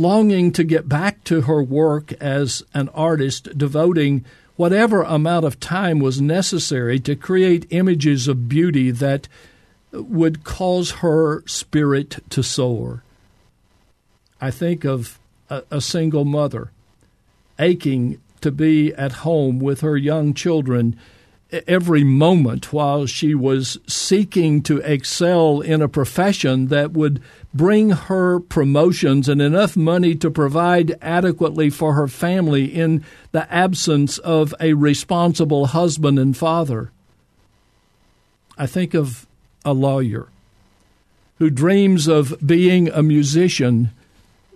longing 0.00 0.50
to 0.52 0.64
get 0.64 0.88
back 0.88 1.22
to 1.24 1.42
her 1.42 1.62
work 1.62 2.12
as 2.14 2.62
an 2.72 2.88
artist, 2.90 3.56
devoting 3.58 4.24
whatever 4.56 5.02
amount 5.02 5.44
of 5.44 5.60
time 5.60 5.98
was 5.98 6.20
necessary 6.20 6.98
to 6.98 7.14
create 7.14 7.66
images 7.70 8.26
of 8.26 8.48
beauty 8.48 8.90
that 8.90 9.28
would 9.92 10.44
cause 10.44 10.90
her 11.02 11.42
spirit 11.46 12.18
to 12.30 12.42
soar. 12.42 13.02
I 14.40 14.50
think 14.50 14.84
of 14.84 15.18
a, 15.50 15.62
a 15.70 15.80
single 15.80 16.24
mother 16.24 16.70
aching 17.58 18.20
to 18.40 18.50
be 18.50 18.94
at 18.94 19.12
home 19.12 19.58
with 19.58 19.82
her 19.82 19.96
young 19.96 20.32
children 20.32 20.98
every 21.66 22.04
moment 22.04 22.72
while 22.72 23.06
she 23.06 23.34
was 23.34 23.78
seeking 23.86 24.62
to 24.62 24.78
excel 24.78 25.60
in 25.60 25.82
a 25.82 25.88
profession 25.88 26.68
that 26.68 26.92
would 26.92 27.20
bring 27.52 27.90
her 27.90 28.38
promotions 28.38 29.28
and 29.28 29.42
enough 29.42 29.76
money 29.76 30.14
to 30.14 30.30
provide 30.30 30.96
adequately 31.02 31.68
for 31.68 31.94
her 31.94 32.06
family 32.06 32.64
in 32.66 33.04
the 33.32 33.52
absence 33.52 34.18
of 34.18 34.54
a 34.60 34.74
responsible 34.74 35.66
husband 35.66 36.18
and 36.18 36.36
father. 36.36 36.92
I 38.56 38.66
think 38.66 38.94
of 38.94 39.26
a 39.64 39.72
lawyer 39.72 40.28
who 41.38 41.50
dreams 41.50 42.06
of 42.06 42.34
being 42.46 42.88
a 42.90 43.02
musician 43.02 43.90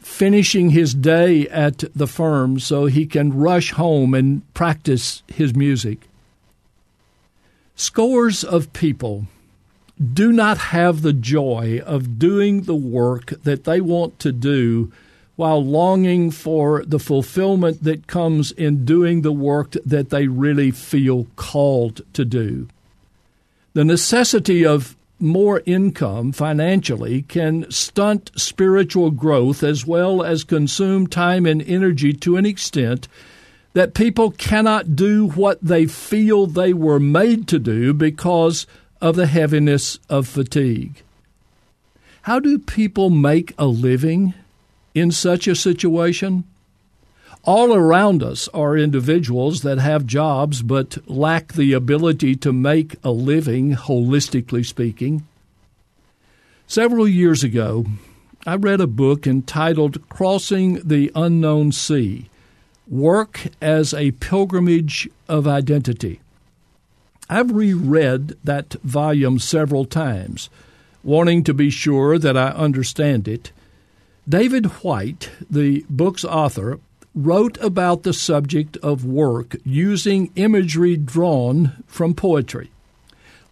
finishing 0.00 0.70
his 0.70 0.94
day 0.94 1.48
at 1.48 1.82
the 1.96 2.06
firm 2.06 2.60
so 2.60 2.84
he 2.84 3.06
can 3.06 3.36
rush 3.36 3.72
home 3.72 4.14
and 4.14 4.42
practice 4.52 5.22
his 5.26 5.54
music. 5.54 6.06
Scores 7.76 8.44
of 8.44 8.72
people 8.72 9.26
do 10.12 10.32
not 10.32 10.58
have 10.58 11.02
the 11.02 11.12
joy 11.12 11.80
of 11.84 12.18
doing 12.18 12.62
the 12.62 12.74
work 12.74 13.26
that 13.42 13.64
they 13.64 13.80
want 13.80 14.18
to 14.20 14.32
do 14.32 14.92
while 15.36 15.64
longing 15.64 16.30
for 16.30 16.84
the 16.84 17.00
fulfillment 17.00 17.82
that 17.82 18.06
comes 18.06 18.52
in 18.52 18.84
doing 18.84 19.22
the 19.22 19.32
work 19.32 19.72
that 19.84 20.10
they 20.10 20.28
really 20.28 20.70
feel 20.70 21.26
called 21.36 22.00
to 22.12 22.24
do. 22.24 22.68
The 23.72 23.84
necessity 23.84 24.64
of 24.64 24.96
more 25.18 25.62
income 25.66 26.32
financially 26.32 27.22
can 27.22 27.68
stunt 27.70 28.30
spiritual 28.36 29.10
growth 29.10 29.62
as 29.64 29.86
well 29.86 30.22
as 30.22 30.44
consume 30.44 31.06
time 31.06 31.46
and 31.46 31.62
energy 31.62 32.12
to 32.12 32.36
an 32.36 32.46
extent 32.46 33.08
that 33.74 33.92
people 33.92 34.30
cannot 34.30 34.96
do 34.96 35.28
what 35.28 35.60
they 35.60 35.84
feel 35.84 36.46
they 36.46 36.72
were 36.72 37.00
made 37.00 37.46
to 37.48 37.58
do 37.58 37.92
because 37.92 38.66
of 39.00 39.16
the 39.16 39.26
heaviness 39.26 39.98
of 40.08 40.26
fatigue. 40.26 41.02
How 42.22 42.38
do 42.38 42.58
people 42.58 43.10
make 43.10 43.52
a 43.58 43.66
living 43.66 44.32
in 44.94 45.10
such 45.10 45.46
a 45.46 45.56
situation? 45.56 46.44
All 47.42 47.74
around 47.74 48.22
us 48.22 48.48
are 48.54 48.78
individuals 48.78 49.60
that 49.62 49.78
have 49.78 50.06
jobs 50.06 50.62
but 50.62 50.96
lack 51.06 51.52
the 51.52 51.74
ability 51.74 52.36
to 52.36 52.52
make 52.52 52.94
a 53.04 53.10
living, 53.10 53.74
holistically 53.74 54.64
speaking. 54.64 55.26
Several 56.66 57.06
years 57.06 57.44
ago, 57.44 57.84
I 58.46 58.54
read 58.54 58.80
a 58.80 58.86
book 58.86 59.26
entitled 59.26 60.08
Crossing 60.08 60.80
the 60.86 61.10
Unknown 61.14 61.72
Sea 61.72 62.30
Work 62.88 63.46
as 63.60 63.94
a 63.94 64.10
Pilgrimage 64.12 65.08
of 65.28 65.46
Identity. 65.46 66.20
I've 67.30 67.50
reread 67.50 68.36
that 68.44 68.74
volume 68.82 69.38
several 69.38 69.86
times, 69.86 70.50
wanting 71.02 71.44
to 71.44 71.54
be 71.54 71.70
sure 71.70 72.18
that 72.18 72.36
I 72.36 72.48
understand 72.48 73.26
it. 73.26 73.52
David 74.28 74.66
Whyte, 74.66 75.30
the 75.50 75.84
book's 75.88 76.24
author, 76.24 76.78
wrote 77.14 77.56
about 77.58 78.02
the 78.02 78.12
subject 78.12 78.76
of 78.78 79.04
work 79.04 79.56
using 79.64 80.30
imagery 80.34 80.96
drawn 80.96 81.84
from 81.86 82.12
poetry. 82.12 82.70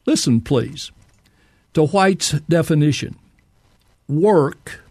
Listen, 0.05 0.41
please, 0.41 0.91
to 1.74 1.87
Whyte's 1.87 2.33
definition 2.49 3.16
work, 4.09 4.82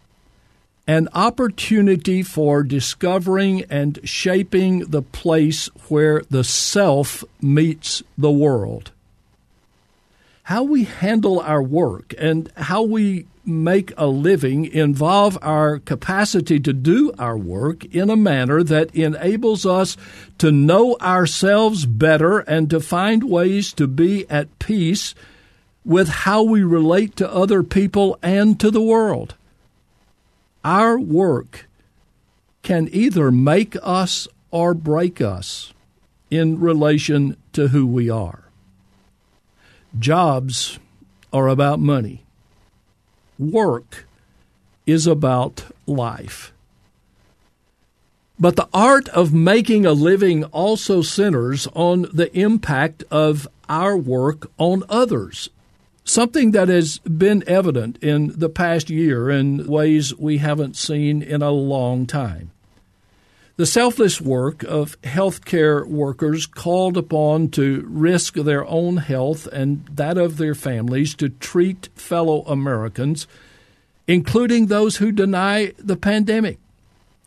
an 0.88 1.08
opportunity 1.14 2.24
for 2.24 2.64
discovering 2.64 3.64
and 3.70 4.00
shaping 4.04 4.80
the 4.80 5.02
place 5.02 5.68
where 5.88 6.22
the 6.30 6.44
self 6.44 7.24
meets 7.42 8.04
the 8.18 8.32
world. 8.32 8.92
How 10.44 10.64
we 10.64 10.84
handle 10.84 11.40
our 11.40 11.62
work 11.62 12.14
and 12.18 12.52
how 12.58 12.82
we 12.82 13.28
make 13.46 13.92
a 13.98 14.08
living 14.08 14.66
involve 14.66 15.38
our 15.42 15.80
capacity 15.80 16.60
to 16.60 16.74
do 16.74 17.12
our 17.18 17.38
work 17.38 17.86
in 17.86 18.10
a 18.10 18.16
manner 18.16 18.62
that 18.64 18.94
enables 18.96 19.66
us 19.66 19.98
to 20.38 20.52
know 20.52 20.96
ourselves 21.02 21.86
better 21.86 22.40
and 22.40 22.70
to 22.70 22.80
find 22.80 23.24
ways 23.24 23.74
to 23.74 23.88
be 23.88 24.30
at 24.30 24.60
peace 24.60 25.16
with 25.84 26.08
how 26.10 26.44
we 26.44 26.64
relate 26.64 27.16
to 27.16 27.34
other 27.34 27.64
people 27.64 28.18
and 28.22 28.60
to 28.60 28.70
the 28.70 28.82
world. 28.82 29.36
Our 30.64 31.00
work 31.00 31.68
can 32.62 32.88
either 32.92 33.32
make 33.32 33.76
us 33.82 34.28
or 34.52 34.74
break 34.74 35.22
us 35.22 35.74
in 36.30 36.60
relation 36.60 37.38
to 37.54 37.70
who 37.70 37.86
we 37.86 38.10
are. 38.10 38.46
Jobs 39.98 40.80
are 41.34 41.48
about 41.48 41.80
money 41.80 42.24
work 43.42 44.06
is 44.86 45.08
about 45.08 45.66
life. 45.88 46.54
But 48.40 48.56
the 48.56 48.70
art 48.74 49.10
of 49.10 49.34
making 49.34 49.86
a 49.86 49.92
living 49.92 50.44
also 50.46 51.02
centers 51.02 51.68
on 51.74 52.08
the 52.14 52.36
impact 52.38 53.04
of 53.12 53.48
our 53.68 53.98
work 53.98 54.50
on 54.58 54.84
others. 54.90 55.50
Something 56.04 56.52
that 56.52 56.68
has 56.68 56.98
been 57.00 57.44
evident 57.48 57.98
in 58.02 58.34
the 58.38 58.50
past 58.50 58.90
year 58.90 59.30
in 59.30 59.68
ways 59.68 60.16
we 60.16 60.40
haven't 60.40 60.76
seen 60.76 61.22
in 61.22 61.42
a 61.42 61.52
long 61.52 62.08
time. 62.08 62.52
The 63.58 63.68
selfless 63.68 64.20
work 64.20 64.64
of 64.64 65.00
healthcare 65.04 65.86
workers 65.88 66.48
called 66.48 66.98
upon 66.98 67.50
to 67.50 67.86
risk 67.88 68.34
their 68.34 68.66
own 68.66 68.98
health 68.98 69.46
and 69.46 69.86
that 69.94 70.18
of 70.18 70.38
their 70.38 70.56
families 70.56 71.14
to 71.16 71.30
treat 71.30 71.90
fellow 71.94 72.42
Americans, 72.44 73.28
including 74.08 74.66
those 74.66 74.98
who 74.98 75.12
deny 75.12 75.74
the 75.78 75.96
pandemic, 75.96 76.58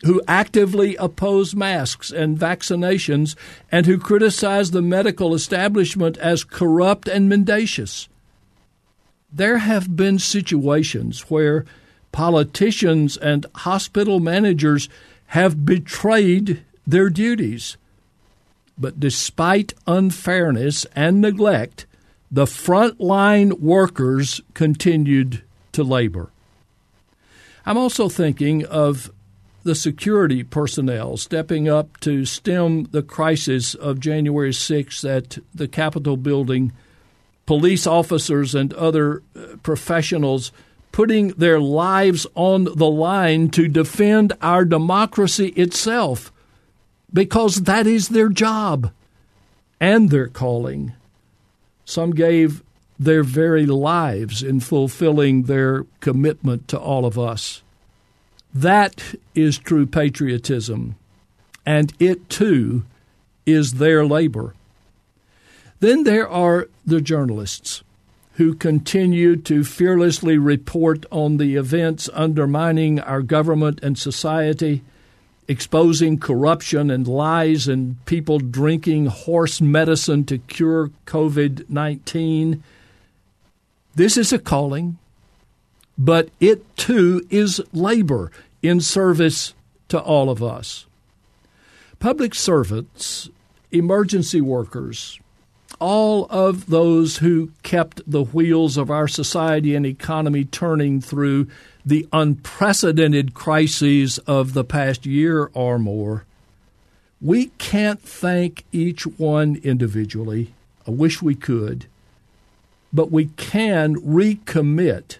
who 0.03 0.21
actively 0.27 0.97
oppose 0.97 1.55
masks 1.55 2.11
and 2.11 2.37
vaccinations, 2.37 3.37
and 3.71 3.85
who 3.85 3.97
criticize 3.97 4.71
the 4.71 4.81
medical 4.81 5.33
establishment 5.33 6.17
as 6.17 6.43
corrupt 6.43 7.07
and 7.07 7.29
mendacious. 7.29 8.09
There 9.35 9.57
have 9.57 9.97
been 9.97 10.17
situations 10.17 11.29
where 11.29 11.65
politicians 12.13 13.17
and 13.17 13.45
hospital 13.53 14.21
managers 14.21 14.87
have 15.27 15.65
betrayed 15.65 16.63
their 16.87 17.09
duties. 17.09 17.75
But 18.77 18.97
despite 18.97 19.73
unfairness 19.85 20.85
and 20.95 21.19
neglect, 21.19 21.85
the 22.31 22.45
frontline 22.45 23.59
workers 23.59 24.39
continued 24.53 25.43
to 25.73 25.83
labor. 25.83 26.29
I'm 27.65 27.77
also 27.77 28.07
thinking 28.07 28.65
of 28.65 29.11
the 29.63 29.75
security 29.75 30.43
personnel 30.43 31.17
stepping 31.17 31.67
up 31.67 31.99
to 31.99 32.23
stem 32.23 32.85
the 32.85 33.03
crisis 33.03 33.75
of 33.75 33.99
January 33.99 34.51
6th 34.51 35.03
at 35.09 35.39
the 35.53 35.67
Capitol 35.67 36.15
building, 36.15 36.71
police 37.45 37.85
officers 37.85 38.55
and 38.55 38.73
other 38.73 39.21
uh, 39.35 39.57
professionals 39.63 40.51
putting 40.91 41.29
their 41.29 41.59
lives 41.59 42.25
on 42.35 42.63
the 42.63 42.89
line 42.89 43.49
to 43.49 43.67
defend 43.67 44.33
our 44.41 44.63
democracy 44.63 45.47
itself 45.49 46.31
because 47.11 47.63
that 47.63 47.85
is 47.85 48.09
their 48.09 48.29
job 48.29 48.91
and 49.79 50.09
their 50.09 50.27
calling. 50.27 50.93
Some 51.83 52.11
gave 52.11 52.63
their 52.97 53.23
very 53.23 53.65
lives 53.65 54.41
in 54.41 54.59
fulfilling 54.59 55.43
their 55.43 55.85
commitment 55.99 56.67
to 56.69 56.79
all 56.79 57.05
of 57.05 57.19
us. 57.19 57.61
That 58.53 59.15
is 59.33 59.57
true 59.57 59.85
patriotism, 59.85 60.95
and 61.65 61.93
it 61.99 62.29
too 62.29 62.85
is 63.45 63.73
their 63.73 64.05
labor. 64.05 64.55
Then 65.81 66.05
there 66.05 66.27
are 66.27 66.69
the 66.85 67.01
journalists 67.01 67.83
who 68.33 68.53
continue 68.53 69.35
to 69.35 69.63
fearlessly 69.63 70.37
report 70.37 71.05
on 71.09 71.37
the 71.37 71.55
events 71.55 72.09
undermining 72.13 72.99
our 72.99 73.21
government 73.21 73.79
and 73.81 73.97
society, 73.97 74.83
exposing 75.47 76.19
corruption 76.19 76.91
and 76.91 77.07
lies 77.07 77.67
and 77.67 78.03
people 78.05 78.39
drinking 78.39 79.05
horse 79.05 79.61
medicine 79.61 80.25
to 80.25 80.37
cure 80.37 80.91
COVID 81.05 81.69
19. 81.69 82.61
This 83.95 84.17
is 84.17 84.33
a 84.33 84.39
calling, 84.39 84.97
but 85.97 86.27
it 86.41 86.75
too 86.75 87.25
is 87.29 87.61
labor 87.71 88.31
in 88.61 88.81
service 88.81 89.53
to 89.87 89.99
all 89.99 90.29
of 90.29 90.43
us. 90.43 90.85
Public 91.99 92.35
servants, 92.35 93.29
emergency 93.71 94.41
workers, 94.41 95.19
all 95.79 96.25
of 96.29 96.67
those 96.67 97.17
who 97.17 97.51
kept 97.63 98.01
the 98.09 98.23
wheels 98.23 98.77
of 98.77 98.89
our 98.89 99.07
society 99.07 99.75
and 99.75 99.85
economy 99.85 100.45
turning 100.45 101.01
through 101.01 101.47
the 101.85 102.07
unprecedented 102.11 103.33
crises 103.33 104.17
of 104.19 104.53
the 104.53 104.63
past 104.63 105.05
year 105.05 105.49
or 105.53 105.77
more. 105.77 106.25
We 107.21 107.47
can't 107.57 108.01
thank 108.01 108.65
each 108.71 109.05
one 109.05 109.59
individually. 109.63 110.53
I 110.87 110.91
wish 110.91 111.21
we 111.21 111.35
could. 111.35 111.85
But 112.91 113.11
we 113.11 113.25
can 113.37 113.95
recommit 113.95 115.17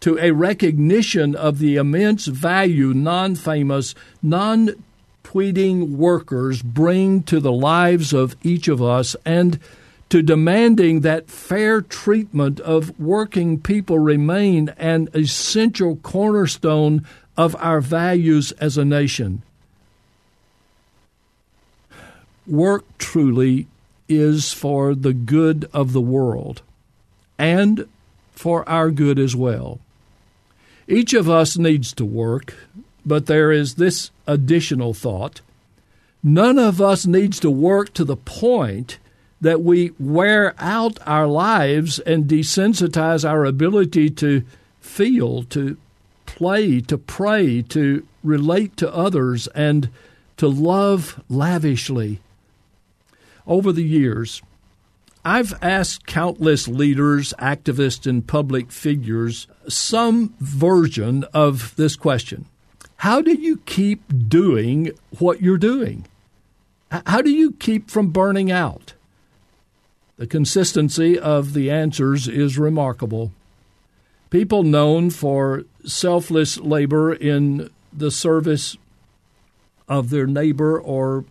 to 0.00 0.18
a 0.18 0.30
recognition 0.32 1.34
of 1.34 1.58
the 1.58 1.76
immense 1.76 2.26
value 2.26 2.92
non 2.92 3.34
famous, 3.34 3.94
non 4.22 4.70
tweeting 5.24 5.90
workers 5.90 6.62
bring 6.62 7.22
to 7.24 7.40
the 7.40 7.52
lives 7.52 8.12
of 8.12 8.36
each 8.42 8.68
of 8.68 8.80
us 8.80 9.16
and 9.24 9.58
to 10.08 10.22
demanding 10.22 11.00
that 11.00 11.28
fair 11.28 11.80
treatment 11.80 12.60
of 12.60 12.98
working 12.98 13.60
people 13.60 13.98
remain 13.98 14.68
an 14.76 15.08
essential 15.14 15.96
cornerstone 15.96 17.04
of 17.36 17.56
our 17.56 17.80
values 17.80 18.52
as 18.52 18.78
a 18.78 18.84
nation. 18.84 19.42
Work 22.46 22.84
truly 22.98 23.66
is 24.08 24.52
for 24.52 24.94
the 24.94 25.12
good 25.12 25.68
of 25.72 25.92
the 25.92 26.00
world 26.00 26.62
and 27.38 27.88
for 28.32 28.68
our 28.68 28.90
good 28.90 29.18
as 29.18 29.34
well. 29.34 29.80
Each 30.86 31.12
of 31.12 31.28
us 31.28 31.58
needs 31.58 31.92
to 31.94 32.04
work, 32.04 32.54
but 33.04 33.26
there 33.26 33.50
is 33.50 33.74
this 33.74 34.10
additional 34.26 34.94
thought. 34.94 35.40
None 36.22 36.58
of 36.58 36.80
us 36.80 37.06
needs 37.06 37.40
to 37.40 37.50
work 37.50 37.92
to 37.94 38.04
the 38.04 38.16
point 38.16 38.98
that 39.40 39.62
we 39.62 39.92
wear 39.98 40.54
out 40.58 40.98
our 41.06 41.26
lives 41.26 41.98
and 42.00 42.24
desensitize 42.24 43.28
our 43.28 43.44
ability 43.44 44.10
to 44.10 44.42
feel, 44.80 45.42
to 45.44 45.76
play, 46.24 46.80
to 46.80 46.98
pray, 46.98 47.62
to 47.62 48.06
relate 48.22 48.76
to 48.76 48.94
others, 48.94 49.46
and 49.48 49.90
to 50.36 50.48
love 50.48 51.22
lavishly. 51.28 52.20
Over 53.46 53.72
the 53.72 53.84
years, 53.84 54.42
I've 55.24 55.54
asked 55.62 56.06
countless 56.06 56.68
leaders, 56.68 57.34
activists, 57.38 58.06
and 58.06 58.26
public 58.26 58.70
figures 58.70 59.48
some 59.68 60.34
version 60.38 61.24
of 61.34 61.74
this 61.76 61.96
question 61.96 62.46
How 62.98 63.20
do 63.20 63.34
you 63.34 63.58
keep 63.66 64.28
doing 64.28 64.92
what 65.18 65.42
you're 65.42 65.58
doing? 65.58 66.06
How 67.06 67.22
do 67.22 67.30
you 67.30 67.52
keep 67.52 67.90
from 67.90 68.10
burning 68.10 68.50
out? 68.50 68.94
The 70.18 70.26
consistency 70.26 71.18
of 71.18 71.52
the 71.52 71.70
answers 71.70 72.26
is 72.26 72.58
remarkable. 72.58 73.32
People 74.30 74.62
known 74.62 75.10
for 75.10 75.64
selfless 75.84 76.58
labor 76.58 77.12
in 77.12 77.70
the 77.92 78.10
service 78.10 78.76
of 79.88 80.10
their 80.10 80.26
neighbor 80.26 80.80
or 80.80 81.24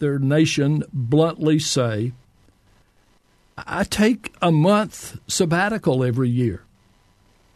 their 0.00 0.18
nation 0.18 0.84
bluntly 0.92 1.58
say, 1.58 2.12
I 3.56 3.84
take 3.84 4.34
a 4.40 4.52
month 4.52 5.18
sabbatical 5.26 6.04
every 6.04 6.28
year. 6.28 6.62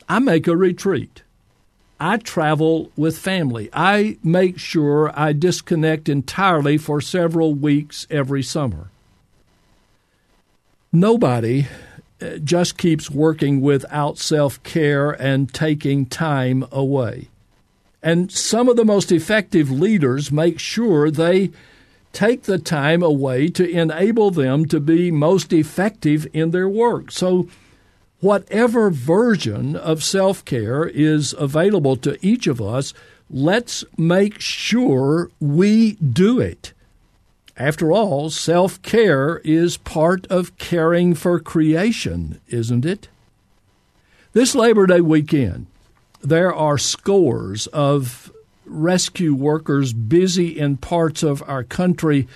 I 0.09 0.19
make 0.19 0.47
a 0.47 0.57
retreat. 0.57 1.23
I 2.01 2.17
travel 2.19 2.91
with 2.97 3.19
family. 3.19 3.71
I 3.73 4.19
make 4.23 4.59
sure 4.59 5.13
I 5.19 5.33
disconnect 5.33 6.09
entirely 6.09 6.77
for 6.77 7.01
several 7.01 7.55
weeks 7.55 8.07
every 8.11 8.43
summer. 8.43 8.91
Nobody 10.95 11.67
uh, 12.23 12.37
just 12.37 12.79
keeps 12.79 13.11
working 13.11 13.61
without 13.61 14.17
self 14.17 14.63
care 14.63 15.11
and 15.11 15.53
taking 15.53 16.07
time 16.07 16.65
away. 16.71 17.31
And 18.01 18.31
some 18.31 18.69
of 18.69 18.77
the 18.77 18.85
most 18.85 19.11
effective 19.11 19.73
leaders 19.73 20.31
make 20.31 20.61
sure 20.61 21.11
they 21.11 21.51
take 22.13 22.45
the 22.45 22.61
time 22.61 23.03
away 23.03 23.49
to 23.49 23.69
enable 23.69 24.31
them 24.31 24.67
to 24.67 24.79
be 24.79 25.11
most 25.11 25.53
effective 25.53 26.29
in 26.33 26.53
their 26.53 26.69
work. 26.69 27.11
So, 27.11 27.49
whatever 28.21 28.89
version 28.89 29.75
of 29.75 30.05
self 30.05 30.45
care 30.45 30.85
is 30.87 31.35
available 31.37 31.97
to 31.97 32.25
each 32.25 32.47
of 32.47 32.63
us, 32.63 32.95
let's 33.29 33.85
make 33.99 34.41
sure 34.41 35.29
we 35.41 35.95
do 35.95 36.39
it. 36.39 36.73
After 37.57 37.93
all, 37.93 38.31
self 38.31 38.83
care 38.83 39.39
is 39.39 39.77
part 39.77 40.27
of 40.27 40.59
caring 40.59 41.15
for 41.15 41.39
creation, 41.39 42.41
isn't 42.49 42.85
it? 42.85 43.09
This 44.33 44.57
Labor 44.57 44.87
Day 44.87 45.01
weekend, 45.01 45.67
there 46.21 46.53
are 46.53 46.79
scores 46.79 47.69
of 47.69 48.33
rescue 48.67 49.35
workers 49.35 49.93
busy 49.93 50.59
in 50.59 50.79
parts 50.79 51.23
of 51.23 51.43
our 51.47 51.63
country 51.63 52.27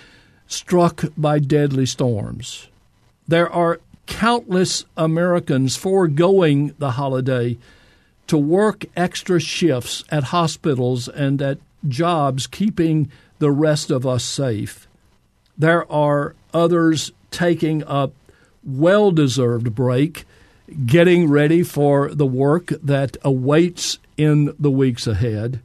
struck 0.46 1.04
by 1.16 1.40
deadly 1.40 1.86
storms. 1.86 2.68
There 3.26 3.50
are 3.50 3.80
countless 4.06 4.84
Americans 4.96 5.76
foregoing 5.76 6.74
the 6.78 6.92
holiday 6.92 7.58
to 8.28 8.38
work 8.38 8.84
extra 8.96 9.40
shifts 9.40 10.04
at 10.10 10.24
hospitals 10.24 11.08
and 11.08 11.42
at 11.42 11.58
jobs, 11.86 12.46
keeping 12.46 13.10
the 13.38 13.50
rest 13.50 13.90
of 13.90 14.06
us 14.06 14.24
safe. 14.24 14.87
There 15.58 15.90
are 15.90 16.36
others 16.54 17.10
taking 17.30 17.82
a 17.86 18.10
well 18.62 19.10
deserved 19.10 19.74
break, 19.74 20.24
getting 20.86 21.28
ready 21.28 21.62
for 21.62 22.14
the 22.14 22.26
work 22.26 22.66
that 22.82 23.16
awaits 23.22 23.98
in 24.16 24.54
the 24.58 24.70
weeks 24.70 25.06
ahead. 25.06 25.60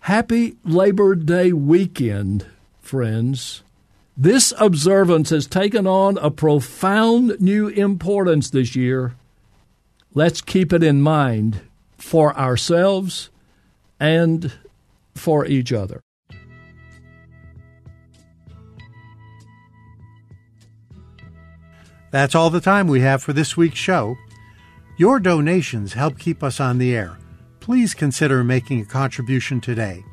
Happy 0.00 0.56
Labor 0.64 1.14
Day 1.14 1.52
weekend, 1.52 2.46
friends. 2.82 3.62
This 4.16 4.52
observance 4.58 5.30
has 5.30 5.46
taken 5.46 5.86
on 5.86 6.18
a 6.18 6.30
profound 6.30 7.40
new 7.40 7.68
importance 7.68 8.50
this 8.50 8.76
year. 8.76 9.16
Let's 10.12 10.40
keep 10.42 10.72
it 10.72 10.82
in 10.82 11.00
mind 11.00 11.62
for 11.96 12.36
ourselves 12.36 13.30
and 13.98 14.52
for 15.14 15.46
each 15.46 15.72
other. 15.72 16.03
That's 22.14 22.36
all 22.36 22.48
the 22.48 22.60
time 22.60 22.86
we 22.86 23.00
have 23.00 23.24
for 23.24 23.32
this 23.32 23.56
week's 23.56 23.76
show. 23.76 24.16
Your 24.96 25.18
donations 25.18 25.94
help 25.94 26.16
keep 26.16 26.44
us 26.44 26.60
on 26.60 26.78
the 26.78 26.94
air 26.94 27.18
please 27.64 27.94
consider 27.94 28.44
making 28.44 28.82
a 28.82 28.84
contribution 28.84 29.58
today. 29.58 30.04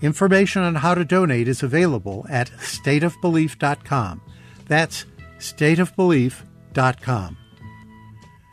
Information 0.00 0.62
on 0.62 0.76
how 0.76 0.94
to 0.94 1.04
donate 1.04 1.46
is 1.46 1.62
available 1.62 2.24
at 2.30 2.50
stateofbelief.com. 2.52 4.22
That's 4.66 5.04
stateofbelief.com. 5.38 7.36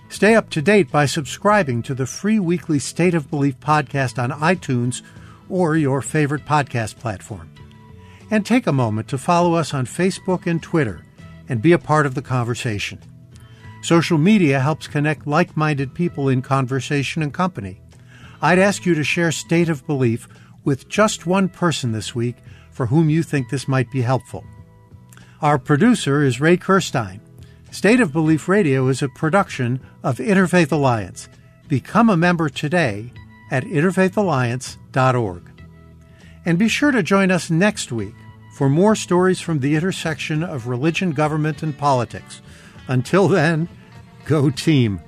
Stay 0.10 0.36
up 0.36 0.50
to 0.50 0.62
date 0.62 0.92
by 0.92 1.06
subscribing 1.06 1.82
to 1.84 1.96
the 1.96 2.06
free 2.06 2.40
weekly 2.40 2.80
State 2.80 3.16
of 3.16 3.30
Belief 3.30 3.58
podcast 3.62 4.22
on 4.22 4.32
iTunes 4.32 5.02
or 5.48 5.78
your 5.78 6.02
favorite 6.02 6.46
podcast 6.46 7.00
platform. 7.00 7.50
And 8.30 8.46
take 8.46 8.68
a 8.68 8.74
moment 8.74 9.08
to 9.08 9.18
follow 9.18 9.54
us 9.54 9.74
on 9.74 9.86
Facebook 9.86 10.46
and 10.46 10.62
Twitter 10.62 11.03
and 11.50 11.62
be 11.62 11.72
a 11.72 11.80
part 11.80 12.06
of 12.06 12.16
the 12.16 12.22
conversation. 12.22 13.00
Social 13.82 14.18
media 14.18 14.60
helps 14.60 14.88
connect 14.88 15.28
like 15.28 15.58
minded 15.58 15.94
people 15.94 16.30
in 16.30 16.42
conversation 16.42 17.22
and 17.22 17.34
company. 17.34 17.82
I'd 18.42 18.60
ask 18.60 18.86
you 18.86 18.96
to 18.96 19.04
share 19.04 19.32
State 19.32 19.70
of 19.70 19.86
Belief 19.86 20.28
with 20.64 20.88
just 20.88 21.26
one 21.26 21.50
person 21.50 21.92
this 21.92 22.16
week 22.16 22.38
for 22.72 22.88
whom 22.88 23.10
you 23.10 23.24
think 23.24 23.50
this 23.50 23.68
might 23.68 23.92
be 23.92 24.02
helpful. 24.02 24.44
Our 25.42 25.60
producer 25.60 26.24
is 26.24 26.40
Ray 26.40 26.58
Kirstein. 26.58 27.20
State 27.72 28.00
of 28.00 28.14
Belief 28.14 28.48
Radio 28.48 28.88
is 28.88 29.02
a 29.02 29.10
production 29.10 29.82
of 30.04 30.18
Interfaith 30.18 30.72
Alliance. 30.72 31.28
Become 31.68 32.10
a 32.10 32.18
member 32.18 32.48
today 32.48 33.12
at 33.52 33.64
interfaithalliance.org. 33.64 35.50
And 36.46 36.60
be 36.60 36.68
sure 36.68 36.92
to 36.92 37.04
join 37.04 37.32
us 37.32 37.50
next 37.50 37.92
week 37.92 38.16
for 38.54 38.70
more 38.70 38.96
stories 38.96 39.42
from 39.42 39.60
the 39.60 39.76
intersection 39.76 40.44
of 40.44 40.68
religion, 40.68 41.12
government, 41.12 41.64
and 41.64 41.78
politics. 41.78 42.42
Until 42.88 43.28
then, 43.28 43.68
go 44.26 44.50
team. 44.50 45.02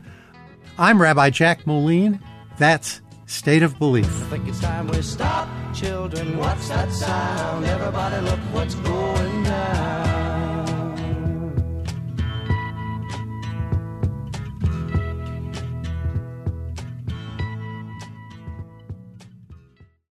I'm 0.77 1.01
Rabbi 1.01 1.29
Jack 1.29 1.65
Moline. 1.67 2.19
That's 2.57 3.01
State 3.27 3.63
of 3.63 3.77
Belief. 3.79 4.05
I 4.05 4.25
think 4.29 4.47
it's 4.47 4.59
time 4.59 4.87
we 4.87 5.01
stop. 5.01 5.47
Children, 5.73 6.37
what's 6.37 6.69
that 6.69 6.91
sound? 6.91 7.65
Everybody 7.65 8.25
look 8.25 8.39
what's 8.51 8.75
going 8.75 9.43
down. 9.43 10.54